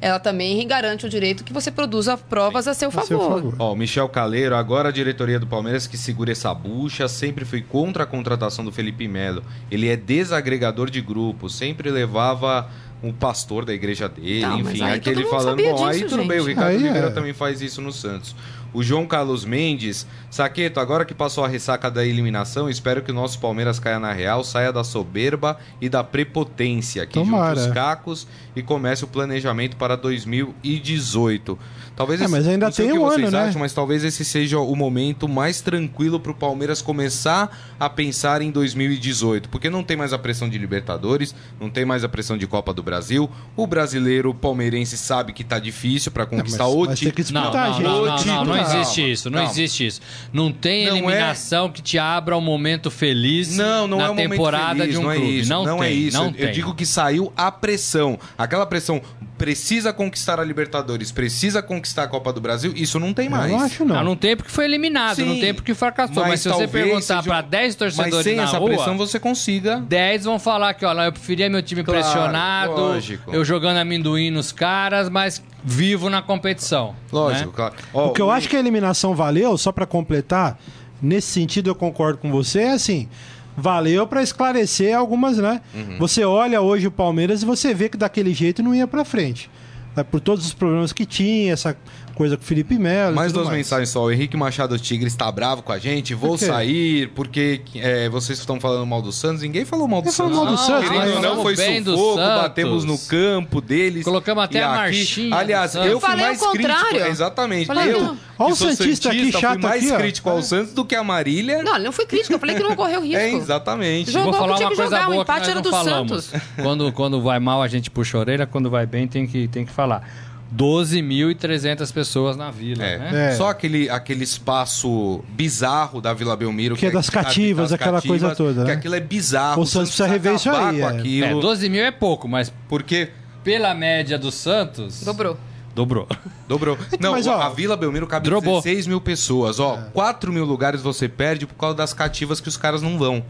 ela 0.01 0.19
também 0.19 0.67
garante 0.67 1.05
o 1.07 1.09
direito 1.09 1.45
que 1.45 1.53
você 1.53 1.71
produza 1.71 2.17
provas 2.17 2.67
a 2.67 2.75
seu 2.75 2.89
A 2.89 2.93
favor. 2.93 3.07
seu 3.07 3.21
favor. 3.21 3.55
Ó, 3.59 3.73
o 3.73 3.77
Michel 3.77 4.09
Caleiro, 4.09 4.55
agora 4.57 4.89
a 4.89 4.93
diretoria 4.93 5.39
do 5.39 5.47
Palmeiras 5.47 5.87
que 5.87 5.97
segura 5.97 6.33
essa 6.33 6.53
bucha, 6.55 7.07
sempre 7.09 7.45
foi 7.45 7.61
contra 7.61 8.05
a 8.05 8.07
contratação 8.07 8.65
do 8.65 8.73
Felipe 8.73 9.07
Melo. 9.07 9.43
Ele 9.71 9.89
é 9.89 9.97
desagregador 9.97 10.89
de 10.91 11.01
grupos, 11.01 11.55
sempre 11.55 11.91
levava 11.91 12.69
um 13.03 13.13
pastor 13.13 13.65
da 13.65 13.73
igreja 13.73 14.09
dele, 14.09 14.43
Não, 14.43 14.59
mas 14.59 14.69
enfim, 14.75 14.83
aquele 14.83 15.25
falando, 15.25 15.63
bom, 15.63 15.87
aí 15.87 16.03
disso, 16.03 16.17
tudo 16.17 16.29
bem, 16.29 16.39
o 16.39 16.45
gente. 16.45 16.49
Ricardo 16.51 16.69
Aí 16.69 16.77
é. 16.77 16.79
Oliveira 16.81 17.11
também 17.11 17.33
faz 17.33 17.63
isso 17.63 17.81
no 17.81 17.93
Santos. 17.93 18.37
O 18.73 18.83
João 18.83 19.07
Carlos 19.07 19.45
Mendes, 19.45 20.07
Saqueto, 20.31 20.79
agora 20.81 21.05
que 21.05 21.13
passou 21.15 21.45
a 21.45 21.49
ressaca 21.49 21.91
da 21.91 22.05
eliminação, 22.05 22.69
espero 22.71 23.03
que 23.03 23.11
o 23.11 23.15
nosso 23.15 23.39
Palmeiras 23.41 23.79
caia 23.81 23.99
na 23.99 24.13
real, 24.13 24.45
saia 24.45 24.73
da 24.73 24.85
soberba 24.85 25.59
e 25.81 25.89
da 25.89 26.05
prepotência, 26.05 27.05
que 27.07 27.15
Tomara. 27.15 27.57
junte 27.57 27.69
os 27.69 27.75
cacos 27.75 28.27
e 28.55 28.63
comece 28.63 29.03
o 29.05 29.09
planejamento 29.09 29.77
para 29.77 29.97
2018. 29.97 31.59
Talvez 31.97 32.21
É, 32.21 32.25
esse- 32.25 32.33
mas 32.33 32.47
ainda 32.49 32.71
tem 32.71 32.93
um 32.93 33.07
ano, 33.07 33.31
né? 33.31 33.53
mas 33.59 33.73
talvez 33.73 34.05
esse 34.05 34.25
seja 34.25 34.59
o 34.59 34.75
momento 34.75 35.29
mais 35.29 35.61
tranquilo 35.61 36.19
para 36.19 36.33
o 36.33 36.35
Palmeiras 36.35 36.81
começar 36.81 37.70
a 37.81 37.89
pensar 37.89 38.43
em 38.43 38.51
2018, 38.51 39.49
porque 39.49 39.71
não 39.71 39.83
tem 39.83 39.97
mais 39.97 40.13
a 40.13 40.19
pressão 40.19 40.49
de 40.49 40.59
Libertadores, 40.59 41.35
não 41.59 41.71
tem 41.71 41.85
mais 41.87 42.05
a 42.05 42.09
pressão 42.11 42.37
de 42.37 42.47
Copa 42.47 42.75
do 42.75 42.83
Brasil. 42.83 43.29
O 43.57 43.67
brasileiro 43.67 44.35
palmeirense 44.35 44.99
sabe 44.99 45.33
que 45.33 45.43
tá 45.43 45.59
difícil 45.59 46.13
para 46.13 46.27
conquistar 46.27 46.65
mas- 46.65 46.75
o 46.75 46.85
mas 46.85 46.99
título. 46.99 47.33
Não, 47.33 47.51
não, 47.53 47.81
não, 47.81 48.05
não, 48.05 48.25
não, 48.27 48.45
não 48.45 48.57
existe 48.57 49.11
isso, 49.11 49.31
não 49.31 49.43
existe 49.43 49.87
isso. 49.87 50.01
Não 50.33 50.53
tem 50.53 50.85
Não 50.87 50.95
é- 50.95 50.99
eliminação 50.99 51.71
que 51.71 51.81
te 51.81 51.99
abra 51.99 52.37
um 52.37 52.41
momento 52.41 52.91
feliz 52.91 53.57
Não, 53.57 53.87
não 53.87 53.97
na 53.99 54.05
é 54.05 54.11
um 54.11 54.15
momento 54.15 54.31
temporada 54.33 54.81
feliz, 54.81 54.93
de 54.93 54.99
um 54.99 55.03
não 55.03 55.11
é 55.11 55.17
clube. 55.17 55.39
isso, 55.41 55.49
não, 55.51 55.65
não, 55.65 55.79
tem, 55.79 55.87
é 55.89 55.93
isso. 55.93 56.17
não 56.19 56.25
eu, 56.27 56.31
eu 56.33 56.37
tem. 56.37 56.53
digo 56.53 56.75
que 56.75 56.85
saiu 56.85 57.33
a 57.37 57.51
pressão. 57.51 58.19
Aquela 58.37 58.67
pressão 58.67 59.01
precisa 59.39 59.91
conquistar 59.91 60.39
a 60.39 60.45
Libertadores, 60.45 61.11
precisa 61.11 61.63
conquistar 61.63 62.03
a 62.03 62.09
Copa 62.09 62.31
do 62.31 62.43
Brasil, 62.43 62.75
isso 62.77 63.01
não 63.01 63.15
tem 63.15 63.25
Eu 63.25 63.31
mais. 63.31 63.51
não 63.51 63.61
acho, 63.61 63.85
não. 63.87 63.97
Não, 63.97 64.05
não 64.05 64.17
tem 64.17 64.37
porque 64.37 64.51
foi 64.51 64.67
eliminado, 64.67 65.17
Sim, 65.17 65.25
não 65.25 65.41
tem 65.41 65.55
porque 65.55 65.73
fracassou. 65.73 66.23
Mas, 66.27 66.41
se 66.41 66.49
você 66.51 66.69
perguntar 66.69 67.01
seja- 67.01 67.23
pra 67.23 67.41
10 67.41 67.70
Mas 67.77 67.93
torcedores 67.95 68.25
sem 68.25 68.37
na 68.37 68.45
essa 68.45 68.59
rua, 68.59 68.69
pressão 68.71 68.97
você 68.97 69.19
consiga 69.21 69.77
10 69.81 70.25
vão 70.25 70.39
falar 70.39 70.75
que, 70.75 70.85
ó, 70.85 70.95
não, 70.95 71.05
eu 71.05 71.13
preferia 71.13 71.49
meu 71.51 71.63
time 71.63 71.83
Claro, 71.83 72.01
pressionado, 72.01 72.73
lógico. 72.73 73.33
eu 73.35 73.45
jogando 73.45 73.77
amendoim 73.79 74.31
nos 74.31 74.53
caras, 74.53 75.09
mas 75.09 75.43
vivo 75.65 76.09
na 76.11 76.23
competição. 76.23 76.95
Lógico, 77.13 77.49
né? 77.51 77.53
claro. 77.57 77.75
Ó, 77.93 78.07
O 78.09 78.13
que 78.13 78.23
eu 78.23 78.31
acho 78.31 78.49
que 78.49 78.57
a 78.57 78.59
eliminação 78.59 79.15
valeu, 79.15 79.57
só 79.59 79.71
pra 79.73 79.87
completar, 79.87 80.59
nesse 81.03 81.29
sentido 81.29 81.69
eu 81.71 81.75
concordo 81.75 82.19
com 82.19 82.31
você, 82.31 82.61
é 82.61 82.73
assim, 82.73 83.09
valeu 83.57 84.07
pra 84.07 84.23
esclarecer 84.23 84.97
algumas, 84.97 85.37
né? 85.39 85.61
Uhum. 85.75 85.99
Você 85.99 86.25
olha 86.25 86.61
hoje 86.61 86.87
o 86.87 86.91
Palmeiras 86.91 87.43
e 87.43 87.47
você 87.47 87.75
vê 87.75 87.89
que 87.89 87.97
daquele 87.97 88.33
jeito 88.33 88.63
não 88.63 88.75
ia 88.75 88.87
pra 88.87 89.05
frente. 89.05 89.51
Né? 89.97 90.03
Por 90.05 90.21
todos 90.21 90.47
os 90.47 90.55
problemas 90.55 90.93
que 90.93 91.05
tinha, 91.05 91.53
essa 91.53 91.77
coisa 92.21 92.37
com 92.37 92.43
o 92.43 92.47
Felipe 92.47 92.79
Melo. 92.79 93.17
Mais 93.17 93.33
duas 93.33 93.49
mensagens 93.49 93.89
só. 93.89 94.05
O 94.05 94.13
Henrique 94.13 94.37
Machado 94.37 94.79
Tigre 94.79 95.07
está 95.07 95.33
bravo 95.33 95.63
com 95.63 95.73
a 95.73 95.79
gente. 95.79 96.13
Vou 96.15 96.33
Por 96.37 96.39
sair 96.39 97.09
porque 97.15 97.63
é, 97.77 98.11
vocês 98.11 98.39
estão 98.39 98.61
falando 98.61 98.85
mal 98.87 99.01
do 99.01 99.11
Santos. 99.11 99.41
Ninguém 99.41 99.65
falou 99.65 99.89
mal 99.89 100.03
do 100.03 100.05
Quem 100.05 100.13
falou 100.13 100.33
Santos. 100.35 100.45
mal 100.45 100.55
do 100.55 100.61
Não, 100.61 100.67
Santos? 100.67 100.91
Querendo 100.91 101.15
mas- 101.15 101.17
ou 101.17 101.37
não, 101.37 101.43
foi 101.43 101.57
sufoco, 101.57 102.17
Santos. 102.17 102.43
batemos 102.43 102.85
no 102.85 102.99
campo 102.99 103.63
deles. 103.63 104.05
Colocamos 104.05 104.45
até 104.45 104.63
a 104.63 104.67
aqui- 104.85 104.97
marchinha 104.99 105.35
Aliás, 105.35 105.71
Santos. 105.71 105.89
eu 105.91 105.99
fui 105.99 106.09
Falei 106.11 106.25
o 106.25 106.29
mais 106.29 106.41
crítico. 106.43 106.75
contrário. 106.75 107.07
Exatamente. 107.07 107.67
Falei, 107.67 107.95
eu, 107.95 108.17
Olha 108.39 108.53
o 108.53 108.57
Santista 108.57 109.09
aqui, 109.09 109.33
fui 109.33 109.41
chato 109.41 109.61
mais 109.63 109.83
aqui, 109.85 109.93
ó. 109.93 109.97
crítico 109.97 110.29
ao 110.29 110.43
Santos 110.43 110.75
do 110.75 110.85
que 110.85 110.95
a 110.95 111.03
Marília. 111.03 111.63
Não, 111.63 111.79
não 111.79 111.91
fui 111.93 112.05
crítica, 112.05 112.35
eu 112.35 112.39
falei 112.39 112.55
que 112.55 112.63
não 112.63 112.77
correu 112.77 113.01
risco. 113.03 113.17
É, 113.17 113.33
exatamente. 113.33 114.11
Jogou 114.11 114.33
Vou 114.33 114.41
falar 114.41 114.59
uma 114.59 114.67
coisa 114.69 114.85
jogar, 114.85 115.09
o 115.09 115.13
boa 115.13 115.25
que 115.25 115.31
empate 115.31 115.41
nós 115.41 115.49
era 115.49 115.61
do 115.63 115.71
falamos. 115.71 116.25
Santos. 116.25 116.43
Quando, 116.63 116.93
quando 116.93 117.23
vai 117.23 117.41
mal, 117.41 117.63
a 117.63 117.69
gente 117.69 117.91
puxa 117.91 118.19
a 118.19 118.21
orelha, 118.21 118.47
quando 118.47 118.69
vai 118.69 118.85
bem, 118.85 119.09
tem 119.09 119.27
que, 119.27 119.49
tem 119.49 119.65
que 119.65 119.73
falar. 119.73 120.30
12.300 120.55 121.93
pessoas 121.93 122.37
na 122.37 122.51
vila, 122.51 122.85
É. 122.85 122.99
né? 122.99 123.33
É. 123.33 123.37
Só 123.37 123.49
aquele, 123.49 123.89
aquele 123.89 124.25
espaço 124.25 125.23
bizarro 125.31 126.01
da 126.01 126.13
Vila 126.13 126.37
Belmiro. 126.37 126.77
Que 126.77 126.87
é 126.87 126.91
das 126.91 127.09
cativas, 127.09 127.73
aquela 127.73 128.03
coisa 128.03 128.35
toda, 128.35 128.63
Que 128.63 128.69
né? 128.69 128.75
aquilo 128.75 128.95
é 128.95 129.01
bizarro. 129.01 129.63
O 129.63 129.67
Santos 129.67 129.91
precisa 129.91 130.09
rever 130.09 130.35
isso 130.35 130.51
aí, 130.51 130.81
é. 130.81 130.85
aquilo. 130.85 131.27
É, 131.27 131.41
12 131.41 131.69
mil 131.69 131.83
é 131.85 131.91
pouco, 131.91 132.29
mas 132.29 132.53
Porque 132.69 133.11
pela 133.45 133.75
média 133.75 134.19
do 134.19 134.31
Santos... 134.31 135.03
Dobrou. 135.03 135.37
Dobrou. 135.75 136.07
Dobrou. 136.49 136.77
Não, 136.99 137.13
mas, 137.13 137.27
ó, 137.27 137.41
a 137.41 137.49
Vila 137.49 137.77
Belmiro 137.77 138.07
cabe 138.07 138.25
Drobou. 138.25 138.61
16 138.61 138.87
mil 138.89 139.01
pessoas. 139.01 139.61
Ó, 139.61 139.79
4 139.93 140.33
mil 140.33 140.45
lugares 140.45 140.83
você 140.83 141.09
perde 141.09 141.47
por 141.47 141.55
causa 141.55 141.77
das 141.77 141.93
cativas 141.95 142.41
que 142.41 142.49
os 142.49 142.57
caras 142.57 142.83
não 142.83 142.99
vão. 142.99 143.25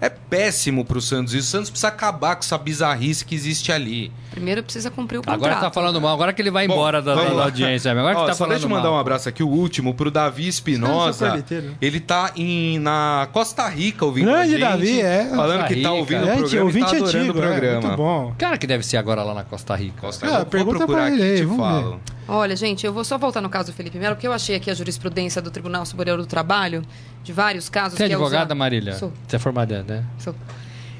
É 0.00 0.08
péssimo 0.08 0.84
pro 0.84 1.00
Santos. 1.00 1.34
E 1.34 1.36
o 1.36 1.42
Santos 1.42 1.70
precisa 1.70 1.88
acabar 1.88 2.34
com 2.34 2.40
essa 2.40 2.56
bizarrice 2.58 3.24
que 3.24 3.34
existe 3.34 3.70
ali. 3.70 4.10
Primeiro 4.32 4.62
precisa 4.62 4.90
cumprir 4.90 5.18
o 5.18 5.20
contrato. 5.20 5.36
Agora 5.44 5.56
tá 5.60 5.70
falando 5.70 6.00
mal, 6.00 6.14
agora 6.14 6.32
que 6.32 6.42
ele 6.42 6.50
vai 6.50 6.66
Bom, 6.66 6.74
embora 6.74 7.00
da, 7.00 7.14
da 7.14 7.22
lá. 7.32 7.44
audiência. 7.44 7.90
Agora 7.92 8.14
que 8.14 8.20
Ó, 8.22 8.26
tá 8.26 8.32
só 8.32 8.38
falando 8.38 8.52
deixa 8.54 8.66
eu 8.66 8.70
mandar 8.70 8.88
mal. 8.88 8.94
um 8.96 8.98
abraço 8.98 9.28
aqui, 9.28 9.42
o 9.42 9.48
último, 9.48 9.92
pro 9.94 10.10
Davi 10.10 10.48
Espinosa. 10.48 11.42
Sou 11.46 11.60
né? 11.60 11.74
Ele 11.80 12.00
tá 12.00 12.32
em, 12.34 12.78
na 12.78 13.28
Costa 13.32 13.68
Rica 13.68 14.04
ouvindo 14.04 14.26
Grande 14.30 14.40
a 14.56 14.58
gente. 14.58 14.60
Davi, 14.60 15.00
é. 15.00 15.24
Falando 15.26 15.58
Costa 15.60 15.74
que 15.74 15.82
tá 15.82 15.88
Rica. 15.90 15.90
ouvindo 15.92 16.22
o 16.22 16.26
programa 16.26 16.48
e 16.54 16.58
ouvinte 16.60 16.90
tá 16.90 16.96
adorando 16.96 17.18
antigo, 17.18 17.38
o 17.38 17.42
é, 17.42 17.46
programa. 17.46 17.80
muito 17.82 17.96
bom. 17.96 18.34
Cara 18.38 18.58
que 18.58 18.66
deve 18.66 18.82
ser 18.86 18.96
agora 18.96 19.22
lá 19.22 19.34
na 19.34 19.44
Costa 19.44 19.76
Rica. 19.76 20.00
Costa 20.00 20.24
Ah, 20.26 20.28
Rica. 20.28 20.38
Vou 20.40 20.46
pergunta 20.46 20.78
procurar 20.78 20.98
pra 21.06 21.14
aqui 21.14 21.22
e 21.22 21.36
te 21.36 21.44
vamos 21.44 21.56
falo. 21.64 22.00
Olha, 22.28 22.56
gente, 22.56 22.86
eu 22.86 22.92
vou 22.92 23.04
só 23.04 23.18
voltar 23.18 23.40
no 23.40 23.50
caso 23.50 23.70
do 23.70 23.74
Felipe 23.74 23.98
Melo, 23.98 24.14
porque 24.14 24.26
eu 24.26 24.32
achei 24.32 24.56
aqui 24.56 24.70
a 24.70 24.74
jurisprudência 24.74 25.42
do 25.42 25.50
Tribunal 25.50 25.84
Superior 25.84 26.16
do 26.16 26.24
Trabalho, 26.24 26.82
de 27.22 27.32
vários 27.32 27.68
casos. 27.68 27.98
Você 27.98 28.04
é 28.04 28.06
que 28.06 28.12
advogada, 28.14 28.44
usado- 28.44 28.56
Marília? 28.56 28.94
Sou. 28.94 29.12
Você 29.28 29.36
é 29.36 29.38
formada, 29.38 29.82
né? 29.86 30.04
Sou. 30.18 30.34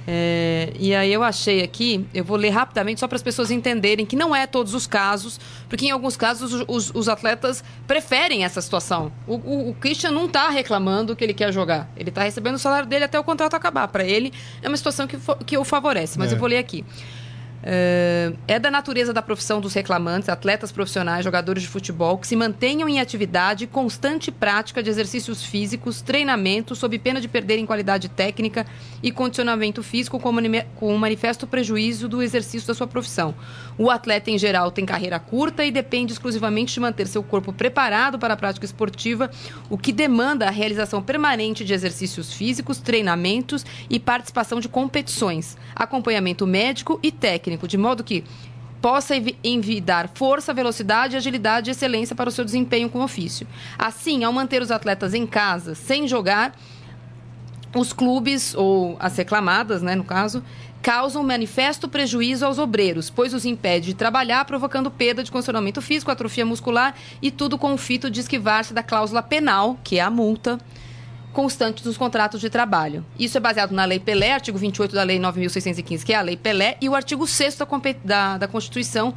É, 0.06 0.72
e 0.78 0.94
aí 0.94 1.12
eu 1.12 1.22
achei 1.22 1.62
aqui, 1.62 2.06
eu 2.12 2.24
vou 2.24 2.36
ler 2.36 2.50
rapidamente 2.50 2.98
só 3.00 3.06
para 3.06 3.16
as 3.16 3.22
pessoas 3.22 3.50
entenderem 3.50 4.04
que 4.04 4.16
não 4.16 4.34
é 4.34 4.46
todos 4.46 4.74
os 4.74 4.86
casos, 4.86 5.38
porque 5.68 5.86
em 5.86 5.90
alguns 5.90 6.16
casos 6.16 6.52
os, 6.66 6.90
os- 6.94 7.08
atletas 7.08 7.62
preferem 7.86 8.44
essa 8.44 8.60
situação. 8.60 9.12
O, 9.26 9.34
o- 9.36 9.70
o 9.70 9.74
Christian 9.74 10.10
não 10.10 10.26
está 10.26 10.48
reclamando 10.48 11.14
que 11.14 11.22
ele 11.22 11.34
quer 11.34 11.52
jogar, 11.52 11.88
ele 11.96 12.08
está 12.08 12.22
recebendo 12.22 12.54
o 12.56 12.58
salário 12.58 12.88
dele 12.88 13.04
até 13.04 13.18
o 13.18 13.22
contrato 13.24 13.54
acabar. 13.54 13.86
Para 13.88 14.04
ele 14.04 14.32
é 14.60 14.68
uma 14.68 14.76
situação 14.76 15.06
que, 15.06 15.16
que 15.46 15.56
o 15.56 15.64
favorece, 15.64 16.18
mas 16.18 16.32
É. 16.32 16.34
eu 16.34 16.38
vou 16.38 16.48
ler 16.48 16.58
aqui. 16.58 16.84
É, 17.62 18.32
é 18.48 18.58
da 18.58 18.70
natureza 18.70 19.12
da 19.12 19.22
profissão 19.22 19.60
dos 19.60 19.72
reclamantes, 19.72 20.28
atletas 20.28 20.72
profissionais, 20.72 21.24
jogadores 21.24 21.62
de 21.62 21.68
futebol, 21.68 22.18
que 22.18 22.26
se 22.26 22.34
mantenham 22.34 22.88
em 22.88 22.98
atividade 22.98 23.66
constante 23.66 24.32
prática 24.32 24.82
de 24.82 24.90
exercícios 24.90 25.44
físicos, 25.44 26.02
treinamento, 26.02 26.74
sob 26.74 26.98
pena 26.98 27.20
de 27.20 27.28
perderem 27.28 27.64
qualidade 27.64 28.08
técnica 28.08 28.66
e 29.02 29.12
condicionamento 29.12 29.82
físico 29.82 30.18
com 30.18 30.94
um 30.94 30.98
manifesto 30.98 31.46
prejuízo 31.46 32.08
do 32.08 32.22
exercício 32.22 32.66
da 32.66 32.74
sua 32.74 32.86
profissão. 32.86 33.34
O 33.78 33.90
atleta, 33.90 34.30
em 34.30 34.38
geral, 34.38 34.70
tem 34.70 34.84
carreira 34.84 35.18
curta 35.18 35.64
e 35.64 35.70
depende 35.70 36.12
exclusivamente 36.12 36.74
de 36.74 36.80
manter 36.80 37.06
seu 37.06 37.22
corpo 37.22 37.52
preparado 37.52 38.18
para 38.18 38.34
a 38.34 38.36
prática 38.36 38.66
esportiva, 38.66 39.30
o 39.70 39.78
que 39.78 39.92
demanda 39.92 40.46
a 40.46 40.50
realização 40.50 41.02
permanente 41.02 41.64
de 41.64 41.72
exercícios 41.72 42.32
físicos, 42.32 42.78
treinamentos 42.78 43.64
e 43.88 44.00
participação 44.00 44.60
de 44.60 44.68
competições, 44.68 45.56
acompanhamento 45.74 46.46
médico 46.46 46.98
e 47.02 47.10
técnico, 47.10 47.51
de 47.66 47.78
modo 47.78 48.04
que 48.04 48.24
possa 48.80 49.16
envi- 49.16 49.38
envidar 49.44 50.10
força, 50.14 50.52
velocidade, 50.52 51.16
agilidade 51.16 51.70
e 51.70 51.72
excelência 51.72 52.16
para 52.16 52.28
o 52.28 52.32
seu 52.32 52.44
desempenho 52.44 52.90
com 52.90 52.98
o 52.98 53.04
ofício. 53.04 53.46
Assim, 53.78 54.24
ao 54.24 54.32
manter 54.32 54.60
os 54.60 54.70
atletas 54.70 55.14
em 55.14 55.26
casa 55.26 55.74
sem 55.74 56.08
jogar, 56.08 56.54
os 57.74 57.92
clubes, 57.92 58.54
ou 58.54 58.96
as 59.00 59.16
reclamadas, 59.16 59.80
né, 59.82 59.94
no 59.94 60.04
caso, 60.04 60.42
causam 60.82 61.22
manifesto 61.22 61.88
prejuízo 61.88 62.44
aos 62.44 62.58
obreiros, 62.58 63.08
pois 63.08 63.32
os 63.32 63.46
impede 63.46 63.86
de 63.86 63.94
trabalhar, 63.94 64.44
provocando 64.44 64.90
perda 64.90 65.22
de 65.22 65.30
condicionamento 65.30 65.80
físico, 65.80 66.10
atrofia 66.10 66.44
muscular 66.44 66.94
e 67.22 67.30
tudo 67.30 67.56
com 67.56 67.72
o 67.72 67.78
fito 67.78 68.10
de 68.10 68.20
esquivar-se 68.20 68.74
da 68.74 68.82
cláusula 68.82 69.22
penal, 69.22 69.78
que 69.84 69.98
é 69.98 70.02
a 70.02 70.10
multa, 70.10 70.58
constante 71.32 71.82
dos 71.82 71.96
contratos 71.96 72.40
de 72.40 72.48
trabalho. 72.50 73.04
Isso 73.18 73.36
é 73.36 73.40
baseado 73.40 73.72
na 73.72 73.84
Lei 73.84 73.98
Pelé, 73.98 74.32
artigo 74.32 74.58
28 74.58 74.94
da 74.94 75.02
Lei 75.02 75.18
9.615, 75.18 76.04
que 76.04 76.12
é 76.12 76.16
a 76.16 76.20
Lei 76.22 76.36
Pelé, 76.36 76.76
e 76.80 76.88
o 76.88 76.94
artigo 76.94 77.26
6 77.26 77.56
da, 77.56 77.66
da, 78.04 78.38
da 78.38 78.48
Constituição, 78.48 79.14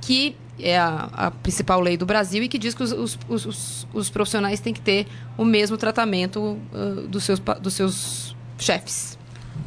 que 0.00 0.34
é 0.60 0.76
a, 0.78 1.08
a 1.12 1.30
principal 1.30 1.80
lei 1.80 1.96
do 1.96 2.04
Brasil 2.04 2.42
e 2.42 2.48
que 2.48 2.58
diz 2.58 2.74
que 2.74 2.82
os, 2.82 2.90
os- 2.90 3.18
os- 3.28 3.86
os- 3.94 4.10
profissionais 4.10 4.58
têm 4.58 4.74
que 4.74 4.80
ter 4.80 5.06
o 5.36 5.44
mesmo 5.44 5.76
tratamento 5.76 6.58
ah, 6.74 7.06
dos, 7.08 7.22
seus, 7.22 7.38
dos 7.60 7.74
seus 7.74 8.34
chefes. 8.58 9.16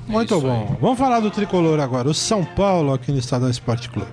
Muito 0.08 0.34
isso 0.36 0.42
bom. 0.46 0.76
Vamos 0.82 1.00
falar 1.00 1.20
do 1.22 1.32
tricolor 1.32 1.80
agora. 1.80 2.10
O 2.10 2.14
São 2.14 2.44
Paulo 2.44 2.94
aqui 2.94 3.12
no 3.12 3.20
Estadão 3.20 3.50
Esporte 3.50 3.90
Clube. 3.90 4.12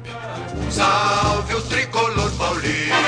Salve 0.71 1.55
o 1.55 1.63
tricolor 1.63 2.31
paulista. 2.33 3.08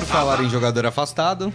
Por 0.00 0.06
falar 0.06 0.42
em 0.42 0.48
jogador 0.48 0.86
afastado, 0.86 1.52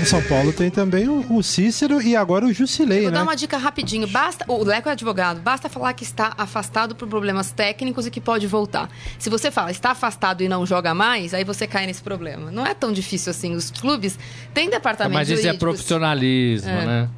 Em 0.00 0.02
São 0.04 0.20
Paulo 0.22 0.52
tem 0.52 0.68
também 0.68 1.08
o, 1.08 1.40
Cícero 1.44 2.02
e 2.02 2.16
agora 2.16 2.44
o 2.44 2.52
Jusilei, 2.52 3.02
Vou 3.02 3.10
né? 3.12 3.18
dar 3.18 3.22
uma 3.22 3.36
dica 3.36 3.56
rapidinho. 3.56 4.08
Basta, 4.08 4.44
o 4.48 4.64
Leco 4.64 4.88
é 4.88 4.92
advogado. 4.92 5.40
Basta 5.40 5.68
falar 5.68 5.92
que 5.92 6.02
está 6.02 6.34
afastado 6.36 6.96
por 6.96 7.06
problemas 7.06 7.52
técnicos 7.52 8.04
e 8.04 8.10
que 8.10 8.20
pode 8.20 8.48
voltar. 8.48 8.90
Se 9.16 9.30
você 9.30 9.52
fala 9.52 9.70
está 9.70 9.92
afastado 9.92 10.42
e 10.42 10.48
não 10.48 10.66
joga 10.66 10.92
mais, 10.92 11.32
aí 11.32 11.44
você 11.44 11.68
cai 11.68 11.86
nesse 11.86 12.02
problema. 12.02 12.50
Não 12.50 12.66
é 12.66 12.74
tão 12.74 12.92
difícil 12.92 13.30
assim. 13.30 13.54
Os 13.54 13.70
clubes 13.70 14.18
têm 14.52 14.68
departamento 14.68 15.14
Mas 15.14 15.30
isso 15.30 15.46
é 15.46 15.52
profissionalismo, 15.52 16.68
É. 16.68 16.84
né? 16.84 17.08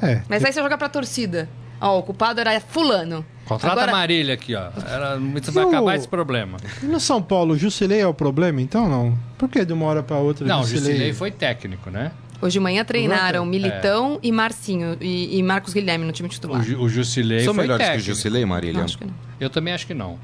É. 0.00 0.22
Mas 0.28 0.44
aí 0.44 0.52
você 0.52 0.62
joga 0.62 0.78
pra 0.78 0.88
torcida. 0.88 1.48
Ó, 1.80 1.98
o 1.98 2.02
culpado 2.04 2.40
era 2.40 2.60
fulano. 2.60 3.26
Contrata 3.48 3.72
Agora- 3.72 3.92
a 3.92 3.94
Marília 3.96 4.34
aqui, 4.34 4.54
ó. 4.54 4.68
Ela, 4.86 5.18
você 5.18 5.50
vai 5.50 5.64
o- 5.64 5.68
acabar 5.68 5.96
esse 5.96 6.06
problema. 6.06 6.58
E 6.82 6.86
no 6.86 7.00
São 7.00 7.22
Paulo, 7.22 7.54
o 7.54 7.58
Jusilei 7.58 8.00
é 8.00 8.06
o 8.06 8.12
problema, 8.14 8.60
então 8.60 8.88
não? 8.88 9.18
Por 9.38 9.48
que 9.48 9.64
de 9.64 9.72
uma 9.72 9.86
hora 9.86 10.02
pra 10.02 10.18
outra 10.18 10.46
Não, 10.46 10.60
o 10.60 10.62
Jusilei- 10.62 10.92
Jusilei 10.92 11.12
foi 11.14 11.30
técnico, 11.30 11.90
né? 11.90 12.12
Hoje 12.40 12.52
de 12.52 12.60
manhã 12.60 12.84
treinaram? 12.84 13.44
Militão 13.44 14.20
e 14.22 14.30
Marcinho 14.30 14.96
e, 15.00 15.38
e 15.38 15.42
Marcos 15.42 15.72
Guilherme 15.74 16.04
no 16.04 16.12
time 16.12 16.28
titular. 16.28 16.60
O, 16.60 16.62
Ju- 16.62 16.80
o 16.80 16.88
Jusilei 16.88 17.40
são 17.40 17.52
foi 17.54 17.64
melhores 17.64 17.84
técnico. 17.84 18.04
que 18.04 18.10
o 18.12 18.14
Jusilei, 18.14 18.44
Marília? 18.44 18.78
Não, 18.78 18.84
acho 18.84 18.98
que 18.98 19.04
não. 19.04 19.14
Eu 19.40 19.50
também 19.50 19.74
acho 19.74 19.86
que 19.86 19.94
não. 19.94 20.18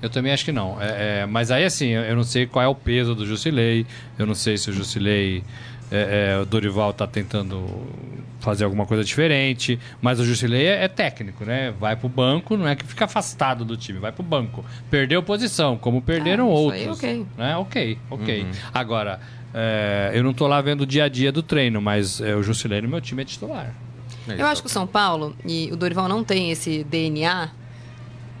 Eu 0.00 0.08
também 0.08 0.32
acho 0.32 0.44
que 0.44 0.52
não. 0.52 0.80
É, 0.80 1.22
é, 1.22 1.26
mas 1.26 1.50
aí, 1.50 1.64
assim, 1.64 1.88
eu 1.88 2.02
eu 2.02 2.16
não 2.16 2.22
sei 2.22 2.46
qual 2.46 2.64
é 2.64 2.68
o 2.68 2.74
peso 2.74 3.14
do 3.14 3.26
Jusilei. 3.26 3.84
Eu 4.18 4.24
não 4.26 4.34
sei 4.34 4.56
se 4.56 4.70
o 4.70 4.72
Jusilei. 4.72 5.42
É, 5.90 6.34
é, 6.36 6.40
o 6.40 6.44
Dorival 6.44 6.92
tá 6.92 7.06
tentando 7.06 7.66
fazer 8.40 8.64
alguma 8.64 8.86
coisa 8.86 9.04
diferente. 9.04 9.78
Mas 10.00 10.20
o 10.20 10.24
Jusilei 10.24 10.66
é, 10.66 10.84
é 10.84 10.88
técnico, 10.88 11.44
né? 11.44 11.72
Vai 11.78 11.96
pro 11.96 12.08
banco, 12.08 12.56
não 12.56 12.68
é 12.68 12.76
que 12.76 12.84
fica 12.84 13.04
afastado 13.04 13.64
do 13.64 13.76
time, 13.76 13.98
vai 13.98 14.12
pro 14.12 14.22
banco. 14.22 14.64
Perdeu 14.90 15.22
posição, 15.22 15.76
como 15.76 16.00
perderam 16.00 16.46
Ah, 16.46 16.52
isso 16.52 16.58
outros. 16.62 16.82
aí, 16.82 16.88
ok. 17.20 17.26
Né? 17.36 17.56
Ok, 17.56 17.98
ok. 18.10 18.46
Agora, 18.72 19.20
é, 19.52 20.12
eu 20.14 20.22
não 20.22 20.32
tô 20.32 20.46
lá 20.46 20.60
vendo 20.60 20.82
o 20.82 20.86
dia 20.86 21.04
a 21.04 21.08
dia 21.08 21.32
do 21.32 21.42
treino, 21.42 21.80
mas 21.80 22.20
é, 22.20 22.34
o 22.34 22.42
Jusilei 22.42 22.80
no 22.80 22.88
meu 22.88 23.00
time 23.00 23.22
é 23.22 23.24
titular. 23.24 23.74
Eu 24.26 24.46
acho 24.46 24.60
que 24.62 24.66
o 24.68 24.70
São 24.70 24.86
Paulo, 24.86 25.34
e 25.44 25.70
o 25.72 25.76
Dorival 25.76 26.06
não 26.06 26.22
tem 26.22 26.50
esse 26.50 26.84
DNA, 26.84 27.48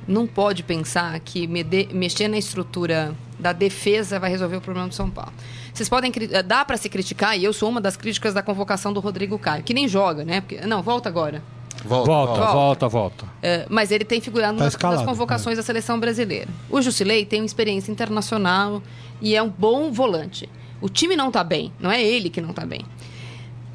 não 0.06 0.26
pode 0.26 0.62
pensar 0.62 1.18
que 1.20 1.46
mexer 1.46 2.28
na 2.28 2.36
estrutura 2.36 3.14
da 3.38 3.52
defesa 3.52 4.18
vai 4.18 4.30
resolver 4.30 4.56
o 4.56 4.60
problema 4.60 4.88
do 4.88 4.94
São 4.94 5.08
Paulo. 5.08 5.32
Vocês 5.72 5.88
podem. 5.88 6.12
eh, 6.30 6.42
Dá 6.42 6.64
pra 6.64 6.76
se 6.76 6.88
criticar, 6.88 7.38
e 7.38 7.44
eu 7.44 7.52
sou 7.52 7.68
uma 7.68 7.80
das 7.80 7.96
críticas 7.96 8.34
da 8.34 8.42
convocação 8.42 8.92
do 8.92 9.00
Rodrigo 9.00 9.38
Caio, 9.38 9.62
que 9.62 9.72
nem 9.74 9.86
joga, 9.88 10.24
né? 10.24 10.40
Porque, 10.40 10.60
não, 10.66 10.82
volta 10.82 11.08
agora. 11.08 11.42
Volta, 11.84 12.06
Volta, 12.10 12.32
volta. 12.34 12.52
volta, 12.52 12.88
volta. 12.88 13.24
É, 13.40 13.64
mas 13.68 13.92
ele 13.92 14.04
tem 14.04 14.20
figurado 14.20 14.58
Tá 14.58 14.64
nas, 14.64 14.72
escalado, 14.74 15.00
nas 15.02 15.08
convocações 15.08 15.56
da 15.56 15.62
seleção 15.62 16.00
brasileira. 16.00 16.48
O 16.68 16.82
Jusilei 16.82 17.24
tem 17.24 17.40
uma 17.40 17.46
experiência 17.46 17.92
internacional 17.92 18.82
e 19.20 19.36
é 19.36 19.42
um 19.42 19.48
bom 19.48 19.92
volante. 19.92 20.48
O 20.80 20.88
time 20.88 21.14
não 21.14 21.30
tá 21.30 21.44
bem, 21.44 21.72
não 21.78 21.88
é 21.90 22.02
ele 22.02 22.30
que 22.30 22.40
não 22.40 22.52
tá 22.52 22.66
bem. 22.66 22.84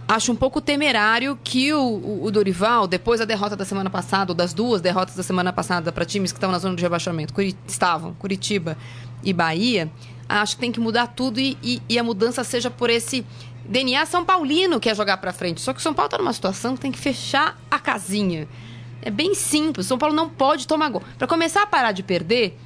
Acho 0.06 0.34
um 0.34 0.36
pouco 0.36 0.60
temerário 0.60 1.40
que 1.42 1.74
o, 1.74 2.24
o- 2.26 2.30
Dorival, 2.30 2.88
depois 2.88 3.20
da 3.22 3.26
derrota 3.26 3.56
da 3.56 3.64
semana 3.64 3.90
passada, 3.90 4.32
ou 4.34 4.36
das 4.36 4.54
duas 4.54 4.82
derrotas 4.82 5.16
da 5.16 5.24
semana 5.24 5.54
passada 5.54 5.92
para 5.92 6.04
times 6.04 6.32
que 6.34 6.38
estavam 6.38 6.52
na 6.52 6.60
zona 6.60 6.76
de 6.76 6.84
rebaixamento, 6.84 7.34
Curi- 7.34 7.56
estavam, 7.66 8.14
Curitiba 8.16 8.78
e 9.24 9.32
Bahia, 9.32 9.90
acho 10.28 10.56
que 10.56 10.62
tem 10.62 10.72
que 10.72 10.80
mudar 10.80 11.08
tudo 11.08 11.40
e, 11.40 11.58
e- 11.64 11.82
e 11.90 12.00
a 12.00 12.04
mudança 12.04 12.44
seja 12.44 12.70
por 12.70 12.90
esse 12.90 13.26
DNA 13.66 14.06
São 14.06 14.26
Paulino 14.26 14.80
que 14.80 14.90
é 14.90 14.96
jogar 14.96 15.18
para 15.18 15.32
frente. 15.34 15.62
Só 15.62 15.74
que 15.74 15.80
o 15.80 15.82
São 15.82 15.94
Paulo 15.94 16.08
está 16.08 16.18
numa 16.18 16.34
situação 16.34 16.76
que 16.76 16.82
tem 16.82 16.92
que 16.92 17.00
fechar 17.00 17.58
a 17.70 17.80
casinha. 17.80 18.48
É 19.02 19.10
bem 19.12 19.34
simples. 19.36 19.86
O 19.86 19.90
São 19.90 19.98
Paulo 19.98 20.16
não 20.16 20.30
pode 20.30 20.68
tomar 20.68 20.90
gol. 20.90 21.04
Para 21.18 21.28
começar 21.28 21.64
a 21.64 21.68
parar 21.68 21.92
de 21.92 22.04
perder, 22.04 22.58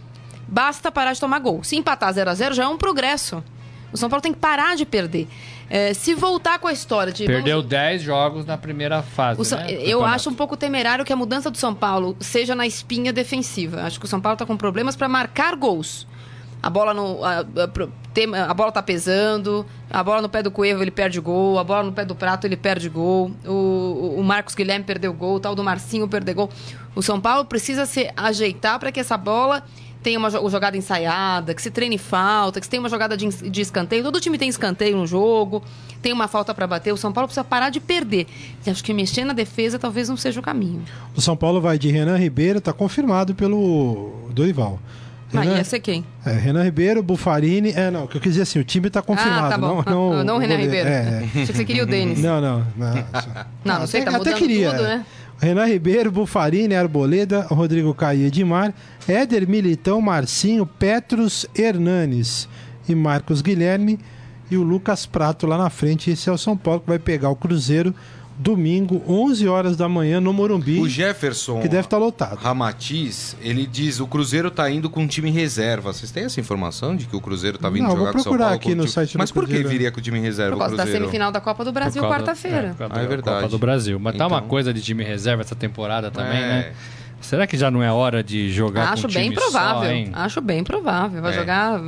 basta 0.48 0.92
parar 0.92 1.14
de 1.14 1.20
tomar 1.20 1.40
gol. 1.40 1.64
Se 1.64 1.76
empatar 1.76 2.14
0 2.14 2.30
a 2.30 2.34
0 2.34 2.56
já 2.56 2.64
é 2.64 2.68
um 2.68 2.78
progresso. 2.78 3.44
O 3.92 3.98
São 3.98 4.10
Paulo 4.10 4.22
tem 4.22 4.34
que 4.34 4.40
parar 4.40 4.76
de 4.76 4.86
perder. 4.86 5.28
É, 5.70 5.94
se 5.94 6.14
voltar 6.14 6.60
com 6.60 6.68
a 6.68 6.74
história 6.74 7.12
de. 7.12 7.26
Perdeu 7.26 7.58
vamos- 7.58 7.70
10 7.70 8.02
jogos 8.02 8.46
na 8.46 8.58
primeira 8.58 9.02
fase. 9.02 9.44
São- 9.46 9.58
né, 9.60 9.72
eu 9.72 10.04
acho 10.06 10.30
um 10.30 10.34
pouco 10.34 10.56
temerário 10.58 11.04
que 11.04 11.12
a 11.12 11.16
mudança 11.16 11.50
do 11.52 11.58
São 11.58 11.74
Paulo 11.74 12.16
seja 12.20 12.54
na 12.56 12.66
espinha 12.68 13.12
defensiva. 13.12 13.82
Acho 13.84 14.00
que 14.00 14.06
o 14.06 14.08
São 14.08 14.20
Paulo 14.22 14.36
está 14.36 14.46
com 14.46 14.56
problemas 14.58 14.96
para 14.96 15.08
marcar 15.10 15.56
gols. 15.56 16.08
A 16.68 16.70
bola 16.70 16.94
no 16.94 17.24
a, 17.24 17.40
a, 17.40 17.44
tem- 18.14 18.36
a 18.36 18.54
bola 18.54 18.74
tá 18.74 18.84
pesando, 18.84 19.66
a 19.90 20.04
bola 20.04 20.22
no 20.22 20.28
pé 20.28 20.44
do 20.44 20.52
Cuevo 20.52 20.84
ele 20.84 20.92
perde 20.92 21.18
gol, 21.22 21.58
a 21.58 21.64
bola 21.64 21.82
no 21.84 21.94
pé 21.94 22.04
do 22.04 22.14
Prato 22.14 22.46
ele 22.46 22.58
perde 22.58 22.90
gol, 22.90 23.32
o, 23.46 24.16
o- 24.18 24.24
Marcos 24.24 24.54
Guilherme 24.54 24.84
perdeu 24.84 25.14
gol, 25.14 25.36
o 25.36 25.40
tal 25.40 25.56
do 25.56 25.64
Marcinho 25.64 26.10
perdeu 26.10 26.36
gol. 26.36 26.50
O 26.94 27.02
São 27.02 27.22
Paulo 27.22 27.46
precisa 27.46 27.86
se 27.86 28.12
ajeitar 28.18 28.78
para 28.80 28.92
que 28.92 29.00
essa 29.00 29.16
bola 29.18 29.64
tenha 30.04 30.20
uma 30.20 30.30
jo- 30.30 30.50
jogada 30.50 30.76
ensaiada, 30.76 31.54
que 31.54 31.62
se 31.62 31.72
treine 31.72 31.98
falta, 31.98 32.60
que 32.60 32.66
se 32.66 32.70
tenha 32.70 32.82
uma 32.82 32.90
jogada 32.90 33.16
de, 33.16 33.28
de 33.50 33.62
escanteio. 33.62 34.04
Todo 34.04 34.20
time 34.20 34.38
tem 34.38 34.50
escanteio 34.50 34.98
no 34.98 35.08
jogo, 35.08 35.64
tem 36.02 36.12
uma 36.12 36.28
falta 36.28 36.54
para 36.54 36.68
bater. 36.68 36.92
O 36.94 36.98
São 36.98 37.14
Paulo 37.14 37.28
precisa 37.30 37.46
parar 37.46 37.70
de 37.70 37.80
perder. 37.80 38.28
E 38.66 38.70
acho 38.70 38.84
que 38.84 38.94
mexer 38.94 39.24
na 39.24 39.34
defesa 39.34 39.80
talvez 39.80 40.10
não 40.10 40.18
seja 40.18 40.40
o 40.42 40.44
caminho. 40.44 40.84
O 41.16 41.22
São 41.22 41.38
Paulo 41.38 41.62
vai 41.62 41.78
de 41.80 41.90
Renan 41.90 42.18
Ribeiro, 42.18 42.60
tá 42.60 42.74
confirmado 42.74 43.34
pelo 43.34 44.28
Dorival. 44.32 44.80
Renan, 45.32 45.58
ia 45.58 45.64
ser 45.64 45.80
quem? 45.80 46.06
é, 46.26 46.32
Renan 46.32 46.64
Ribeiro, 46.64 47.04
Bufarini. 47.04 47.72
É, 47.76 47.92
não, 47.92 48.06
o 48.06 48.08
que 48.08 48.16
eu 48.18 48.22
quis 48.22 48.34
dizer 48.34 48.44
assim, 48.44 48.60
o 48.60 48.64
time 48.64 48.90
tá 48.90 49.02
confirmado. 49.02 49.46
ah, 49.46 49.50
tá 49.50 49.58
bom. 49.58 49.84
Não, 49.86 50.14
não, 50.18 50.24
não 50.24 50.36
o 50.36 50.40
Renan 50.40 50.56
goleiro. 50.58 50.64
Ribeiro. 50.64 50.90
É, 50.90 50.94
é. 50.94 51.18
Achei 51.26 51.46
que 51.46 51.54
você 51.54 51.66
queria 51.66 51.84
o 51.84 51.86
Denis. 51.86 52.20
Não, 52.22 52.40
não. 52.40 52.66
Não, 52.78 52.94
Não, 53.66 53.80
não 53.80 53.88
sei, 53.88 54.04
tá 54.04 54.12
até, 54.12 54.18
mudando 54.20 54.34
até 54.36 54.40
queria. 54.42 54.72
tudo, 54.72 54.84
né? 54.84 55.06
Renan 55.40 55.66
Ribeiro, 55.66 56.12
Bufarini, 56.12 56.74
Arboleda, 56.76 57.42
Rodrigo 57.50 57.94
Caio 57.94 58.26
Edmar, 58.26 58.74
Éder 59.08 59.48
Militão, 59.48 60.02
Marcinho, 60.02 60.66
Petros 60.66 61.46
Hernanes 61.56 62.50
e 62.90 62.96
Marcos 62.96 63.42
Guilherme 63.42 64.00
e 64.50 64.58
o 64.58 64.64
Lucas 64.64 65.06
Prato 65.06 65.46
lá 65.46 65.58
na 65.58 65.70
frente. 65.70 66.10
Esse 66.10 66.28
é 66.30 66.32
o 66.32 66.38
São 66.38 66.58
Paulo 66.58 66.80
que 66.80 66.88
vai 66.88 66.98
pegar 66.98 67.30
o 67.30 67.36
Cruzeiro 67.36 67.94
domingo, 68.40 69.02
11 69.08 69.48
horas 69.48 69.76
da 69.76 69.90
manhã 69.90 70.22
no 70.22 70.32
Morumbi, 70.32 70.80
O 70.80 70.88
Jefferson 70.88 71.60
que 71.62 71.68
deve 71.68 71.86
estar 71.88 71.98
lotado. 71.98 72.38
Ramatiz, 72.38 73.36
ele 73.42 73.66
diz 73.66 74.00
o 74.00 74.06
Cruzeiro 74.08 74.52
tá 74.52 74.70
indo 74.70 74.90
com 74.90 75.02
um 75.02 75.08
time 75.08 75.32
reserva. 75.32 75.92
Vocês 75.92 76.12
têm 76.12 76.26
essa 76.26 76.40
informação 76.40 76.96
de 76.96 77.06
que 77.08 77.16
o 77.16 77.22
Cruzeiro 77.22 77.58
tá 77.58 77.70
vindo 77.70 77.84
Não, 77.84 77.92
jogar 77.92 78.04
vou 78.04 78.14
com 78.14 78.20
o 78.20 78.22
São 78.24 78.32
procurar 78.32 78.46
Paulo 78.50 78.56
aqui 78.58 78.66
com 78.70 78.74
o 78.74 78.76
no 78.76 78.84
time- 78.84 78.94
site 78.94 79.14
do 79.14 79.18
Mas 79.20 79.32
por 79.32 79.42
que 79.46 79.48
Cruzeiro. 79.54 79.70
viria 79.70 79.92
com 79.92 80.00
o 80.00 80.04
time 80.04 80.20
reserva 80.20 80.52
Por 80.52 80.56
o 80.58 80.60
causa 80.60 80.76
da 80.78 80.84
Cruzeiro? 80.84 81.06
semifinal 81.06 81.32
da 81.32 81.42
Copa 81.42 81.66
do 81.66 81.72
Brasil, 81.72 82.04
quarta-feira. 82.04 82.76
é, 82.80 82.84
Ah, 82.84 82.86
é 82.86 82.90
da 83.02 83.06
verdade. 83.08 83.38
Copa 83.38 83.50
do 83.50 83.58
Brasil. 83.58 84.00
Mas 84.00 84.16
tá 84.16 84.28
uma 84.28 84.38
Então- 84.38 84.48
coisa 84.50 84.74
de 84.74 84.82
time 84.82 85.04
reserva 85.04 85.42
essa 85.42 85.56
temporada 85.56 86.12
também, 86.12 86.38
É. 86.38 86.48
né? 86.48 86.72
Será 87.20 87.48
que 87.48 87.58
já 87.58 87.72
não 87.72 87.82
é 87.82 87.92
hora 87.92 88.24
de 88.24 88.52
jogar 88.52 88.94
Acho 88.94 89.04
com 89.04 89.08
um 89.10 89.14
bem 89.16 89.24
time 89.32 89.36
provável. 89.36 89.82
só, 89.82 89.90
hein? 89.92 90.10
Acho 90.14 90.40
bem 90.42 90.64
provável. 90.64 91.22
Vai 91.24 91.34
É. 91.34 91.36
jogar. 91.36 91.82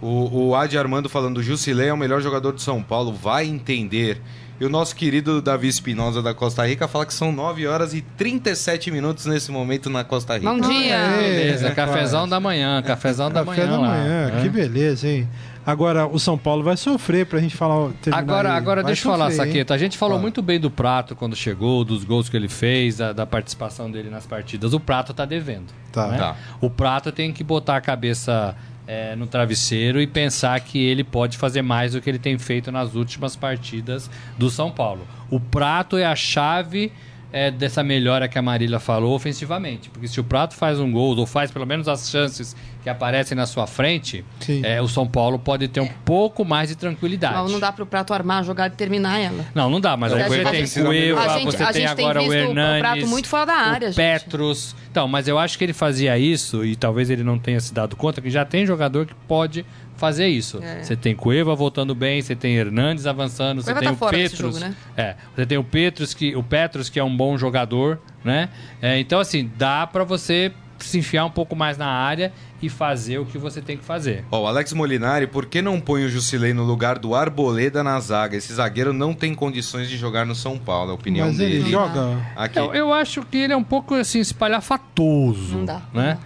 O, 0.00 0.48
o 0.48 0.54
Adi 0.54 0.78
Armando 0.78 1.08
falando, 1.08 1.38
o 1.38 1.42
Jusilei 1.42 1.88
é 1.88 1.92
o 1.92 1.96
melhor 1.96 2.20
jogador 2.20 2.52
de 2.54 2.62
São 2.62 2.80
Paulo, 2.82 3.12
vai 3.12 3.46
entender. 3.46 4.20
E 4.60 4.64
o 4.64 4.68
nosso 4.68 4.94
querido 4.94 5.42
Davi 5.42 5.66
Espinosa 5.66 6.22
da 6.22 6.32
Costa 6.32 6.64
Rica 6.66 6.86
fala 6.86 7.04
que 7.04 7.14
são 7.14 7.32
9 7.32 7.66
horas 7.66 7.94
e 7.94 8.00
37 8.02 8.90
minutos 8.90 9.26
nesse 9.26 9.50
momento 9.50 9.90
na 9.90 10.04
Costa 10.04 10.34
Rica. 10.38 10.48
Bom 10.52 10.60
dia! 10.60 10.94
é. 10.94 11.18
Beleza, 11.18 11.70
cafezão 11.72 12.28
da 12.28 12.38
manhã, 12.38 12.80
cafezão 12.82 13.30
da 13.30 13.44
Café 13.44 13.62
manhã 13.66 13.72
da 13.72 13.80
lá. 13.80 13.88
manhã, 13.88 14.30
né? 14.30 14.42
que 14.42 14.48
beleza, 14.48 15.08
hein? 15.08 15.28
Agora, 15.64 16.06
o 16.08 16.18
São 16.18 16.36
Paulo 16.36 16.62
vai 16.64 16.76
sofrer 16.76 17.24
pra 17.24 17.38
gente 17.38 17.56
falar. 17.56 17.90
terminar 18.02 18.18
Agora, 18.18 18.50
aí. 18.50 18.56
agora 18.56 18.82
Vai 18.82 18.90
deixa 18.92 19.06
eu 19.06 19.12
falar, 19.12 19.30
hein? 19.30 19.36
Saqueta. 19.36 19.72
A 19.74 19.78
gente 19.78 19.96
falou 19.96 20.14
Fala. 20.14 20.22
muito 20.22 20.42
bem 20.42 20.58
do 20.58 20.68
Prato 20.70 21.14
quando 21.14 21.36
chegou, 21.36 21.84
dos 21.84 22.02
gols 22.02 22.28
que 22.28 22.36
ele 22.36 22.48
fez, 22.48 22.96
da, 22.96 23.12
da 23.12 23.24
participação 23.24 23.88
dele 23.88 24.10
nas 24.10 24.26
partidas. 24.26 24.72
O 24.74 24.80
Prato 24.80 25.14
tá 25.14 25.24
devendo. 25.24 25.66
Tá. 25.92 26.08
né? 26.08 26.18
Tá. 26.18 26.36
O 26.60 26.68
Prato 26.68 27.12
tem 27.12 27.32
que 27.32 27.44
botar 27.44 27.76
a 27.76 27.80
cabeça 27.80 28.56
é, 28.86 29.14
no 29.16 29.26
travesseiro 29.26 30.00
e 30.00 30.06
pensar 30.06 30.58
que 30.60 30.78
ele 30.78 31.04
pode 31.04 31.38
fazer 31.38 31.62
mais 31.62 31.92
do 31.92 32.00
que 32.00 32.10
ele 32.10 32.18
tem 32.18 32.38
feito 32.38 32.72
nas 32.72 32.94
últimas 32.94 33.36
partidas 33.36 34.10
do 34.36 34.50
São 34.50 34.70
Paulo. 34.70 35.06
O 35.30 35.38
Prato 35.38 35.96
é 35.96 36.04
a 36.04 36.16
chave 36.16 36.92
é, 37.32 37.50
dessa 37.50 37.82
melhora 37.82 38.28
que 38.28 38.38
a 38.38 38.42
Marília 38.42 38.78
falou 38.78 39.14
ofensivamente. 39.14 39.88
Porque 39.90 40.06
se 40.06 40.20
o 40.20 40.24
Prato 40.24 40.54
faz 40.54 40.78
um 40.78 40.90
gol, 40.92 41.16
ou 41.16 41.26
faz 41.26 41.50
pelo 41.50 41.66
menos 41.66 41.88
as 41.88 42.10
chances 42.10 42.54
que 42.82 42.90
aparecem 42.90 43.36
na 43.36 43.46
sua 43.46 43.66
frente, 43.66 44.24
é, 44.62 44.82
o 44.82 44.88
São 44.88 45.06
Paulo 45.06 45.38
pode 45.38 45.68
ter 45.68 45.80
um 45.80 45.86
pouco 46.04 46.44
mais 46.44 46.68
de 46.68 46.76
tranquilidade. 46.76 47.34
Não, 47.34 47.48
não 47.48 47.60
dá 47.60 47.70
pro 47.72 47.86
prato 47.86 48.12
armar 48.12 48.40
a 48.40 48.42
jogada 48.42 48.74
e 48.74 48.76
terminar 48.76 49.18
ela. 49.20 49.46
Não, 49.54 49.70
não 49.70 49.80
dá, 49.80 49.96
mas 49.96 50.12
A 50.12 50.16
aí 50.16 50.22
você 50.24 50.42
tem 50.44 50.66
gente- 50.66 50.82
Cueva, 50.82 51.20
a 51.20 51.38
gente- 51.38 51.44
você 51.56 51.62
a 51.62 51.72
tem 51.72 51.86
agora 51.86 52.20
o 52.20 52.24
visto 52.24 52.32
o 52.34 52.34
Hernanes. 52.50 52.80
Prato 52.80 53.06
muito 53.06 53.28
fora 53.28 53.46
da 53.46 53.54
área, 53.54 53.90
O. 53.90 53.96
Petros. 53.96 54.74
Então, 54.90 55.06
mas 55.08 55.28
eu 55.28 55.38
acho 55.38 55.56
que 55.56 55.64
ele 55.64 55.72
fazia 55.72 56.18
isso, 56.18 56.64
e 56.64 56.74
talvez 56.76 57.08
ele 57.08 57.22
não 57.22 57.38
tenha 57.38 57.60
se 57.60 57.72
dado 57.72 57.96
conta, 57.96 58.20
que 58.20 58.28
já 58.30 58.44
tem 58.44 58.66
jogador 58.66 59.06
que 59.06 59.14
pode 59.26 59.64
fazer 60.02 60.26
isso. 60.26 60.58
É. 60.60 60.82
Você 60.82 60.96
tem 60.96 61.14
Cueva 61.14 61.54
voltando 61.54 61.94
bem, 61.94 62.20
você 62.20 62.34
tem 62.34 62.56
Hernandes 62.56 63.06
avançando, 63.06 63.62
você 63.62 63.72
Cueva 63.72 63.86
tem 63.86 63.94
tá 63.96 64.06
o 64.06 64.10
Petros. 64.10 64.38
jogo, 64.40 64.58
né? 64.58 64.74
É, 64.96 65.14
você 65.36 65.46
tem 65.46 65.56
o 65.58 65.62
Petros, 65.62 66.12
que, 66.12 66.34
o 66.34 66.42
Petros, 66.42 66.88
que 66.88 66.98
é 66.98 67.04
um 67.04 67.16
bom 67.16 67.38
jogador, 67.38 68.00
né? 68.24 68.48
É, 68.80 68.98
então, 68.98 69.20
assim, 69.20 69.48
dá 69.56 69.86
pra 69.86 70.02
você 70.02 70.50
se 70.80 70.98
enfiar 70.98 71.24
um 71.24 71.30
pouco 71.30 71.54
mais 71.54 71.78
na 71.78 71.86
área 71.86 72.32
e 72.60 72.68
fazer 72.68 73.18
o 73.18 73.24
que 73.24 73.38
você 73.38 73.60
tem 73.62 73.76
que 73.76 73.84
fazer. 73.84 74.24
Ó, 74.28 74.42
o 74.42 74.46
Alex 74.48 74.72
Molinari, 74.72 75.28
por 75.28 75.46
que 75.46 75.62
não 75.62 75.80
põe 75.80 76.04
o 76.04 76.08
Jusilei 76.08 76.52
no 76.52 76.64
lugar 76.64 76.98
do 76.98 77.14
Arboleda 77.14 77.84
na 77.84 78.00
zaga? 78.00 78.36
Esse 78.36 78.52
zagueiro 78.52 78.92
não 78.92 79.14
tem 79.14 79.36
condições 79.36 79.88
de 79.88 79.96
jogar 79.96 80.26
no 80.26 80.34
São 80.34 80.58
Paulo, 80.58 80.90
é 80.90 80.92
a 80.92 80.94
opinião 80.94 81.28
Mas 81.28 81.38
dele. 81.38 81.56
ele 81.60 81.70
joga. 81.70 82.18
Aqui. 82.34 82.58
Eu, 82.58 82.74
eu 82.74 82.92
acho 82.92 83.22
que 83.22 83.36
ele 83.38 83.52
é 83.52 83.56
um 83.56 83.62
pouco 83.62 83.94
assim 83.94 84.18
espalhafatoso, 84.18 85.58
Não 85.58 85.64
dá. 85.64 85.80
né? 85.94 86.18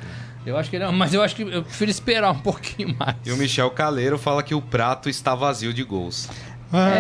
Eu 0.47 0.57
acho 0.57 0.71
que 0.71 0.77
ele 0.77 0.85
é, 0.85 0.91
mas 0.91 1.13
eu 1.13 1.23
acho 1.23 1.35
que 1.35 1.43
eu 1.43 1.63
prefiro 1.65 1.91
esperar 1.91 2.31
um 2.31 2.39
pouquinho 2.39 2.95
mais. 2.97 3.17
E 3.25 3.33
o 3.33 3.37
Michel 3.37 3.69
Caleiro 3.71 4.17
fala 4.17 4.43
que 4.43 4.55
o 4.55 4.63
prato 4.63 5.09
está 5.09 5.35
vazio 5.35 5.75
de 5.75 5.83
gols. 5.83 6.29
Ah, 6.73 6.91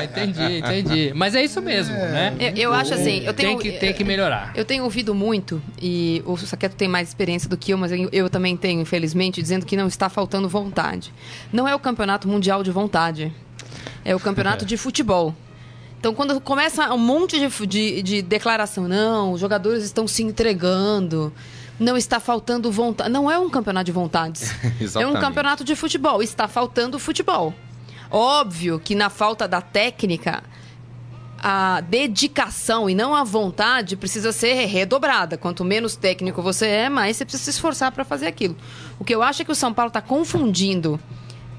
É, 0.00 0.04
entendi, 0.04 0.58
entendi. 0.58 1.12
Mas 1.14 1.34
é 1.34 1.42
isso 1.42 1.60
mesmo, 1.60 1.94
né? 1.94 2.34
Eu, 2.38 2.54
eu 2.56 2.72
acho 2.72 2.94
assim, 2.94 3.22
eu 3.24 3.34
tenho. 3.34 3.58
tem 3.58 3.72
que 3.72 3.78
tem 3.78 3.92
que 3.92 4.04
melhorar. 4.04 4.52
Eu 4.54 4.64
tenho 4.64 4.84
ouvido 4.84 5.14
muito, 5.14 5.62
e 5.80 6.22
o 6.26 6.36
Saqueto 6.36 6.76
tem 6.76 6.88
mais 6.88 7.08
experiência 7.08 7.48
do 7.48 7.56
que 7.56 7.72
eu, 7.72 7.78
mas 7.78 7.92
eu, 7.92 8.08
eu 8.12 8.28
também 8.30 8.56
tenho, 8.56 8.80
infelizmente, 8.80 9.40
dizendo 9.42 9.66
que 9.66 9.76
não 9.76 9.86
está 9.86 10.08
faltando 10.08 10.48
vontade. 10.48 11.12
Não 11.52 11.66
é 11.68 11.74
o 11.74 11.78
campeonato 11.78 12.28
mundial 12.28 12.62
de 12.62 12.70
vontade. 12.70 13.32
É 14.04 14.14
o 14.14 14.20
campeonato 14.20 14.64
de 14.64 14.76
futebol. 14.76 15.34
Então, 15.98 16.14
quando 16.14 16.40
começa 16.40 16.92
um 16.94 16.98
monte 16.98 17.38
de, 17.38 17.66
de, 17.66 18.02
de 18.02 18.22
declaração, 18.22 18.86
não, 18.86 19.32
os 19.32 19.40
jogadores 19.40 19.82
estão 19.82 20.06
se 20.06 20.22
entregando, 20.22 21.32
não 21.78 21.96
está 21.96 22.20
faltando 22.20 22.70
vontade. 22.70 23.10
Não 23.10 23.30
é 23.30 23.38
um 23.38 23.50
campeonato 23.50 23.86
de 23.86 23.92
vontades. 23.92 24.54
é 24.96 25.06
um 25.06 25.14
campeonato 25.14 25.64
de 25.64 25.74
futebol. 25.74 26.22
Está 26.22 26.46
faltando 26.46 26.98
futebol. 26.98 27.52
Óbvio 28.10 28.78
que 28.78 28.94
na 28.94 29.10
falta 29.10 29.46
da 29.46 29.60
técnica, 29.60 30.42
a 31.38 31.80
dedicação 31.80 32.88
e 32.88 32.94
não 32.94 33.14
a 33.14 33.22
vontade 33.22 33.96
precisa 33.96 34.32
ser 34.32 34.66
redobrada. 34.66 35.36
Quanto 35.36 35.64
menos 35.64 35.94
técnico 35.94 36.42
você 36.42 36.66
é, 36.66 36.88
mais 36.88 37.16
você 37.16 37.24
precisa 37.24 37.44
se 37.44 37.50
esforçar 37.50 37.92
para 37.92 38.04
fazer 38.04 38.26
aquilo. 38.26 38.56
O 38.98 39.04
que 39.04 39.14
eu 39.14 39.22
acho 39.22 39.42
é 39.42 39.44
que 39.44 39.52
o 39.52 39.54
São 39.54 39.72
Paulo 39.72 39.88
está 39.88 40.00
confundindo. 40.00 40.98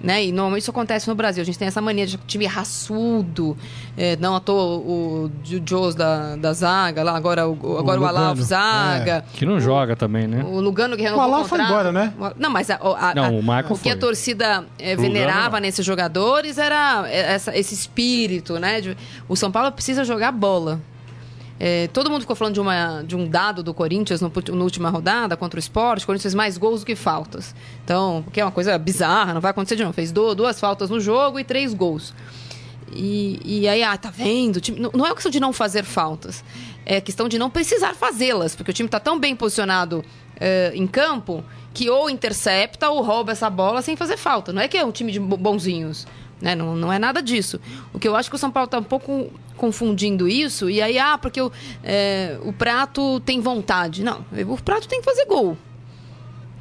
Né? 0.01 0.25
E 0.25 0.31
normalmente 0.31 0.61
isso 0.61 0.71
acontece 0.71 1.07
no 1.09 1.15
Brasil. 1.15 1.41
A 1.41 1.45
gente 1.45 1.59
tem 1.59 1.67
essa 1.67 1.81
mania 1.81 2.07
de 2.07 2.15
time 2.25 2.45
raçudo. 2.45 3.57
É, 3.97 4.15
não 4.15 4.33
à 4.35 4.39
toa 4.39 4.77
o, 4.77 5.25
o 5.25 5.31
Joes 5.67 5.93
da, 5.93 6.37
da 6.37 6.53
zaga, 6.53 7.03
lá 7.03 7.15
agora 7.17 7.47
o, 7.47 7.51
agora 7.77 7.99
o, 7.99 8.01
Lugano, 8.03 8.05
Alavo 8.07 8.41
zaga. 8.41 9.25
Que 9.33 9.45
não 9.45 9.59
joga 9.59 9.95
também, 9.97 10.25
né? 10.25 10.41
O 10.45 10.61
Lugano 10.61 10.95
que 10.95 11.01
renovou 11.03 11.25
O 11.25 11.29
o, 11.29 11.33
Alavo 11.33 11.49
foi 11.49 11.61
embora, 11.61 11.91
né? 11.91 12.13
Não, 12.37 12.49
mas 12.49 12.69
a, 12.69 12.75
a- 12.75 13.13
Não, 13.13 13.25
a- 13.25 13.29
o 13.29 13.73
o 13.73 13.77
que 13.77 13.89
a 13.89 13.91
foi. 13.93 13.99
torcida 13.99 14.63
eh, 14.79 14.91
Lugano, 14.95 15.01
venerava 15.13 15.57
não. 15.57 15.61
nesses 15.61 15.85
jogadores 15.85 16.57
era 16.57 17.05
essa- 17.09 17.57
esse 17.57 17.73
espírito, 17.73 18.57
né? 18.57 18.79
de- 18.79 18.97
o 19.27 19.35
São 19.35 19.51
Paulo 19.51 19.69
precisa 19.71 20.05
jogar 20.05 20.31
bola. 20.31 20.79
Eh, 21.59 21.89
todo 21.91 22.09
mundo 22.09 22.21
ficou 22.21 22.35
falando 22.35 22.53
de, 22.53 22.61
uma, 22.61 23.01
de 23.01 23.15
um 23.17 23.27
dado 23.27 23.61
do 23.61 23.73
Corinthians 23.73 24.21
no, 24.21 24.31
na 24.53 24.63
última 24.63 24.89
rodada 24.89 25.35
contra 25.35 25.57
o 25.57 25.59
Sport. 25.59 26.03
O 26.03 26.05
Corinthians 26.05 26.23
fez 26.23 26.33
mais 26.35 26.57
gols 26.57 26.79
do 26.81 26.85
que 26.85 26.95
faltas. 26.95 27.53
Então, 27.83 28.23
que 28.31 28.39
é 28.39 28.45
uma 28.45 28.51
coisa 28.51 28.77
bizarra, 28.77 29.33
não 29.33 29.41
vai 29.41 29.51
acontecer 29.51 29.75
de 29.75 29.83
novo. 29.83 29.93
Fez 29.93 30.11
du- 30.11 30.33
duas 30.33 30.59
faltas 30.59 30.89
no 30.89 30.99
jogo 30.99 31.37
e 31.39 31.43
três 31.43 31.73
gols. 31.73 32.13
E, 32.91 33.39
e 33.43 33.67
aí, 33.67 33.83
ah, 33.83 33.97
tá 33.97 34.09
vendo? 34.09 34.59
Time- 34.59 34.79
não, 34.79 34.89
não 34.93 35.05
é 35.05 35.13
questão 35.13 35.31
de 35.31 35.39
não 35.39 35.53
fazer 35.53 35.83
faltas. 35.83 36.43
É 36.85 36.99
questão 36.99 37.27
de 37.27 37.37
não 37.37 37.49
precisar 37.49 37.93
fazê-las, 37.93 38.55
porque 38.55 38.71
o 38.71 38.73
time 38.73 38.87
está 38.87 38.99
tão 38.99 39.19
bem 39.19 39.35
posicionado 39.35 40.03
eh, 40.39 40.71
em 40.73 40.87
campo 40.87 41.43
que 41.71 41.87
ou 41.89 42.09
intercepta 42.09 42.89
ou 42.89 43.03
rouba 43.03 43.31
essa 43.33 43.47
bola 43.49 43.81
sem 43.83 43.95
fazer 43.95 44.17
falta. 44.17 44.51
Não 44.51 44.61
é 44.61 44.67
que 44.67 44.75
é 44.77 44.83
um 44.83 44.91
time 44.91 45.11
de 45.11 45.19
bo- 45.19 45.37
bonzinhos. 45.37 46.07
Né? 46.41 46.55
Não, 46.55 46.75
não 46.75 46.91
é 46.91 46.99
nada 46.99 47.21
disso. 47.21 47.59
O 47.93 47.99
que 47.99 48.07
eu 48.07 48.15
acho 48.15 48.29
que 48.29 48.35
o 48.35 48.39
São 48.39 48.51
Paulo 48.51 48.65
está 48.65 48.79
um 48.79 48.83
pouco 48.83 49.31
confundindo 49.57 50.27
isso, 50.27 50.69
e 50.69 50.81
aí, 50.81 50.97
ah, 50.97 51.17
porque 51.17 51.41
o, 51.41 51.51
eh, 51.83 52.39
o 52.43 52.53
prato 52.53 53.19
tem 53.19 53.41
vontade. 53.41 54.03
Não, 54.03 54.25
o 54.47 54.57
prato 54.61 54.87
tem 54.87 54.99
que 54.99 55.05
fazer 55.05 55.25
gol. 55.25 55.57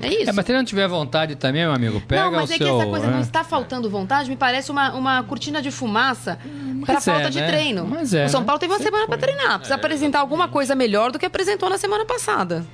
É 0.01 0.09
isso. 0.09 0.31
É, 0.31 0.33
mas 0.33 0.45
se 0.45 0.53
ele 0.53 0.59
não 0.59 0.64
tiver 0.64 0.87
vontade 0.87 1.35
também, 1.35 1.62
meu 1.62 1.72
amigo, 1.72 2.01
pega 2.01 2.24
não, 2.24 2.33
mas 2.33 2.51
o 2.51 2.53
é 2.53 2.57
seu... 2.57 2.66
que 2.66 2.72
essa 2.72 2.87
coisa 2.87 3.07
né? 3.07 3.12
não 3.14 3.20
está 3.20 3.43
faltando 3.43 3.91
vontade, 3.91 4.31
me 4.31 4.37
parece 4.37 4.70
uma, 4.70 4.93
uma 4.95 5.22
cortina 5.24 5.61
de 5.61 5.70
fumaça 5.70 6.39
para 6.85 6.95
Mas 6.95 7.05
falta 7.05 7.26
é, 7.26 7.31
de 7.31 7.41
né? 7.41 7.49
treino. 7.49 7.87
Mas 7.87 8.14
é, 8.14 8.26
o 8.26 8.29
São 8.29 8.41
né? 8.41 8.47
Paulo 8.47 8.61
teve 8.61 8.72
uma 8.72 8.79
semana 8.79 9.07
para 9.07 9.18
treinar, 9.18 9.59
precisa 9.59 9.74
apresentar 9.74 10.20
alguma 10.20 10.49
coisa 10.49 10.74
melhor 10.74 11.11
do 11.11 11.18
que 11.18 11.26
apresentou 11.26 11.68
na 11.68 11.79
semana 11.79 12.05
passada. 12.05 12.64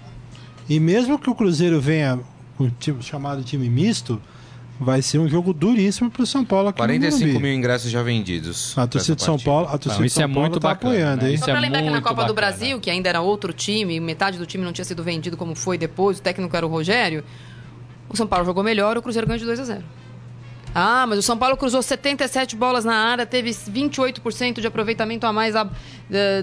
E 0.69 0.79
mesmo 0.79 1.19
que 1.19 1.31
o 1.31 1.35
Cruzeiro 1.35 1.81
venha 1.81 2.21
com 2.57 2.65
o 2.65 2.71
time, 2.71 3.03
chamado 3.03 3.43
time 3.43 3.69
misto, 3.71 4.21
vai 4.79 5.01
ser 5.03 5.19
um 5.19 5.29
jogo 5.29 5.53
duríssimo 5.53 6.11
pro 6.11 6.27
São 6.27 6.45
Paulo 6.45 6.69
aqui 6.69 6.81
no 6.81 6.87
45 6.87 7.27
Morumbi. 7.27 7.43
mil 7.43 7.55
ingressos 7.55 7.91
já 7.91 8.03
vendidos. 8.03 8.77
A 8.77 8.87
torcida 8.87 9.15
de 9.17 9.23
São. 9.23 9.39
Paulo, 9.39 9.67
a 9.69 9.79
torcida 9.79 9.95
Não, 9.95 10.01
de 10.01 10.07
isso 10.07 10.15
São 10.17 10.25
é 10.25 10.27
Paulo 10.27 10.41
muito 10.41 10.61
tá 10.61 10.69
bacana, 10.69 10.93
apoiando, 10.93 11.25
né? 11.25 11.37
Só 11.37 11.45
é 11.47 11.51
para 11.53 11.61
lembrar 11.61 11.83
que 11.83 11.91
na 11.91 12.01
Copa 12.03 12.15
do 12.15 12.17
bacana. 12.17 12.35
Brasil, 12.35 12.81
que 12.81 12.91
ainda 12.91 13.09
era 13.09 13.21
outro 13.21 13.53
time, 13.53 13.99
metade 14.01 14.39
do 14.39 14.47
time 14.47 14.65
não 14.65 14.73
tinha 14.73 14.85
sido 14.85 15.03
vendido 15.03 15.37
como 15.37 15.55
foi 15.55 15.79
depois, 15.79 16.19
o 16.19 16.23
técnico 16.23 16.57
era 16.57 16.67
o 16.67 16.69
Rogério, 16.69 17.23
o 18.09 18.17
São 18.17 18.27
Paulo 18.27 18.45
jogou 18.45 18.63
melhor, 18.65 18.97
o 18.99 19.03
Cruzeiro 19.03 19.27
ganhou 19.27 19.39
de 19.39 19.45
2 19.45 19.61
a 19.61 19.65
0. 19.65 19.85
Ah, 20.75 21.07
mas 21.07 21.21
o 21.21 21.23
São 21.23 21.39
Paulo 21.39 21.57
cruzou 21.57 21.81
77 21.81 22.57
bolas 22.57 22.85
na 22.85 22.95
área, 22.97 23.25
teve 23.25 23.51
28% 23.51 24.61
de 24.61 24.67
aproveitamento 24.67 25.25
a 25.25 25.33
mais, 25.33 25.55
a, 25.55 25.71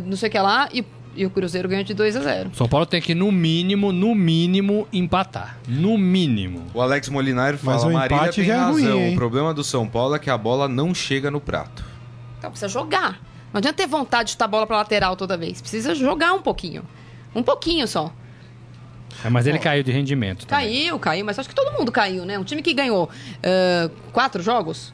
não 0.06 0.16
sei 0.16 0.30
o 0.30 0.32
que 0.32 0.40
lá, 0.40 0.70
e, 0.74 0.86
e 1.16 1.26
o 1.26 1.30
Cruzeiro 1.30 1.68
ganhou 1.68 1.84
de 1.84 1.94
2 1.94 2.16
a 2.16 2.22
0. 2.22 2.52
São 2.54 2.68
Paulo 2.68 2.86
tem 2.86 3.02
que, 3.02 3.14
no 3.14 3.32
mínimo, 3.32 3.92
no 3.92 4.16
mínimo, 4.16 4.88
empatar. 4.92 5.58
No 5.68 5.98
mínimo. 5.98 6.68
O 6.74 6.82
Alex 6.82 7.10
Molinari 7.10 7.58
Mas 7.62 7.82
fala, 7.82 7.92
o 7.92 7.94
Marília 7.94 8.16
empate 8.16 8.36
tem 8.36 8.46
já 8.46 8.54
é 8.54 8.58
razão. 8.58 9.10
o 9.10 9.16
problema 9.16 9.54
do 9.54 9.64
São 9.64 9.88
Paulo 9.88 10.16
é 10.16 10.20
que 10.20 10.30
a 10.30 10.38
bola 10.38 10.68
não 10.68 10.94
chega 10.94 11.30
no 11.30 11.42
prato. 11.42 11.84
Então 12.38 12.50
precisa 12.50 12.70
jogar. 12.70 13.20
Não 13.54 13.60
adianta 13.60 13.78
ter 13.78 13.88
vontade 13.88 14.26
de 14.28 14.32
chutar 14.32 14.46
a 14.46 14.48
bola 14.48 14.66
pra 14.66 14.78
lateral 14.78 15.16
toda 15.16 15.38
vez. 15.38 15.60
Precisa 15.60 15.94
jogar 15.94 16.34
um 16.34 16.42
pouquinho. 16.42 16.84
Um 17.36 17.44
pouquinho 17.44 17.88
só. 17.88 18.14
É, 19.24 19.30
mas 19.30 19.46
ele 19.46 19.60
caiu 19.60 19.84
de 19.84 19.92
rendimento 19.92 20.46
também. 20.46 20.66
Caiu, 20.66 20.98
caiu, 21.00 21.26
mas 21.26 21.38
acho 21.38 21.50
que 21.50 21.56
todo 21.56 21.78
mundo 21.78 21.92
caiu, 21.92 22.26
né? 22.26 22.40
Um 22.40 22.44
time 22.44 22.62
que 22.62 22.74
ganhou 22.74 23.10
eh, 23.44 23.90
quatro 24.14 24.42
jogos, 24.42 24.94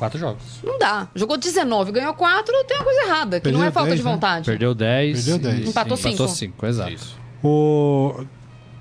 Quatro 0.00 0.18
jogos. 0.18 0.42
não 0.64 0.78
dá. 0.78 1.08
Jogou 1.14 1.36
19, 1.36 1.92
ganhou 1.92 2.14
quatro, 2.14 2.54
tem 2.66 2.78
uma 2.78 2.84
coisa 2.84 3.02
errada, 3.02 3.38
que 3.38 3.52
não 3.52 3.60
é 3.60 3.64
Perdeu 3.64 3.72
falta 3.72 3.90
10, 3.90 4.00
de 4.00 4.04
né? 4.06 4.10
vontade. 4.10 4.46
Perdeu 4.46 4.74
10. 4.74 5.24
Perdeu 5.24 5.38
10. 5.38 5.68
Empatou 5.68 5.98
Empatou 5.98 6.26
cinco. 6.26 6.28
5, 6.28 6.66
exato. 6.66 6.92
Isso. 6.92 7.18
O... 7.44 8.24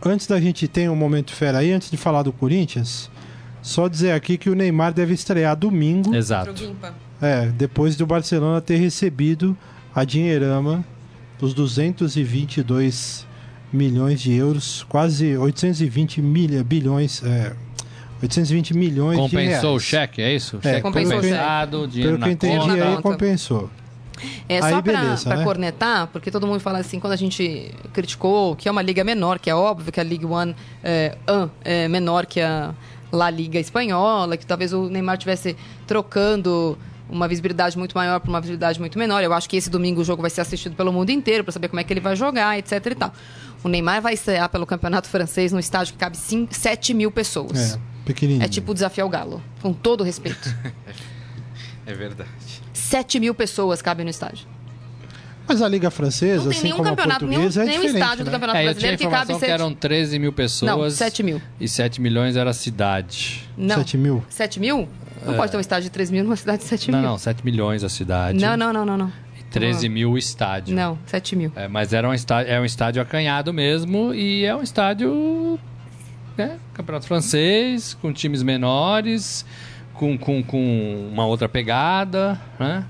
Antes 0.05 0.27
da 0.27 0.39
gente 0.39 0.65
ter 0.65 0.89
um 0.89 0.95
momento 0.95 1.33
fera 1.33 1.57
aí, 1.57 1.73
antes 1.73 1.91
de 1.91 1.97
falar 1.97 2.23
do 2.23 2.31
Corinthians, 2.31 3.11
só 3.61 3.89
dizer 3.89 4.13
aqui 4.13 4.37
que 4.37 4.49
o 4.49 4.55
Neymar 4.55 4.93
deve 4.93 5.13
estrear 5.13 5.57
domingo, 5.57 6.15
Exato. 6.15 6.73
É, 7.21 7.47
depois 7.47 7.97
do 7.97 8.07
Barcelona 8.07 8.61
ter 8.61 8.77
recebido 8.77 9.57
a 9.93 10.05
dinheirama 10.05 10.85
dos 11.37 11.53
222 11.53 13.27
milhões 13.73 14.21
de 14.21 14.31
euros, 14.31 14.85
quase 14.87 15.35
820 15.35 16.21
milha, 16.21 16.63
bilhões, 16.63 17.21
é, 17.25 17.53
820 18.21 18.73
milhões 18.75 19.17
de 19.29 19.35
reais. 19.35 19.49
Compensou 19.55 19.75
o 19.75 19.79
cheque, 19.79 20.21
é 20.21 20.33
isso? 20.33 20.57
O 20.57 20.59
É, 20.59 20.61
cheque 20.73 20.81
compensou 20.81 21.17
o 21.17 21.21
cheque. 21.21 21.33
compensado, 21.33 21.87
dinheiro 21.87 22.17
Pelo 22.17 22.35
que 22.37 22.45
eu 22.45 22.49
na 22.49 22.57
entendi 22.57 22.71
conta. 22.81 22.89
aí, 22.95 23.01
compensou. 23.01 23.69
É 24.49 24.61
só 24.61 24.81
pra 24.81 25.01
né? 25.37 25.43
cornetar, 25.45 26.07
porque 26.07 26.29
todo 26.29 26.45
mundo 26.45 26.59
fala 26.59 26.79
assim, 26.79 26.99
quando 26.99 27.13
a 27.13 27.15
gente 27.15 27.73
criticou 27.93 28.55
que 28.55 28.67
é 28.67 28.71
uma 28.71 28.81
liga 28.81 29.01
menor, 29.03 29.39
que 29.39 29.49
é 29.49 29.55
óbvio 29.55 29.91
que 29.93 29.99
a 29.99 30.03
Liga 30.03 30.27
One 30.27 30.53
é, 30.83 31.17
um, 31.29 31.49
é 31.63 31.87
menor 31.87 32.25
que 32.25 32.41
a 32.41 32.73
La 33.11 33.29
Liga 33.29 33.57
Espanhola, 33.59 34.35
que 34.35 34.45
talvez 34.45 34.73
o 34.73 34.89
Neymar 34.89 35.17
tivesse 35.17 35.55
trocando 35.87 36.77
uma 37.09 37.27
visibilidade 37.27 37.77
muito 37.77 37.93
maior 37.97 38.19
por 38.19 38.29
uma 38.29 38.39
visibilidade 38.39 38.79
muito 38.79 38.99
menor. 38.99 39.23
Eu 39.23 39.33
acho 39.33 39.49
que 39.49 39.57
esse 39.57 39.69
domingo 39.69 40.01
o 40.01 40.03
jogo 40.03 40.21
vai 40.21 40.29
ser 40.29 40.41
assistido 40.41 40.75
pelo 40.75 40.93
mundo 40.93 41.09
inteiro 41.11 41.43
para 41.43 41.51
saber 41.51 41.67
como 41.67 41.79
é 41.79 41.83
que 41.83 41.91
ele 41.91 41.99
vai 41.99 42.15
jogar, 42.15 42.59
etc 42.59 42.85
e 42.85 42.95
tal. 42.95 43.13
O 43.63 43.67
Neymar 43.67 44.01
vai 44.01 44.13
estrear 44.13 44.47
pelo 44.49 44.65
Campeonato 44.65 45.07
Francês 45.07 45.51
num 45.51 45.59
estádio 45.59 45.93
que 45.93 45.99
cabe 45.99 46.15
5, 46.17 46.53
7 46.53 46.93
mil 46.93 47.09
pessoas. 47.11 47.73
É, 47.75 47.79
pequenininho. 48.13 48.43
É 48.43 48.47
tipo 48.47 48.73
desafiar 48.73 49.05
o 49.05 49.09
Galo, 49.09 49.41
com 49.61 49.71
todo 49.73 50.03
respeito. 50.03 50.49
É 51.85 51.93
verdade. 51.93 52.29
7 52.71 53.19
mil 53.19 53.33
pessoas 53.33 53.81
cabem 53.81 54.03
no 54.03 54.11
estádio. 54.11 54.45
Mas 55.47 55.59
a 55.59 55.67
Liga 55.67 55.89
Francesa, 55.89 56.43
Não 56.43 56.49
tem 56.51 56.51
assim 56.51 56.63
nenhum 56.65 56.77
como 56.77 56.87
a 56.87 56.91
campeonato, 56.91 57.25
nenhum, 57.25 57.41
portuguesa, 57.41 57.63
é 57.63 57.65
nenhum 57.65 57.81
diferente, 57.81 58.03
estádio 58.03 58.25
do 58.25 58.27
né? 58.27 58.31
Campeonato 58.31 58.57
É, 58.59 58.61
eu 58.61 58.69
a 58.69 58.71
Brasileiro 58.71 58.97
que 58.99 59.03
cabe 59.05 59.15
informação 59.15 59.39
que 59.39 59.45
7 59.47 59.51
eram 59.51 59.73
13 59.73 60.19
mil 60.19 60.33
pessoas. 60.33 60.71
Não, 60.71 60.89
7 60.91 61.23
mil. 61.23 61.41
E 61.59 61.67
7 61.67 61.99
milhões 61.99 62.35
era 62.35 62.51
a 62.51 62.53
cidade. 62.53 63.49
Não. 63.57 63.77
7 63.77 63.97
mil. 63.97 64.23
7 64.29 64.59
mil? 64.59 64.87
Não 65.25 65.33
pode 65.33 65.51
ter 65.51 65.57
um 65.57 65.59
estádio 65.59 65.85
de 65.85 65.89
3 65.89 66.11
mil 66.11 66.23
numa 66.23 66.35
cidade 66.35 66.59
de 66.61 66.65
7 66.65 66.91
Não, 66.91 66.99
mil. 66.99 67.09
não, 67.09 67.17
7 67.17 67.43
milhões 67.43 67.83
a 67.83 67.89
cidade. 67.89 68.37
Não, 68.39 68.55
não, 68.55 68.71
não, 68.71 68.85
não, 68.85 68.97
não. 68.99 69.11
E 69.39 69.43
13 69.45 69.89
mil 69.89 70.11
o 70.11 70.17
estádio. 70.19 70.75
Não, 70.75 70.99
7 71.07 71.35
mil. 71.35 71.51
É, 71.55 71.67
mas 71.67 71.91
era 71.91 72.07
um 72.07 72.13
estádio, 72.13 72.53
é 72.53 72.61
um 72.61 72.65
estádio 72.65 73.01
acanhado 73.01 73.51
mesmo 73.51 74.13
e 74.13 74.45
é 74.45 74.55
um 74.55 74.61
estádio 74.61 75.59
né, 76.39 76.57
campeonato 76.73 77.05
francês, 77.07 77.95
com 78.01 78.11
times 78.13 78.41
menores, 78.41 79.45
com, 79.93 80.17
com, 80.17 80.41
com 80.43 81.09
uma 81.11 81.25
outra 81.25 81.49
pegada, 81.49 82.39
né? 82.59 82.85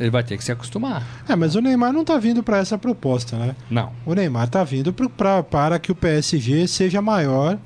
Ele 0.00 0.10
vai 0.10 0.24
ter 0.24 0.36
que 0.36 0.42
se 0.42 0.50
acostumar. 0.50 1.06
É, 1.28 1.36
mas 1.36 1.54
o 1.54 1.60
Neymar 1.60 1.92
não 1.92 2.04
tá 2.04 2.18
vindo 2.18 2.42
para 2.42 2.58
essa 2.58 2.76
proposta, 2.76 3.36
né? 3.36 3.54
Não. 3.70 3.92
O 4.04 4.12
Neymar 4.12 4.48
tá 4.48 4.64
vindo 4.64 4.92
pro, 4.92 5.08
pra, 5.08 5.40
para 5.42 5.78
que 5.78 5.92
o 5.92 5.94
PSG 5.94 6.66
seja 6.66 7.00
maior 7.00 7.56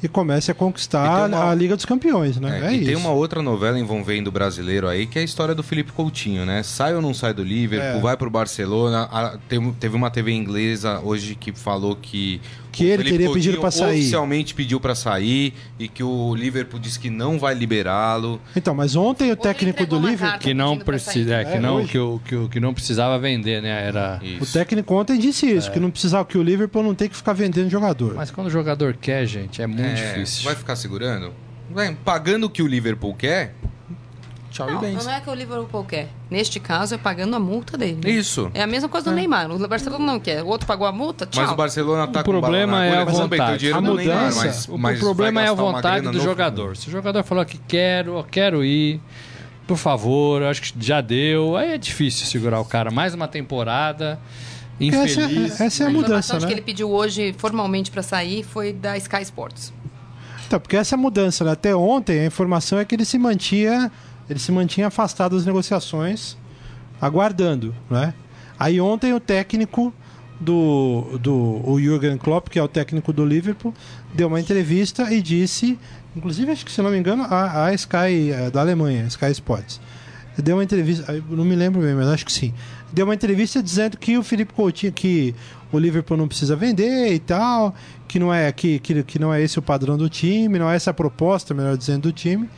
e 0.00 0.06
comece 0.06 0.50
a 0.50 0.54
conquistar 0.54 1.26
uma- 1.28 1.50
a 1.50 1.54
Liga 1.54 1.74
dos 1.74 1.84
Campeões, 1.84 2.36
né? 2.36 2.60
É, 2.60 2.66
É, 2.66 2.72
e 2.72 2.76
isso. 2.76 2.86
tem 2.86 2.94
uma 2.96 3.10
outra 3.10 3.42
novela 3.42 3.78
envolvendo 3.80 4.28
o 4.28 4.30
brasileiro 4.32 4.86
aí, 4.86 5.06
que 5.08 5.18
é 5.18 5.22
a 5.22 5.24
história 5.24 5.56
do 5.56 5.62
Felipe 5.64 5.90
Coutinho, 5.90 6.46
né? 6.46 6.62
Sai 6.62 6.94
ou 6.94 7.02
não 7.02 7.12
sai 7.12 7.34
do 7.34 7.42
Liverpool, 7.42 7.98
É. 7.98 8.00
vai 8.00 8.16
pro 8.16 8.30
Barcelona. 8.30 9.08
A- 9.10 9.36
teve 9.80 9.96
uma 9.96 10.10
TV 10.10 10.30
inglesa 10.32 11.00
hoje 11.00 11.34
que 11.34 11.52
falou 11.52 11.96
que. 11.96 12.40
Que 12.72 12.84
o 12.84 12.88
ele 12.88 13.04
teria 13.04 13.30
pedido 13.30 13.60
pra 13.60 13.70
sair. 13.70 14.00
Oficialmente 14.00 14.54
pediu 14.54 14.80
pra 14.80 14.94
sair 14.94 15.52
e 15.78 15.86
que 15.88 16.02
o 16.02 16.34
Liverpool 16.34 16.80
disse 16.80 16.98
que 16.98 17.10
não 17.10 17.38
vai 17.38 17.54
liberá-lo. 17.54 18.40
Então, 18.56 18.74
mas 18.74 18.96
ontem 18.96 19.30
o 19.30 19.36
técnico 19.36 19.84
do 19.86 19.98
Liverpool. 20.00 20.38
Que 20.38 20.54
não 20.54 20.78
precisa, 20.78 21.34
é, 21.36 21.44
que 21.44 21.56
É, 21.58 21.60
não 21.60 21.76
hoje. 21.76 21.88
que 21.88 21.98
o, 21.98 22.20
que, 22.24 22.34
o- 22.34 22.48
que 22.48 22.58
não 22.58 22.72
precisava 22.72 23.18
vender, 23.18 23.60
né? 23.60 23.86
Era. 23.88 24.18
o 24.22 24.24
Isso. 24.42 24.52
técnico 24.54 24.94
ontem 24.94 25.18
disse 25.18 25.46
isso, 25.50 25.68
É. 25.68 25.72
que 25.72 25.78
não 25.78 25.90
precisava 25.90 26.24
que 26.24 26.38
o 26.38 26.42
Liverpool 26.42 26.82
não 26.82 26.94
tem 26.94 27.08
que 27.08 27.16
ficar 27.16 27.34
vendendo 27.34 27.68
jogador. 27.68 28.14
Mas 28.14 28.30
quando 28.30 28.46
o 28.46 28.50
jogador 28.50 28.94
quer, 29.00 29.26
gente, 29.26 29.60
é 29.60 29.66
muito 29.66 29.82
É, 29.82 29.92
difícil. 30.14 30.44
Vai 30.44 30.54
ficar 30.54 30.74
segurando? 30.74 31.32
Vai, 31.70 31.94
pagando 32.04 32.44
o 32.46 32.50
que 32.50 32.62
o 32.62 32.66
Liverpool 32.66 33.14
quer? 33.14 33.54
Tchau 34.52 34.66
Não, 34.70 34.76
e 34.76 34.80
bem. 34.80 34.92
não 34.94 35.10
é 35.10 35.18
que 35.18 35.30
o 35.30 35.34
Liverpool 35.34 35.82
quer. 35.84 36.08
Neste 36.30 36.60
caso, 36.60 36.94
é 36.94 36.98
pagando 36.98 37.34
a 37.34 37.38
multa 37.40 37.78
dele. 37.78 38.10
Isso. 38.10 38.50
É 38.52 38.62
a 38.62 38.66
mesma 38.66 38.86
coisa 38.88 39.10
do 39.10 39.16
Neymar. 39.16 39.50
O 39.50 39.66
Barcelona 39.66 40.04
não 40.04 40.20
quer. 40.20 40.42
O 40.42 40.46
outro 40.48 40.66
pagou 40.66 40.86
a 40.86 40.92
multa, 40.92 41.24
tchau. 41.24 41.42
Mas 41.42 41.52
o 41.52 41.56
Barcelona 41.56 42.06
tá 42.06 42.20
O 42.20 42.24
com 42.24 42.30
problema 42.32 42.72
na 42.80 42.84
é 42.84 42.98
a 42.98 43.04
vontade. 43.04 43.72
A 43.72 43.80
Neymar, 43.80 43.82
mudança- 43.90 44.44
mas, 44.44 44.68
O, 44.68 44.76
mas 44.78 44.98
o 44.98 45.00
problema 45.00 45.42
é 45.42 45.48
a 45.48 45.54
vontade 45.54 46.06
do 46.10 46.20
jogador. 46.20 46.76
Se 46.76 46.88
o 46.88 46.90
jogador 46.90 47.24
falou 47.24 47.44
que 47.46 47.56
quero, 47.66 48.18
eu 48.18 48.24
quero 48.24 48.62
ir, 48.62 49.00
por 49.66 49.78
favor, 49.78 50.42
eu 50.42 50.48
acho 50.48 50.60
que 50.62 50.72
já 50.78 51.00
deu. 51.00 51.56
Aí 51.56 51.72
é 51.72 51.78
difícil 51.78 52.26
segurar 52.26 52.60
o 52.60 52.64
cara. 52.64 52.90
Mais 52.90 53.14
uma 53.14 53.26
temporada. 53.26 54.20
Essa, 54.80 54.96
Infeliz. 55.22 55.60
essa 55.60 55.84
é 55.84 55.86
a 55.86 55.88
a 55.88 55.92
mudança, 55.92 56.38
né? 56.40 56.46
que 56.46 56.52
ele 56.52 56.62
pediu 56.62 56.90
hoje 56.90 57.34
formalmente 57.38 57.90
pra 57.90 58.02
sair 58.02 58.42
foi 58.42 58.72
da 58.72 58.96
Sky 58.98 59.22
Sports. 59.22 59.72
Então, 60.46 60.58
porque 60.60 60.76
essa 60.76 60.94
é 60.94 60.96
a 60.96 61.00
mudança, 61.00 61.44
né? 61.44 61.52
Até 61.52 61.74
ontem 61.74 62.20
a 62.20 62.26
informação 62.26 62.78
é 62.78 62.84
que 62.84 62.94
ele 62.94 63.04
se 63.04 63.16
mantinha, 63.18 63.90
ele 64.28 64.38
se 64.38 64.52
mantinha 64.52 64.88
afastado 64.88 65.36
das 65.36 65.46
negociações 65.46 66.36
aguardando, 67.00 67.74
né? 67.90 68.14
Aí 68.58 68.80
ontem 68.80 69.12
o 69.12 69.18
técnico 69.18 69.92
do, 70.38 71.18
do 71.20 71.60
o 71.64 71.80
Jürgen 71.80 72.16
Klopp, 72.16 72.48
que 72.48 72.58
é 72.58 72.62
o 72.62 72.68
técnico 72.68 73.12
do 73.12 73.24
Liverpool, 73.24 73.74
deu 74.14 74.28
uma 74.28 74.40
entrevista 74.40 75.12
e 75.12 75.20
disse, 75.20 75.78
inclusive 76.16 76.50
acho 76.50 76.64
que 76.64 76.70
se 76.70 76.80
não 76.80 76.90
me 76.90 76.98
engano, 76.98 77.24
a, 77.24 77.66
a 77.66 77.74
Sky 77.74 78.30
eh, 78.30 78.50
da 78.50 78.60
Alemanha, 78.60 79.06
Sky 79.06 79.30
Sports, 79.32 79.80
deu 80.38 80.56
uma 80.56 80.64
entrevista, 80.64 81.12
não 81.28 81.44
me 81.44 81.54
lembro 81.54 81.80
bem, 81.80 81.94
mas 81.94 82.08
acho 82.08 82.24
que 82.24 82.32
sim. 82.32 82.54
Deu 82.92 83.04
uma 83.04 83.14
entrevista 83.14 83.62
dizendo 83.62 83.96
que 83.96 84.18
o 84.18 84.22
Felipe 84.22 84.52
Coutinho, 84.52 84.92
que 84.92 85.34
o 85.72 85.78
Liverpool 85.78 86.16
não 86.16 86.28
precisa 86.28 86.54
vender 86.54 87.12
e 87.12 87.18
tal, 87.18 87.74
que 88.06 88.18
não 88.18 88.32
é 88.32 88.50
que, 88.52 88.78
que, 88.78 89.02
que 89.02 89.18
não 89.18 89.32
é 89.32 89.42
esse 89.42 89.58
o 89.58 89.62
padrão 89.62 89.96
do 89.96 90.08
time, 90.08 90.58
não 90.58 90.70
é 90.70 90.76
essa 90.76 90.90
a 90.90 90.94
proposta, 90.94 91.54
melhor 91.54 91.76
dizendo, 91.76 92.02
do 92.02 92.12
time, 92.12 92.48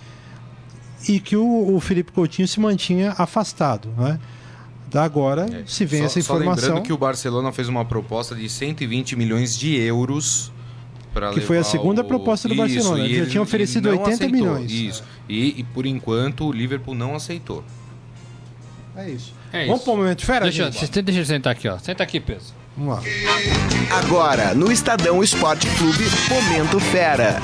e 1.09 1.21
que 1.21 1.37
o, 1.37 1.75
o 1.75 1.81
Felipe 1.81 2.13
Coutinho 2.13 2.47
se 2.49 2.59
mantinha 2.61 3.15
afastado, 3.19 3.89
né? 3.97 4.19
Da 4.91 5.03
agora 5.05 5.47
se 5.67 5.85
vem 5.85 6.01
Só- 6.01 6.07
essa 6.07 6.21
Só 6.23 6.35
informação 6.37 6.65
lembrando 6.69 6.85
que 6.87 6.93
o 6.93 6.97
Barcelona 6.99 7.51
fez 7.53 7.69
uma 7.69 7.85
proposta 7.85 8.35
de 8.35 8.49
120 8.49 9.17
milhões 9.17 9.57
de 9.59 9.75
euros 9.77 10.53
para 11.13 11.31
Que 11.33 11.41
foi 11.41 11.59
a 11.59 11.65
segunda 11.65 12.03
proposta 12.05 12.49
do 12.49 12.55
Barcelona. 12.55 13.05
e 13.05 13.07
Ele 13.07 13.25
já 13.25 13.31
tinha 13.31 13.43
oferecido 13.43 13.89
ele 13.89 13.97
não 13.97 14.05
80 14.05 14.25
aceitou. 14.25 14.39
milhões. 14.53 14.71
Isso. 14.73 15.03
E, 15.29 15.61
e 15.61 15.65
por 15.65 15.85
enquanto 15.87 16.45
o 16.47 16.53
Liverpool 16.53 16.95
não 16.95 17.15
aceitou. 17.17 17.65
É 18.97 19.09
isso. 19.11 19.33
É 19.53 19.63
Vamos 19.67 19.77
isso. 19.81 19.85
para 19.85 19.95
o 19.95 19.97
momento 19.97 20.25
fera, 20.25 20.45
Deixa, 20.45 20.71
gente? 20.71 20.97
eu- 20.97 21.03
deixa 21.03 21.21
eu 21.21 21.25
sentar 21.27 21.53
aqui, 21.53 21.69
ó. 21.69 21.77
Senta 21.79 22.03
aqui, 22.05 22.21
peso. 22.21 22.55
Vamos 22.77 22.95
lá. 22.97 23.03
Agora, 23.99 24.55
no 24.55 24.71
Estadão 24.71 25.23
Esporte 25.23 25.69
Clube, 25.77 26.05
Momento 26.29 26.79
Fera. 26.81 27.41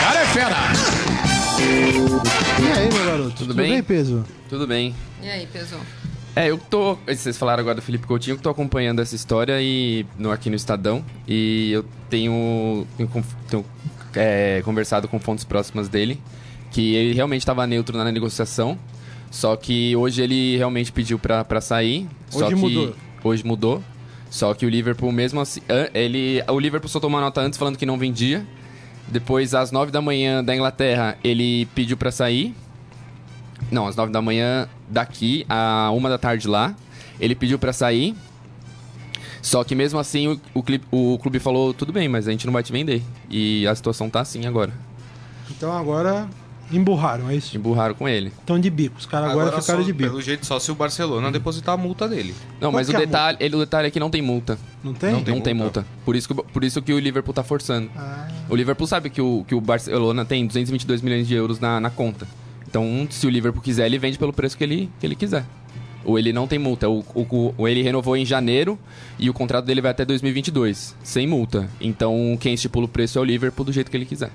Cara 0.00 0.20
é 0.20 0.26
fera! 0.26 1.49
E 1.60 2.78
aí, 2.78 2.92
meu 2.92 3.04
garoto? 3.04 3.36
Tudo, 3.36 3.54
bem? 3.54 3.72
bem, 3.72 3.82
peso? 3.82 4.24
Tudo 4.48 4.66
bem. 4.66 4.94
E 5.22 5.28
aí, 5.28 5.46
pesou? 5.46 5.80
É, 6.34 6.48
eu 6.48 6.58
tô. 6.58 6.96
Vocês 7.06 7.36
falaram 7.36 7.60
agora 7.60 7.76
do 7.76 7.82
Felipe 7.82 8.06
Coutinho, 8.06 8.36
que 8.36 8.42
tô 8.42 8.50
acompanhando 8.50 9.00
essa 9.00 9.14
história 9.14 9.60
e 9.60 10.06
no, 10.18 10.30
aqui 10.30 10.48
no 10.48 10.56
Estadão. 10.56 11.04
E 11.26 11.72
eu 11.72 11.84
tenho, 12.08 12.86
tenho, 12.96 13.24
tenho, 13.48 13.64
é, 14.14 14.62
conversado 14.64 15.08
com 15.08 15.18
fontes 15.18 15.44
próximas 15.44 15.88
dele 15.88 16.20
que 16.70 16.94
ele 16.94 17.14
realmente 17.14 17.42
estava 17.42 17.66
neutro 17.66 17.96
na 17.98 18.10
negociação. 18.10 18.78
Só 19.30 19.54
que 19.56 19.94
hoje 19.94 20.22
ele 20.22 20.56
realmente 20.56 20.92
pediu 20.92 21.18
pra, 21.18 21.44
pra 21.44 21.60
sair. 21.60 22.08
só 22.28 22.38
Hoje 22.38 22.48
que 22.48 22.54
mudou. 22.54 22.94
Hoje 23.22 23.44
mudou. 23.44 23.82
Só 24.28 24.54
que 24.54 24.64
o 24.64 24.68
Liverpool, 24.68 25.10
mesmo 25.10 25.40
assim. 25.40 25.60
Ele, 25.92 26.42
o 26.48 26.58
Liverpool 26.58 26.88
soltou 26.88 27.08
uma 27.08 27.20
nota 27.20 27.40
antes 27.40 27.58
falando 27.58 27.76
que 27.76 27.86
não 27.86 27.98
vendia. 27.98 28.46
Depois, 29.10 29.54
às 29.54 29.72
9 29.72 29.90
da 29.90 30.00
manhã 30.00 30.42
da 30.42 30.54
Inglaterra, 30.54 31.16
ele 31.24 31.66
pediu 31.74 31.96
pra 31.96 32.10
sair. 32.12 32.54
Não, 33.70 33.86
às 33.86 33.96
9 33.96 34.12
da 34.12 34.22
manhã 34.22 34.68
daqui, 34.88 35.44
a 35.48 35.90
1 35.92 36.02
da 36.02 36.18
tarde 36.18 36.46
lá. 36.48 36.74
Ele 37.18 37.34
pediu 37.34 37.58
pra 37.58 37.72
sair. 37.72 38.14
Só 39.42 39.64
que 39.64 39.74
mesmo 39.74 39.98
assim 39.98 40.28
o, 40.28 40.40
o, 40.54 40.62
cli- 40.62 40.82
o 40.90 41.18
clube 41.18 41.38
falou, 41.38 41.72
tudo 41.74 41.92
bem, 41.92 42.08
mas 42.08 42.28
a 42.28 42.30
gente 42.30 42.46
não 42.46 42.52
vai 42.52 42.62
te 42.62 42.72
vender. 42.72 43.02
E 43.28 43.66
a 43.66 43.74
situação 43.74 44.08
tá 44.08 44.20
assim 44.20 44.46
agora. 44.46 44.72
Então 45.50 45.76
agora 45.76 46.28
emburraram, 46.72 47.28
é 47.30 47.36
isso? 47.36 47.56
Emburraram 47.56 47.94
com 47.94 48.08
ele. 48.08 48.28
Estão 48.28 48.58
de 48.58 48.70
bico. 48.70 48.98
Os 48.98 49.06
caras 49.06 49.30
agora, 49.30 49.60
ficaram 49.60 49.80
só- 49.80 49.86
de 49.86 49.92
bico. 49.92 50.10
Pelo 50.10 50.22
jeito, 50.22 50.46
só 50.46 50.58
se 50.58 50.70
o 50.70 50.74
Barcelona 50.74 51.30
depositar 51.30 51.74
a 51.74 51.76
multa 51.76 52.08
dele. 52.08 52.34
Não, 52.60 52.70
Qual 52.70 52.72
mas 52.72 52.88
o 52.88 52.92
é 52.96 52.98
detalhe, 52.98 53.36
ele, 53.40 53.56
o 53.56 53.58
detalhe 53.58 53.88
é 53.88 53.90
que 53.90 54.00
não 54.00 54.10
tem 54.10 54.22
multa. 54.22 54.58
Não 54.82 54.92
tem? 54.94 55.12
Não 55.12 55.22
tem, 55.22 55.40
tem 55.40 55.54
multa. 55.54 55.84
Por, 56.04 56.14
isso 56.16 56.28
que, 56.28 56.32
o- 56.40 56.44
por 56.44 56.64
isso 56.64 56.80
que 56.82 56.92
o 56.92 56.98
Liverpool 56.98 57.34
tá 57.34 57.42
forçando. 57.42 57.90
Ah, 57.96 58.28
O 58.48 58.56
Liverpool 58.56 58.86
sabe 58.86 59.10
que 59.10 59.20
o, 59.20 59.44
que 59.46 59.54
o 59.54 59.60
Barcelona 59.60 60.24
tem 60.24 60.46
222 60.46 61.02
milhões 61.02 61.26
de 61.28 61.34
euros 61.34 61.58
na, 61.60 61.80
na 61.80 61.90
conta. 61.90 62.26
Então, 62.68 63.06
se 63.10 63.26
o 63.26 63.30
Liverpool 63.30 63.62
quiser, 63.62 63.86
ele 63.86 63.98
vende 63.98 64.16
pelo 64.18 64.32
preço 64.32 64.56
que 64.56 64.62
ele, 64.64 64.88
que 65.00 65.06
ele 65.06 65.14
quiser. 65.16 65.44
Ou 66.04 66.18
ele 66.18 66.32
não 66.32 66.46
tem 66.46 66.58
multa. 66.58 66.88
O, 66.88 67.00
o, 67.14 67.54
o- 67.58 67.68
ele 67.68 67.82
renovou 67.82 68.16
em 68.16 68.24
janeiro 68.24 68.78
e 69.18 69.28
o 69.28 69.34
contrato 69.34 69.64
dele 69.66 69.80
vai 69.82 69.90
até 69.90 70.04
2022, 70.04 70.94
sem 71.02 71.26
multa. 71.26 71.68
Então, 71.80 72.38
quem 72.40 72.54
estipula 72.54 72.86
o 72.86 72.88
preço 72.88 73.18
é 73.18 73.20
o 73.20 73.24
Liverpool 73.24 73.64
do 73.66 73.72
jeito 73.72 73.90
que 73.90 73.96
ele 73.96 74.06
quiser. 74.06 74.30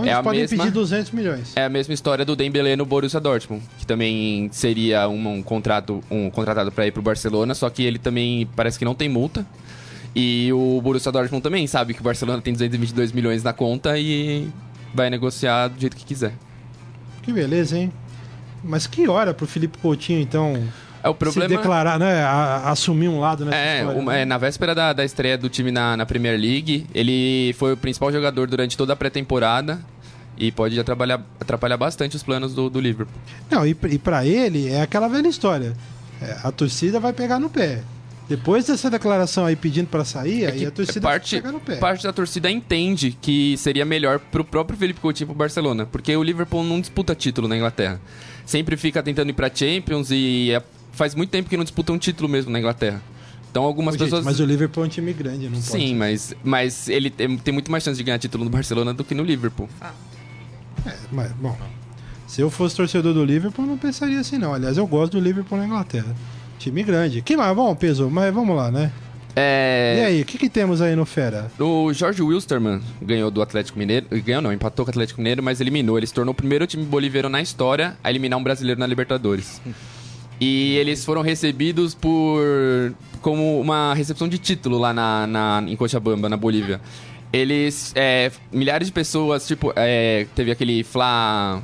Então 0.00 0.04
É 0.04 0.08
eles 0.08 0.18
a 0.18 0.22
podem 0.22 0.40
mesma- 0.40 0.56
pedir 0.64 0.70
200 0.72 1.10
milhões. 1.12 1.52
É 1.56 1.64
a 1.64 1.68
mesma 1.68 1.94
história 1.94 2.24
do 2.24 2.34
Dembélé 2.36 2.76
no 2.76 2.84
Borussia 2.86 3.20
Dortmund, 3.20 3.62
que 3.78 3.86
também 3.86 4.48
seria 4.52 5.08
um, 5.08 5.28
um 5.34 5.42
contrato 5.42 6.02
um 6.10 6.30
contratado 6.30 6.70
para 6.72 6.86
ir 6.86 6.92
pro 6.92 7.02
Barcelona, 7.02 7.54
só 7.54 7.68
que 7.70 7.82
ele 7.82 7.98
também 7.98 8.48
parece 8.56 8.78
que 8.78 8.84
não 8.84 8.94
tem 8.94 9.08
multa. 9.08 9.46
E 10.14 10.50
o 10.52 10.80
Borussia 10.82 11.10
Dortmund 11.10 11.42
também 11.42 11.66
sabe 11.66 11.94
que 11.94 12.00
o 12.00 12.04
Barcelona 12.04 12.42
tem 12.42 12.52
222 12.52 13.12
milhões 13.12 13.42
na 13.42 13.52
conta 13.52 13.98
e 13.98 14.48
vai 14.94 15.08
negociar 15.08 15.68
do 15.68 15.80
jeito 15.80 15.96
que 15.96 16.04
quiser. 16.04 16.34
Que 17.22 17.32
beleza, 17.32 17.78
hein? 17.78 17.90
Mas 18.62 18.86
que 18.86 19.08
hora 19.08 19.32
pro 19.32 19.46
Felipe 19.46 19.78
Coutinho, 19.78 20.20
então, 20.20 20.62
É 21.02 21.08
o 21.08 21.14
problema 21.14 21.48
se 21.48 21.56
declarar, 21.56 21.98
né? 21.98 22.22
a- 22.22 22.70
assumir 22.70 23.08
um 23.08 23.18
lado 23.20 23.52
É, 23.52 23.84
uma- 23.84 24.12
né? 24.12 24.22
é, 24.22 24.24
na 24.24 24.38
véspera 24.38 24.74
da, 24.74 24.92
da 24.92 25.04
estreia 25.04 25.36
do 25.36 25.48
time 25.48 25.70
na, 25.72 25.96
na 25.96 26.06
Premier 26.06 26.38
League, 26.38 26.86
ele 26.94 27.54
foi 27.58 27.72
o 27.72 27.76
principal 27.76 28.12
jogador 28.12 28.46
durante 28.48 28.76
toda 28.76 28.92
a 28.92 28.96
pré-temporada 28.96 29.80
e 30.38 30.52
pode 30.52 30.78
atrapalhar, 30.78 31.20
atrapalhar 31.40 31.76
bastante 31.76 32.14
os 32.16 32.22
planos 32.22 32.54
do, 32.54 32.70
do 32.70 32.80
Liverpool. 32.80 33.16
Não, 33.50 33.66
e, 33.66 33.76
e 33.90 33.98
pra 33.98 34.24
ele 34.24 34.68
é 34.68 34.80
aquela 34.82 35.08
velha 35.08 35.28
história. 35.28 35.72
É, 36.20 36.36
a 36.44 36.52
torcida 36.52 37.00
vai 37.00 37.12
pegar 37.12 37.38
no 37.40 37.50
pé. 37.50 37.82
Depois 38.28 38.64
dessa 38.66 38.88
declaração 38.88 39.44
aí 39.44 39.56
pedindo 39.56 39.88
pra 39.88 40.04
sair, 40.04 40.46
aí 40.46 40.58
que 40.60 40.66
a 40.66 40.70
torcida 40.70 41.00
parte, 41.00 41.32
vai 41.34 41.42
pegar 41.42 41.52
no 41.52 41.60
pé. 41.60 41.76
parte 41.76 42.04
da 42.04 42.12
torcida 42.12 42.48
entende 42.50 43.16
que 43.20 43.56
seria 43.58 43.84
melhor 43.84 44.20
pro 44.20 44.44
próprio 44.44 44.78
Felipe 44.78 45.00
Coutinho 45.00 45.26
pro 45.26 45.36
Barcelona, 45.36 45.84
porque 45.90 46.16
o 46.16 46.22
Liverpool 46.22 46.62
não 46.62 46.80
disputa 46.80 47.14
título 47.14 47.48
na 47.48 47.56
Inglaterra. 47.56 48.00
Sempre 48.46 48.76
fica 48.76 49.02
tentando 49.02 49.30
ir 49.30 49.32
pra 49.34 49.50
Champions 49.52 50.10
e 50.12 50.52
é- 50.52 50.62
faz 50.92 51.14
muito 51.14 51.30
tempo 51.30 51.48
que 51.48 51.56
não 51.56 51.64
disputa 51.64 51.92
um 51.92 51.98
título 51.98 52.28
mesmo 52.28 52.50
na 52.50 52.58
Inglaterra. 52.58 53.02
Então 53.50 53.64
algumas 53.64 53.94
Ô, 53.94 53.98
gente, 53.98 54.06
pessoas 54.06 54.24
Mas 54.24 54.40
o 54.40 54.46
Liverpool 54.46 54.84
é 54.84 54.86
um 54.86 54.90
time 54.90 55.12
grande, 55.12 55.44
não 55.44 55.60
pode. 55.60 55.64
Sim, 55.64 55.94
mas, 55.94 56.34
mas 56.42 56.88
ele 56.88 57.10
tem, 57.10 57.28
muito 57.52 57.70
mais 57.70 57.84
chance 57.84 57.98
de 57.98 58.02
ganhar 58.02 58.18
título 58.18 58.44
no 58.44 58.50
Barcelona 58.50 58.94
do 58.94 59.04
que 59.04 59.14
no 59.14 59.22
Liverpool. 59.22 59.68
Mas, 61.10 61.32
bom, 61.32 61.56
se 62.26 62.40
eu 62.40 62.50
fosse 62.50 62.74
torcedor 62.74 63.12
do 63.12 63.22
Liverpool, 63.22 63.66
eu 63.66 63.70
não 63.72 63.78
pensaria 63.78 64.18
assim, 64.18 64.38
não. 64.38 64.54
Aliás, 64.54 64.78
eu 64.78 64.86
gosto 64.86 65.12
do 65.12 65.20
Liverpool 65.20 65.58
na 65.58 65.66
Inglaterra. 65.66 66.16
Time 66.58 66.82
grande. 66.82 67.20
Que 67.20 67.36
mais? 67.36 67.54
Bom, 67.54 67.74
peso, 67.74 68.08
mas 68.08 68.32
vamos 68.32 68.56
lá, 68.56 68.70
né? 68.70 68.90
É, 69.36 69.96
E 69.98 70.04
aí, 70.04 70.22
o 70.22 70.24
que, 70.24 70.38
que 70.38 70.48
temos 70.48 70.80
aí 70.80 70.96
no 70.96 71.04
Fera? 71.04 71.50
O 71.58 71.92
Jorge 71.92 72.22
Wilstermann 72.22 72.80
ganhou 73.02 73.30
do 73.30 73.42
Atlético 73.42 73.78
Mineiro. 73.78 74.06
Ganhou 74.22 74.40
não, 74.40 74.52
empatou 74.52 74.84
com 74.84 74.90
o 74.90 74.92
Atlético 74.92 75.20
Mineiro, 75.20 75.42
mas 75.42 75.60
eliminou. 75.60 75.98
Ele 75.98 76.06
se 76.06 76.14
tornou 76.14 76.32
o 76.32 76.34
primeiro 76.34 76.66
time 76.66 76.84
boliviano 76.84 77.28
na 77.28 77.42
história 77.42 77.96
a 78.02 78.08
eliminar 78.08 78.38
um 78.38 78.42
brasileiro 78.42 78.80
na 78.80 78.86
Libertadores. 78.86 79.60
E 80.44 80.76
eles 80.76 81.04
foram 81.04 81.22
recebidos 81.22 81.94
por. 81.94 82.42
como 83.20 83.60
uma 83.60 83.94
recepção 83.94 84.28
de 84.28 84.38
título 84.38 84.76
lá 84.76 84.92
na, 84.92 85.24
na, 85.24 85.64
em 85.68 85.76
Cochabamba, 85.76 86.28
na 86.28 86.36
Bolívia. 86.36 86.80
Eles. 87.32 87.92
é, 87.94 88.28
milhares 88.50 88.88
de 88.88 88.92
pessoas, 88.92 89.46
tipo, 89.46 89.72
é, 89.76 90.26
teve 90.34 90.50
aquele 90.50 90.82
Fla. 90.82 91.62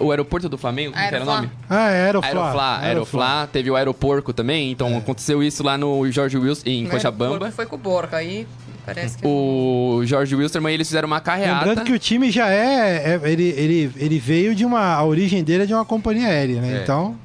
O 0.00 0.10
aeroporto 0.10 0.48
do 0.48 0.56
Flamengo, 0.56 0.94
como 0.94 1.04
era 1.04 1.22
o 1.22 1.26
nome? 1.26 1.50
Ah, 1.68 1.90
é 1.90 2.06
Aeroflá. 2.06 2.28
Aeroflá, 2.28 2.78
Aeroflá, 2.80 3.46
teve 3.52 3.70
o 3.70 3.76
aeroporco 3.76 4.32
também, 4.32 4.72
então 4.72 4.96
aconteceu 4.96 5.42
isso 5.42 5.62
lá 5.62 5.76
no 5.78 6.10
Jorge 6.10 6.36
Wilson, 6.38 6.62
em 6.66 6.84
Né? 6.84 6.90
Cochabamba. 6.90 7.50
Foi 7.52 7.66
com 7.66 7.76
o 7.76 7.78
Borca, 7.78 8.16
aí 8.16 8.46
parece 8.84 9.16
que... 9.18 9.26
O 9.26 10.00
Jorge 10.04 10.34
Wilstermann, 10.34 10.74
eles 10.74 10.88
fizeram 10.88 11.06
uma 11.06 11.20
carreata. 11.20 11.66
Lembrando 11.66 11.86
que 11.86 11.92
o 11.92 11.98
time 11.98 12.30
já 12.30 12.50
é. 12.50 13.20
é- 13.22 13.30
ele, 13.30 13.44
ele, 13.56 13.92
ele 13.96 14.18
veio 14.18 14.54
de 14.54 14.64
uma. 14.64 14.94
A 14.94 15.04
origem 15.04 15.44
dele 15.44 15.62
é 15.62 15.66
de 15.66 15.72
uma 15.72 15.84
companhia 15.84 16.26
aérea, 16.28 16.60
né? 16.60 16.78
É. 16.78 16.82
Então. 16.82 17.16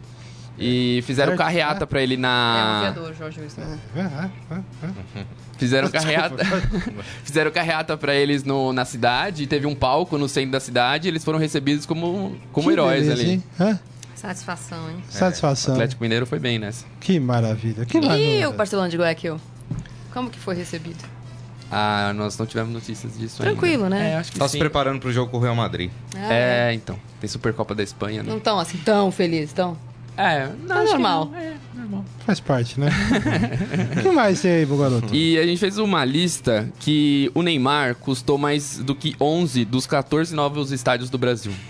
E 0.64 1.02
fizeram 1.04 1.36
carreata 1.36 1.88
pra 1.88 2.02
ele 2.02 2.16
É 2.16 2.18
um 2.18 2.22
na. 2.22 2.80
aviador, 2.88 3.14
Jorge 3.16 3.42
Wilson. 3.42 3.62
é, 3.96 4.00
é, 4.00 4.30
é, 4.56 5.20
é. 5.22 5.26
Fizeram 5.58 5.90
carreata. 5.92 6.38
fizeram 7.24 7.52
carreata 7.52 7.98
pra 7.98 8.14
eles 8.16 8.44
no, 8.44 8.72
na 8.74 8.86
cidade. 8.86 9.48
Teve 9.48 9.66
um 9.68 9.76
palco 9.76 10.18
no 10.18 10.28
centro 10.30 10.52
da 10.52 10.60
cidade. 10.60 11.08
E 11.08 11.12
eles 11.12 11.24
foram 11.24 11.40
recebidos 11.40 11.86
como, 11.86 12.36
como 12.52 12.68
Que 12.68 12.74
heróis 12.74 13.02
beleza, 13.08 13.22
ali. 13.22 13.32
hein? 13.32 13.44
Hã? 13.60 13.80
Satisfação, 14.16 14.90
hein? 14.90 15.04
O 15.10 15.12
Satisfação. 15.12 15.74
Atlético 15.74 16.04
Mineiro 16.04 16.26
foi 16.28 16.38
bem 16.38 16.60
nessa. 16.60 16.86
Que 17.00 17.20
maravilha. 17.20 17.86
Que 17.86 17.98
E 17.98 18.02
maravilha. 18.02 18.50
o 18.50 18.54
Barcelona 18.54 18.88
de 18.90 18.98
Guayaquil? 18.98 19.42
Como 20.14 20.30
que 20.30 20.38
foi 20.38 20.56
recebido? 20.56 21.04
Ah, 21.72 22.12
nós 22.14 22.38
não 22.38 22.46
tivemos 22.46 22.72
notícias 22.74 23.18
disso 23.18 23.42
Tranquilo, 23.42 23.86
ainda. 23.86 23.96
né? 23.96 24.12
É, 24.12 24.16
acho 24.18 24.32
que 24.34 24.38
Tá 24.38 24.46
sim. 24.48 24.54
se 24.54 24.58
preparando 24.60 25.00
pro 25.00 25.12
jogo 25.12 25.32
com 25.32 25.38
o 25.38 25.40
Real 25.40 25.56
Madrid. 25.56 25.90
Ah, 26.16 26.34
É, 26.34 26.74
então. 26.74 27.00
Tem 27.20 27.30
Supercopa 27.30 27.74
da 27.74 27.82
Espanha, 27.82 28.22
né? 28.22 28.30
Não 28.30 28.38
estão 28.38 28.60
assim 28.60 28.78
tão 28.80 29.10
felizes, 29.10 29.54
tão? 29.54 29.78
É, 30.22 30.50
não, 30.68 30.78
É 30.82 30.84
normal. 30.86 31.26
não. 31.26 31.38
É, 31.38 31.54
normal. 31.76 32.06
Faz 32.26 32.40
parte, 32.40 32.80
né? 32.80 32.90
O 33.98 34.02
que 34.04 34.12
mais 34.12 34.42
tem 34.42 34.52
aí, 34.52 34.66
meu 34.66 34.78
garoto? 34.78 35.14
E 35.16 35.38
a 35.38 35.46
gente 35.46 35.60
fez 35.60 35.78
uma 35.78 36.04
lista 36.06 36.70
que 36.80 37.32
o 37.34 37.42
Neymar 37.42 37.96
custou 37.96 38.38
mais 38.38 38.78
do 38.78 38.94
que 38.96 39.16
11 39.20 39.66
dos 39.66 39.86
14 39.88 40.34
novos 40.36 40.72
estádios 40.72 41.10
do 41.10 41.18
Brasil. 41.18 41.52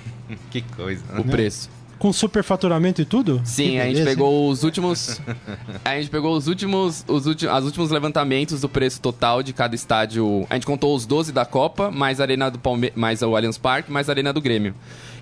Que 0.50 0.62
coisa, 0.62 1.04
né? 1.12 1.20
O 1.20 1.24
preço. 1.26 1.70
Com 2.02 2.12
superfaturamento 2.12 3.00
e 3.00 3.06
tudo? 3.06 3.40
Sim, 3.44 3.78
a 3.78 3.86
gente 3.86 4.04
pegou 4.04 4.50
os 4.50 4.64
últimos. 4.64 5.22
A 5.86 5.98
gente 5.98 6.10
pegou 6.10 6.36
os 6.36 6.48
últimos. 6.48 7.06
Os 7.08 7.28
últimos, 7.28 7.54
as 7.54 7.64
últimos 7.64 7.92
levantamentos 7.92 8.60
do 8.60 8.68
preço 8.68 9.00
total 9.00 9.44
de 9.44 9.54
cada 9.54 9.76
estádio. 9.76 10.48
A 10.50 10.56
gente 10.56 10.66
contou 10.66 10.96
os 10.96 11.06
12 11.06 11.32
da 11.32 11.46
Copa, 11.46 11.92
mais 11.92 12.20
a 12.20 12.24
Arena 12.24 12.50
do 12.50 12.58
Palme 12.58 12.92
mais 12.96 13.22
o 13.22 13.36
Allianz 13.36 13.60
Parque, 13.60 13.92
mais 13.92 14.10
a 14.10 14.14
Arena 14.14 14.34
do 14.34 14.42
Grêmio. 14.42 14.74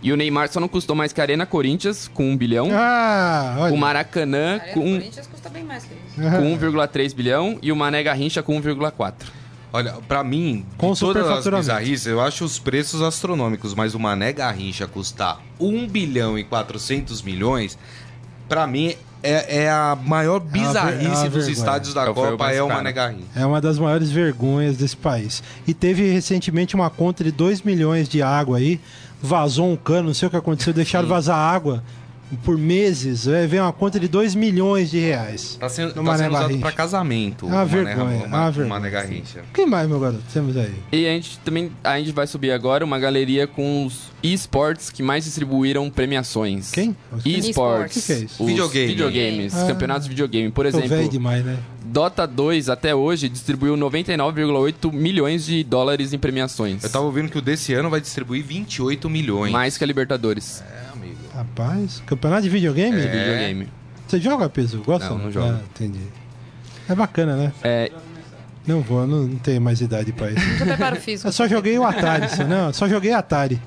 E 0.01 0.13
o 0.13 0.15
Neymar 0.15 0.47
só 0.47 0.61
não 0.61 0.69
custou 0.69 0.95
mais 0.95 1.11
que 1.11 1.19
a 1.19 1.23
Arena 1.25 1.45
Corinthians, 1.45 2.07
com 2.13 2.31
1 2.31 2.37
bilhão. 2.37 2.69
Ah, 2.71 3.57
olha. 3.59 3.73
O 3.73 3.77
Maracanã 3.77 4.53
Arena 4.53 4.73
com, 4.73 4.79
Corinthians 4.79 5.27
custa 5.27 5.49
bem 5.49 5.65
mais 5.65 5.83
que 5.83 5.93
isso. 5.93 6.15
com 6.15 6.57
1,3 6.57 7.13
bilhão 7.13 7.59
e 7.61 7.73
o 7.73 7.75
Mané 7.75 8.01
Garrincha 8.03 8.41
com 8.41 8.57
1,4. 8.61 9.13
Olha, 9.71 9.93
pra 10.07 10.23
mim, 10.23 10.65
Com 10.77 10.93
de 10.93 10.99
todas 10.99 11.27
as 11.27 11.45
bizarrices, 11.47 12.07
eu 12.07 12.19
acho 12.19 12.43
os 12.43 12.57
preços 12.57 13.01
astronômicos, 13.01 13.75
mas 13.75 13.93
o 13.93 13.99
Mané 13.99 14.33
Garrincha 14.33 14.87
custar 14.87 15.39
1 15.59 15.87
bilhão 15.87 16.39
e 16.39 16.43
400 16.43 17.21
milhões, 17.21 17.77
pra 18.47 18.65
mim 18.65 18.95
é, 19.21 19.63
é 19.63 19.69
a 19.69 19.95
maior 20.01 20.37
é 20.37 20.39
uma 20.39 20.49
bizarrice 20.49 21.07
dos 21.07 21.33
vergonha. 21.33 21.51
estádios 21.51 21.93
da 21.93 22.03
É 22.03 22.13
Copa, 22.13 22.51
é 22.51 22.63
o. 22.63 22.67
Mané 22.67 22.91
Garrincha. 22.91 23.25
É 23.35 23.45
uma 23.45 23.61
das 23.61 23.77
maiores 23.77 24.09
vergonhas 24.09 24.77
desse 24.77 24.97
país. 24.97 25.43
E 25.67 25.73
teve 25.73 26.09
recentemente 26.11 26.73
uma 26.73 26.89
conta 26.89 27.23
de 27.23 27.31
2 27.31 27.61
milhões 27.61 28.09
de 28.09 28.21
água 28.23 28.57
aí. 28.57 28.79
Vazou 29.21 29.69
um 29.69 29.75
cano, 29.75 30.07
não 30.07 30.13
sei 30.13 30.29
o 30.29 30.31
que 30.31 30.37
aconteceu, 30.37 30.71
deixaram 30.73 31.07
vazar 31.07 31.35
água 31.37 31.83
por 32.43 32.57
meses. 32.57 33.27
É, 33.27 33.45
veio 33.47 33.63
uma 33.63 33.73
conta 33.73 33.99
de 33.99 34.07
2 34.07 34.35
milhões 34.35 34.89
de 34.91 34.99
reais. 34.99 35.57
Tá 35.59 35.67
sendo, 35.69 35.93
tá 35.93 36.01
Mané 36.01 36.17
sendo 36.23 36.29
usado 36.31 36.41
Garrincha. 36.43 36.61
pra 36.61 36.71
casamento. 36.71 37.47
Mané- 37.47 37.65
vergonha, 37.65 38.23
é 38.23 38.27
Ma- 38.27 38.37
uma 38.37 38.49
o 38.49 38.51
vergonha. 38.51 38.67
Mané 38.79 38.89
Garrincha. 38.89 39.39
O 39.49 39.53
que 39.53 39.65
mais, 39.65 39.87
meu 39.87 39.99
garoto, 39.99 40.23
temos 40.33 40.55
aí? 40.57 40.73
E 40.91 41.05
a 41.07 41.09
gente 41.11 41.37
também 41.39 41.71
a 41.83 41.97
gente 41.97 42.11
vai 42.11 42.27
subir 42.27 42.51
agora 42.51 42.83
uma 42.85 42.99
galeria 42.99 43.47
com 43.47 43.85
os 43.85 44.09
esports 44.21 44.89
que 44.89 45.01
mais 45.01 45.23
distribuíram 45.25 45.89
premiações. 45.89 46.71
Quem? 46.71 46.95
Esports. 47.25 47.97
O 47.97 47.99
que 47.99 48.05
que 48.05 48.11
é 48.13 48.17
isso? 48.25 48.43
Os 48.43 48.49
Videogame. 48.49 48.87
videogames, 48.87 49.55
Ah. 49.55 49.67
campeonatos 49.67 50.03
de 50.03 50.09
videogame. 50.09 50.51
Por 50.51 50.65
exemplo, 50.65 51.09
demais, 51.09 51.43
né? 51.45 51.57
Dota 51.85 52.27
2 52.27 52.69
até 52.69 52.93
hoje 52.93 53.27
distribuiu 53.29 53.75
99,8 53.75 54.91
milhões 54.91 55.45
de 55.45 55.63
dólares 55.63 56.13
em 56.13 56.17
premiações. 56.19 56.83
Eu 56.83 56.89
tava 56.89 57.05
ouvindo 57.05 57.29
que 57.29 57.37
o 57.37 57.41
desse 57.41 57.73
ano 57.73 57.89
vai 57.89 57.99
distribuir 58.01 58.43
28 58.43 59.09
milhões. 59.09 59.51
Mais 59.51 59.77
que 59.77 59.83
a 59.83 59.87
Libertadores 59.87 60.61
É. 60.61 60.88
Rapaz, 61.39 62.03
campeonato 62.05 62.43
de 62.43 62.49
videogame? 62.49 62.97
de 62.99 63.07
videogame. 63.07 63.67
Você 64.07 64.19
joga, 64.19 64.49
Peso? 64.49 64.81
Gosta? 64.85 65.09
Não, 65.09 65.17
não 65.17 65.31
jogo. 65.31 65.47
Ah, 65.47 65.61
entendi. 65.73 66.01
É 66.89 66.93
bacana, 66.93 67.35
né? 67.37 67.53
É, 67.63 67.89
Não 68.67 68.81
vou, 68.81 69.07
não, 69.07 69.23
não 69.27 69.37
tenho 69.37 69.61
mais 69.61 69.79
idade 69.79 70.11
pra 70.11 70.31
isso. 70.31 70.45
Não 70.59 70.67
preparo 70.67 70.95
físico. 70.97 71.27
Eu 71.27 71.31
só 71.31 71.47
joguei 71.47 71.77
o 71.79 71.85
Atari, 71.85 72.27
só, 72.29 72.43
não, 72.43 72.73
só 72.73 72.89
joguei 72.89 73.13
Atari. 73.13 73.61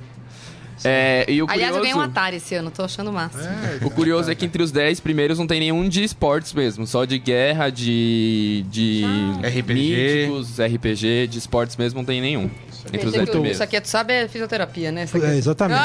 é, 0.85 1.25
e 1.29 1.41
o 1.43 1.47
Aliás, 1.49 1.75
eu 1.75 1.81
ganhei 1.81 1.95
um 1.95 1.99
curioso, 1.99 2.11
Atari 2.11 2.37
esse 2.37 2.55
ano, 2.55 2.71
tô 2.71 2.83
achando 2.85 3.11
massa. 3.11 3.39
o 3.83 3.91
curioso 3.91 4.31
é 4.31 4.35
que 4.35 4.45
entre 4.45 4.63
os 4.63 4.71
10 4.71 5.01
primeiros 5.01 5.39
não 5.39 5.47
tem 5.47 5.59
nenhum 5.61 5.89
de 5.89 6.03
esportes 6.05 6.53
mesmo, 6.53 6.87
só 6.87 7.07
de 7.07 7.19
guerra, 7.19 7.71
de 7.71 8.67
de 8.69 9.03
RPG. 9.43 9.73
míticos, 9.73 10.59
RPG, 10.61 11.27
de 11.29 11.39
esportes 11.39 11.77
mesmo 11.77 12.01
não 12.01 12.05
tem 12.05 12.21
nenhum. 12.21 12.51
Entre 12.93 13.07
os 13.07 13.13
10 13.13 13.53
Isso 13.53 13.63
aqui, 13.63 13.81
tu 13.81 13.89
sabe, 13.89 14.13
é 14.15 14.29
fisioterapia, 14.29 14.91
né? 14.91 15.03
Aqui. 15.05 15.25
É, 15.25 15.37
exatamente. 15.37 15.81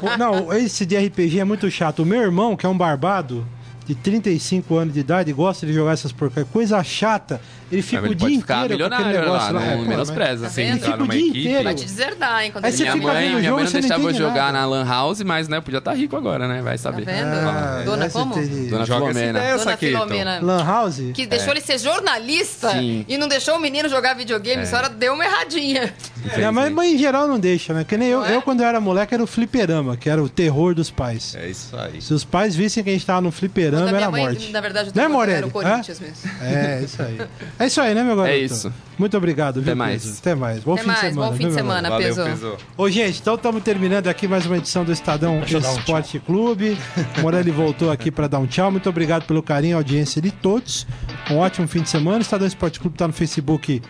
O- 0.00 0.16
Não, 0.18 0.52
esse 0.52 0.84
de 0.86 0.96
RPG 0.96 1.40
é 1.40 1.44
muito 1.44 1.70
chato. 1.70 2.02
O 2.02 2.06
meu 2.06 2.20
irmão, 2.22 2.56
que 2.56 2.64
é 2.66 2.68
um 2.68 2.76
barbado 2.76 3.46
de 3.86 3.94
35 3.94 4.76
anos 4.76 4.94
de 4.94 5.00
idade, 5.00 5.32
gosta 5.32 5.66
de 5.66 5.72
jogar 5.72 5.92
essas 5.92 6.12
porcarias. 6.12 6.48
Coisa 6.52 6.82
chata. 6.82 7.40
Ele 7.72 7.82
fica 7.82 8.02
o 8.02 8.06
ele 8.06 8.14
dia 8.14 8.28
inteiro 8.28 8.78
com 8.78 8.94
aquele 8.94 9.08
negócio 9.18 9.54
lá, 9.54 9.60
lá. 9.60 9.66
É, 9.66 9.76
não 9.76 9.84
menospreza. 9.86 10.50
Tá 10.50 10.60
Ele 10.62 10.78
fica 10.78 11.02
o 11.02 11.08
dia 11.08 11.20
equipe. 11.20 11.38
inteiro. 11.40 11.64
Vai 11.64 11.74
te 11.74 11.84
deserdar, 11.84 12.44
hein? 12.44 12.50
Quando 12.52 12.64
Aí 12.66 12.72
você 12.72 12.82
minha 12.82 12.92
fica 12.92 13.06
mãe, 13.06 13.14
vendo 13.14 13.24
o 13.24 13.38
minha 13.38 13.42
jogo, 13.48 13.54
mãe 13.56 13.64
não 13.64 13.72
não 13.72 13.80
deixava 13.80 14.02
eu 14.02 14.14
jogar 14.14 14.34
nada. 14.34 14.52
na 14.52 14.66
Lan 14.66 14.84
House, 14.86 15.22
mas 15.22 15.48
né, 15.48 15.60
podia 15.60 15.78
estar 15.78 15.92
rico 15.94 16.16
agora, 16.16 16.46
né? 16.46 16.60
Vai 16.62 16.76
Tá 16.76 16.82
saber. 16.82 17.04
vendo? 17.06 17.26
Ah, 17.28 17.82
Dona 17.84 18.04
essa 18.04 18.18
como? 18.18 18.34
Dona 18.34 18.86
Filomena. 18.86 19.40
Dona 19.40 19.58
Saqueto. 19.58 19.92
Filomena. 19.92 20.38
Lan 20.42 20.64
House? 20.64 21.00
Que 21.14 21.26
deixou 21.26 21.52
ele 21.52 21.60
ser 21.60 21.78
jornalista 21.78 22.70
Sim. 22.72 23.04
e 23.08 23.16
não 23.16 23.26
deixou 23.28 23.56
o 23.56 23.60
menino 23.60 23.88
jogar 23.88 24.14
videogame. 24.14 24.62
A 24.62 24.66
senhora 24.66 24.88
deu 24.88 25.14
uma 25.14 25.24
erradinha. 25.24 25.92
É, 26.36 26.50
mas, 26.50 26.70
mas 26.72 26.92
em 26.92 26.98
geral 26.98 27.26
não 27.26 27.38
deixa, 27.38 27.72
né? 27.74 27.84
Que 27.84 27.96
nem 27.96 28.08
eu, 28.08 28.20
Não 28.20 28.26
é? 28.26 28.36
eu, 28.36 28.42
quando 28.42 28.60
eu 28.60 28.66
era 28.66 28.80
moleque, 28.80 29.12
era 29.14 29.22
o 29.22 29.26
fliperama, 29.26 29.96
que 29.96 30.08
era 30.08 30.22
o 30.22 30.28
terror 30.28 30.74
dos 30.74 30.90
pais. 30.90 31.34
É 31.34 31.48
isso 31.48 31.76
aí. 31.76 32.00
Se 32.00 32.12
os 32.14 32.24
pais 32.24 32.54
vissem 32.54 32.84
que 32.84 32.90
a 32.90 32.92
gente 32.92 33.04
tava 33.04 33.20
no 33.20 33.32
fliperama, 33.32 33.88
era 33.88 34.10
mãe, 34.10 34.22
morte. 34.24 34.52
na 34.52 34.60
verdade, 34.60 34.90
o 34.90 34.96
Né, 34.96 35.06
terror 35.06 35.28
era 35.28 35.46
o 35.46 35.50
Corinthians 35.50 35.98
mesmo. 35.98 36.30
É, 36.42 36.80
isso 36.84 37.02
aí. 37.02 37.18
É 37.62 37.66
isso 37.66 37.80
aí, 37.80 37.94
né, 37.94 38.02
meu 38.02 38.16
garoto? 38.16 38.34
É 38.34 38.38
isso. 38.38 38.72
Muito 38.98 39.16
obrigado, 39.16 39.54
viu, 39.54 39.62
Até 39.62 39.74
mais. 39.76 40.02
Peso? 40.02 40.18
Até 40.18 40.34
mais. 40.34 40.64
Bom 40.64 40.72
Até 40.72 40.80
fim 40.82 40.86
mais, 40.88 41.00
de 41.00 41.08
semana. 41.10 41.30
bom 41.30 41.36
fim 41.36 41.46
de 41.46 41.54
semana, 41.54 41.88
garoto? 41.88 42.02
Valeu, 42.02 42.24
Peso. 42.24 42.42
Peso. 42.42 42.56
Ô, 42.76 42.90
gente, 42.90 43.20
então 43.20 43.34
estamos 43.36 43.62
terminando 43.62 44.08
aqui 44.08 44.26
mais 44.26 44.46
uma 44.46 44.56
edição 44.58 44.84
do 44.84 44.90
Estadão 44.90 45.40
Esporte 45.44 46.18
Clube. 46.18 46.76
Morelli 47.20 47.52
voltou 47.52 47.92
aqui 47.92 48.10
para 48.10 48.26
dar 48.26 48.40
um 48.40 48.46
tchau. 48.48 48.72
Muito 48.72 48.88
obrigado 48.88 49.26
pelo 49.26 49.44
carinho 49.44 49.70
e 49.70 49.74
audiência 49.74 50.20
de 50.20 50.32
todos. 50.32 50.88
Um 51.30 51.36
ótimo 51.38 51.68
fim 51.68 51.82
de 51.82 51.88
semana. 51.88 52.18
O 52.18 52.22
Estadão 52.22 52.48
Esporte 52.48 52.80
Clube 52.80 52.96
está 52.96 53.06
no 53.06 53.12
Facebook 53.12 53.80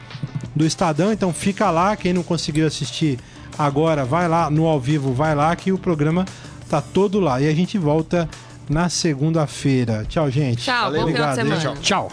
do 0.55 0.67
Estadão, 0.67 1.11
então 1.11 1.33
fica 1.33 1.71
lá. 1.71 1.97
Quem 1.97 2.13
não 2.13 2.23
conseguiu 2.23 2.67
assistir 2.67 3.19
agora, 3.59 4.05
vai 4.05 4.29
lá 4.29 4.51
no 4.51 4.67
ao 4.67 4.79
vivo, 4.79 5.15
vai 5.15 5.35
lá 5.35 5.57
que 5.57 5.73
o 5.73 5.79
programa 5.79 6.27
tá 6.69 6.83
todo 6.83 7.21
lá. 7.21 7.41
E 7.41 7.49
a 7.49 7.55
gente 7.55 7.79
volta 7.79 8.29
na 8.69 8.91
segunda-feira. 8.91 10.05
Tchau, 10.07 10.31
gente. 10.31 10.65
Tchau, 10.65 10.93
bom 10.93 11.07
final 11.07 11.07
de 11.07 11.11
Obrigado, 11.11 11.35
semana. 11.37 11.77
Tchau. 11.81 12.13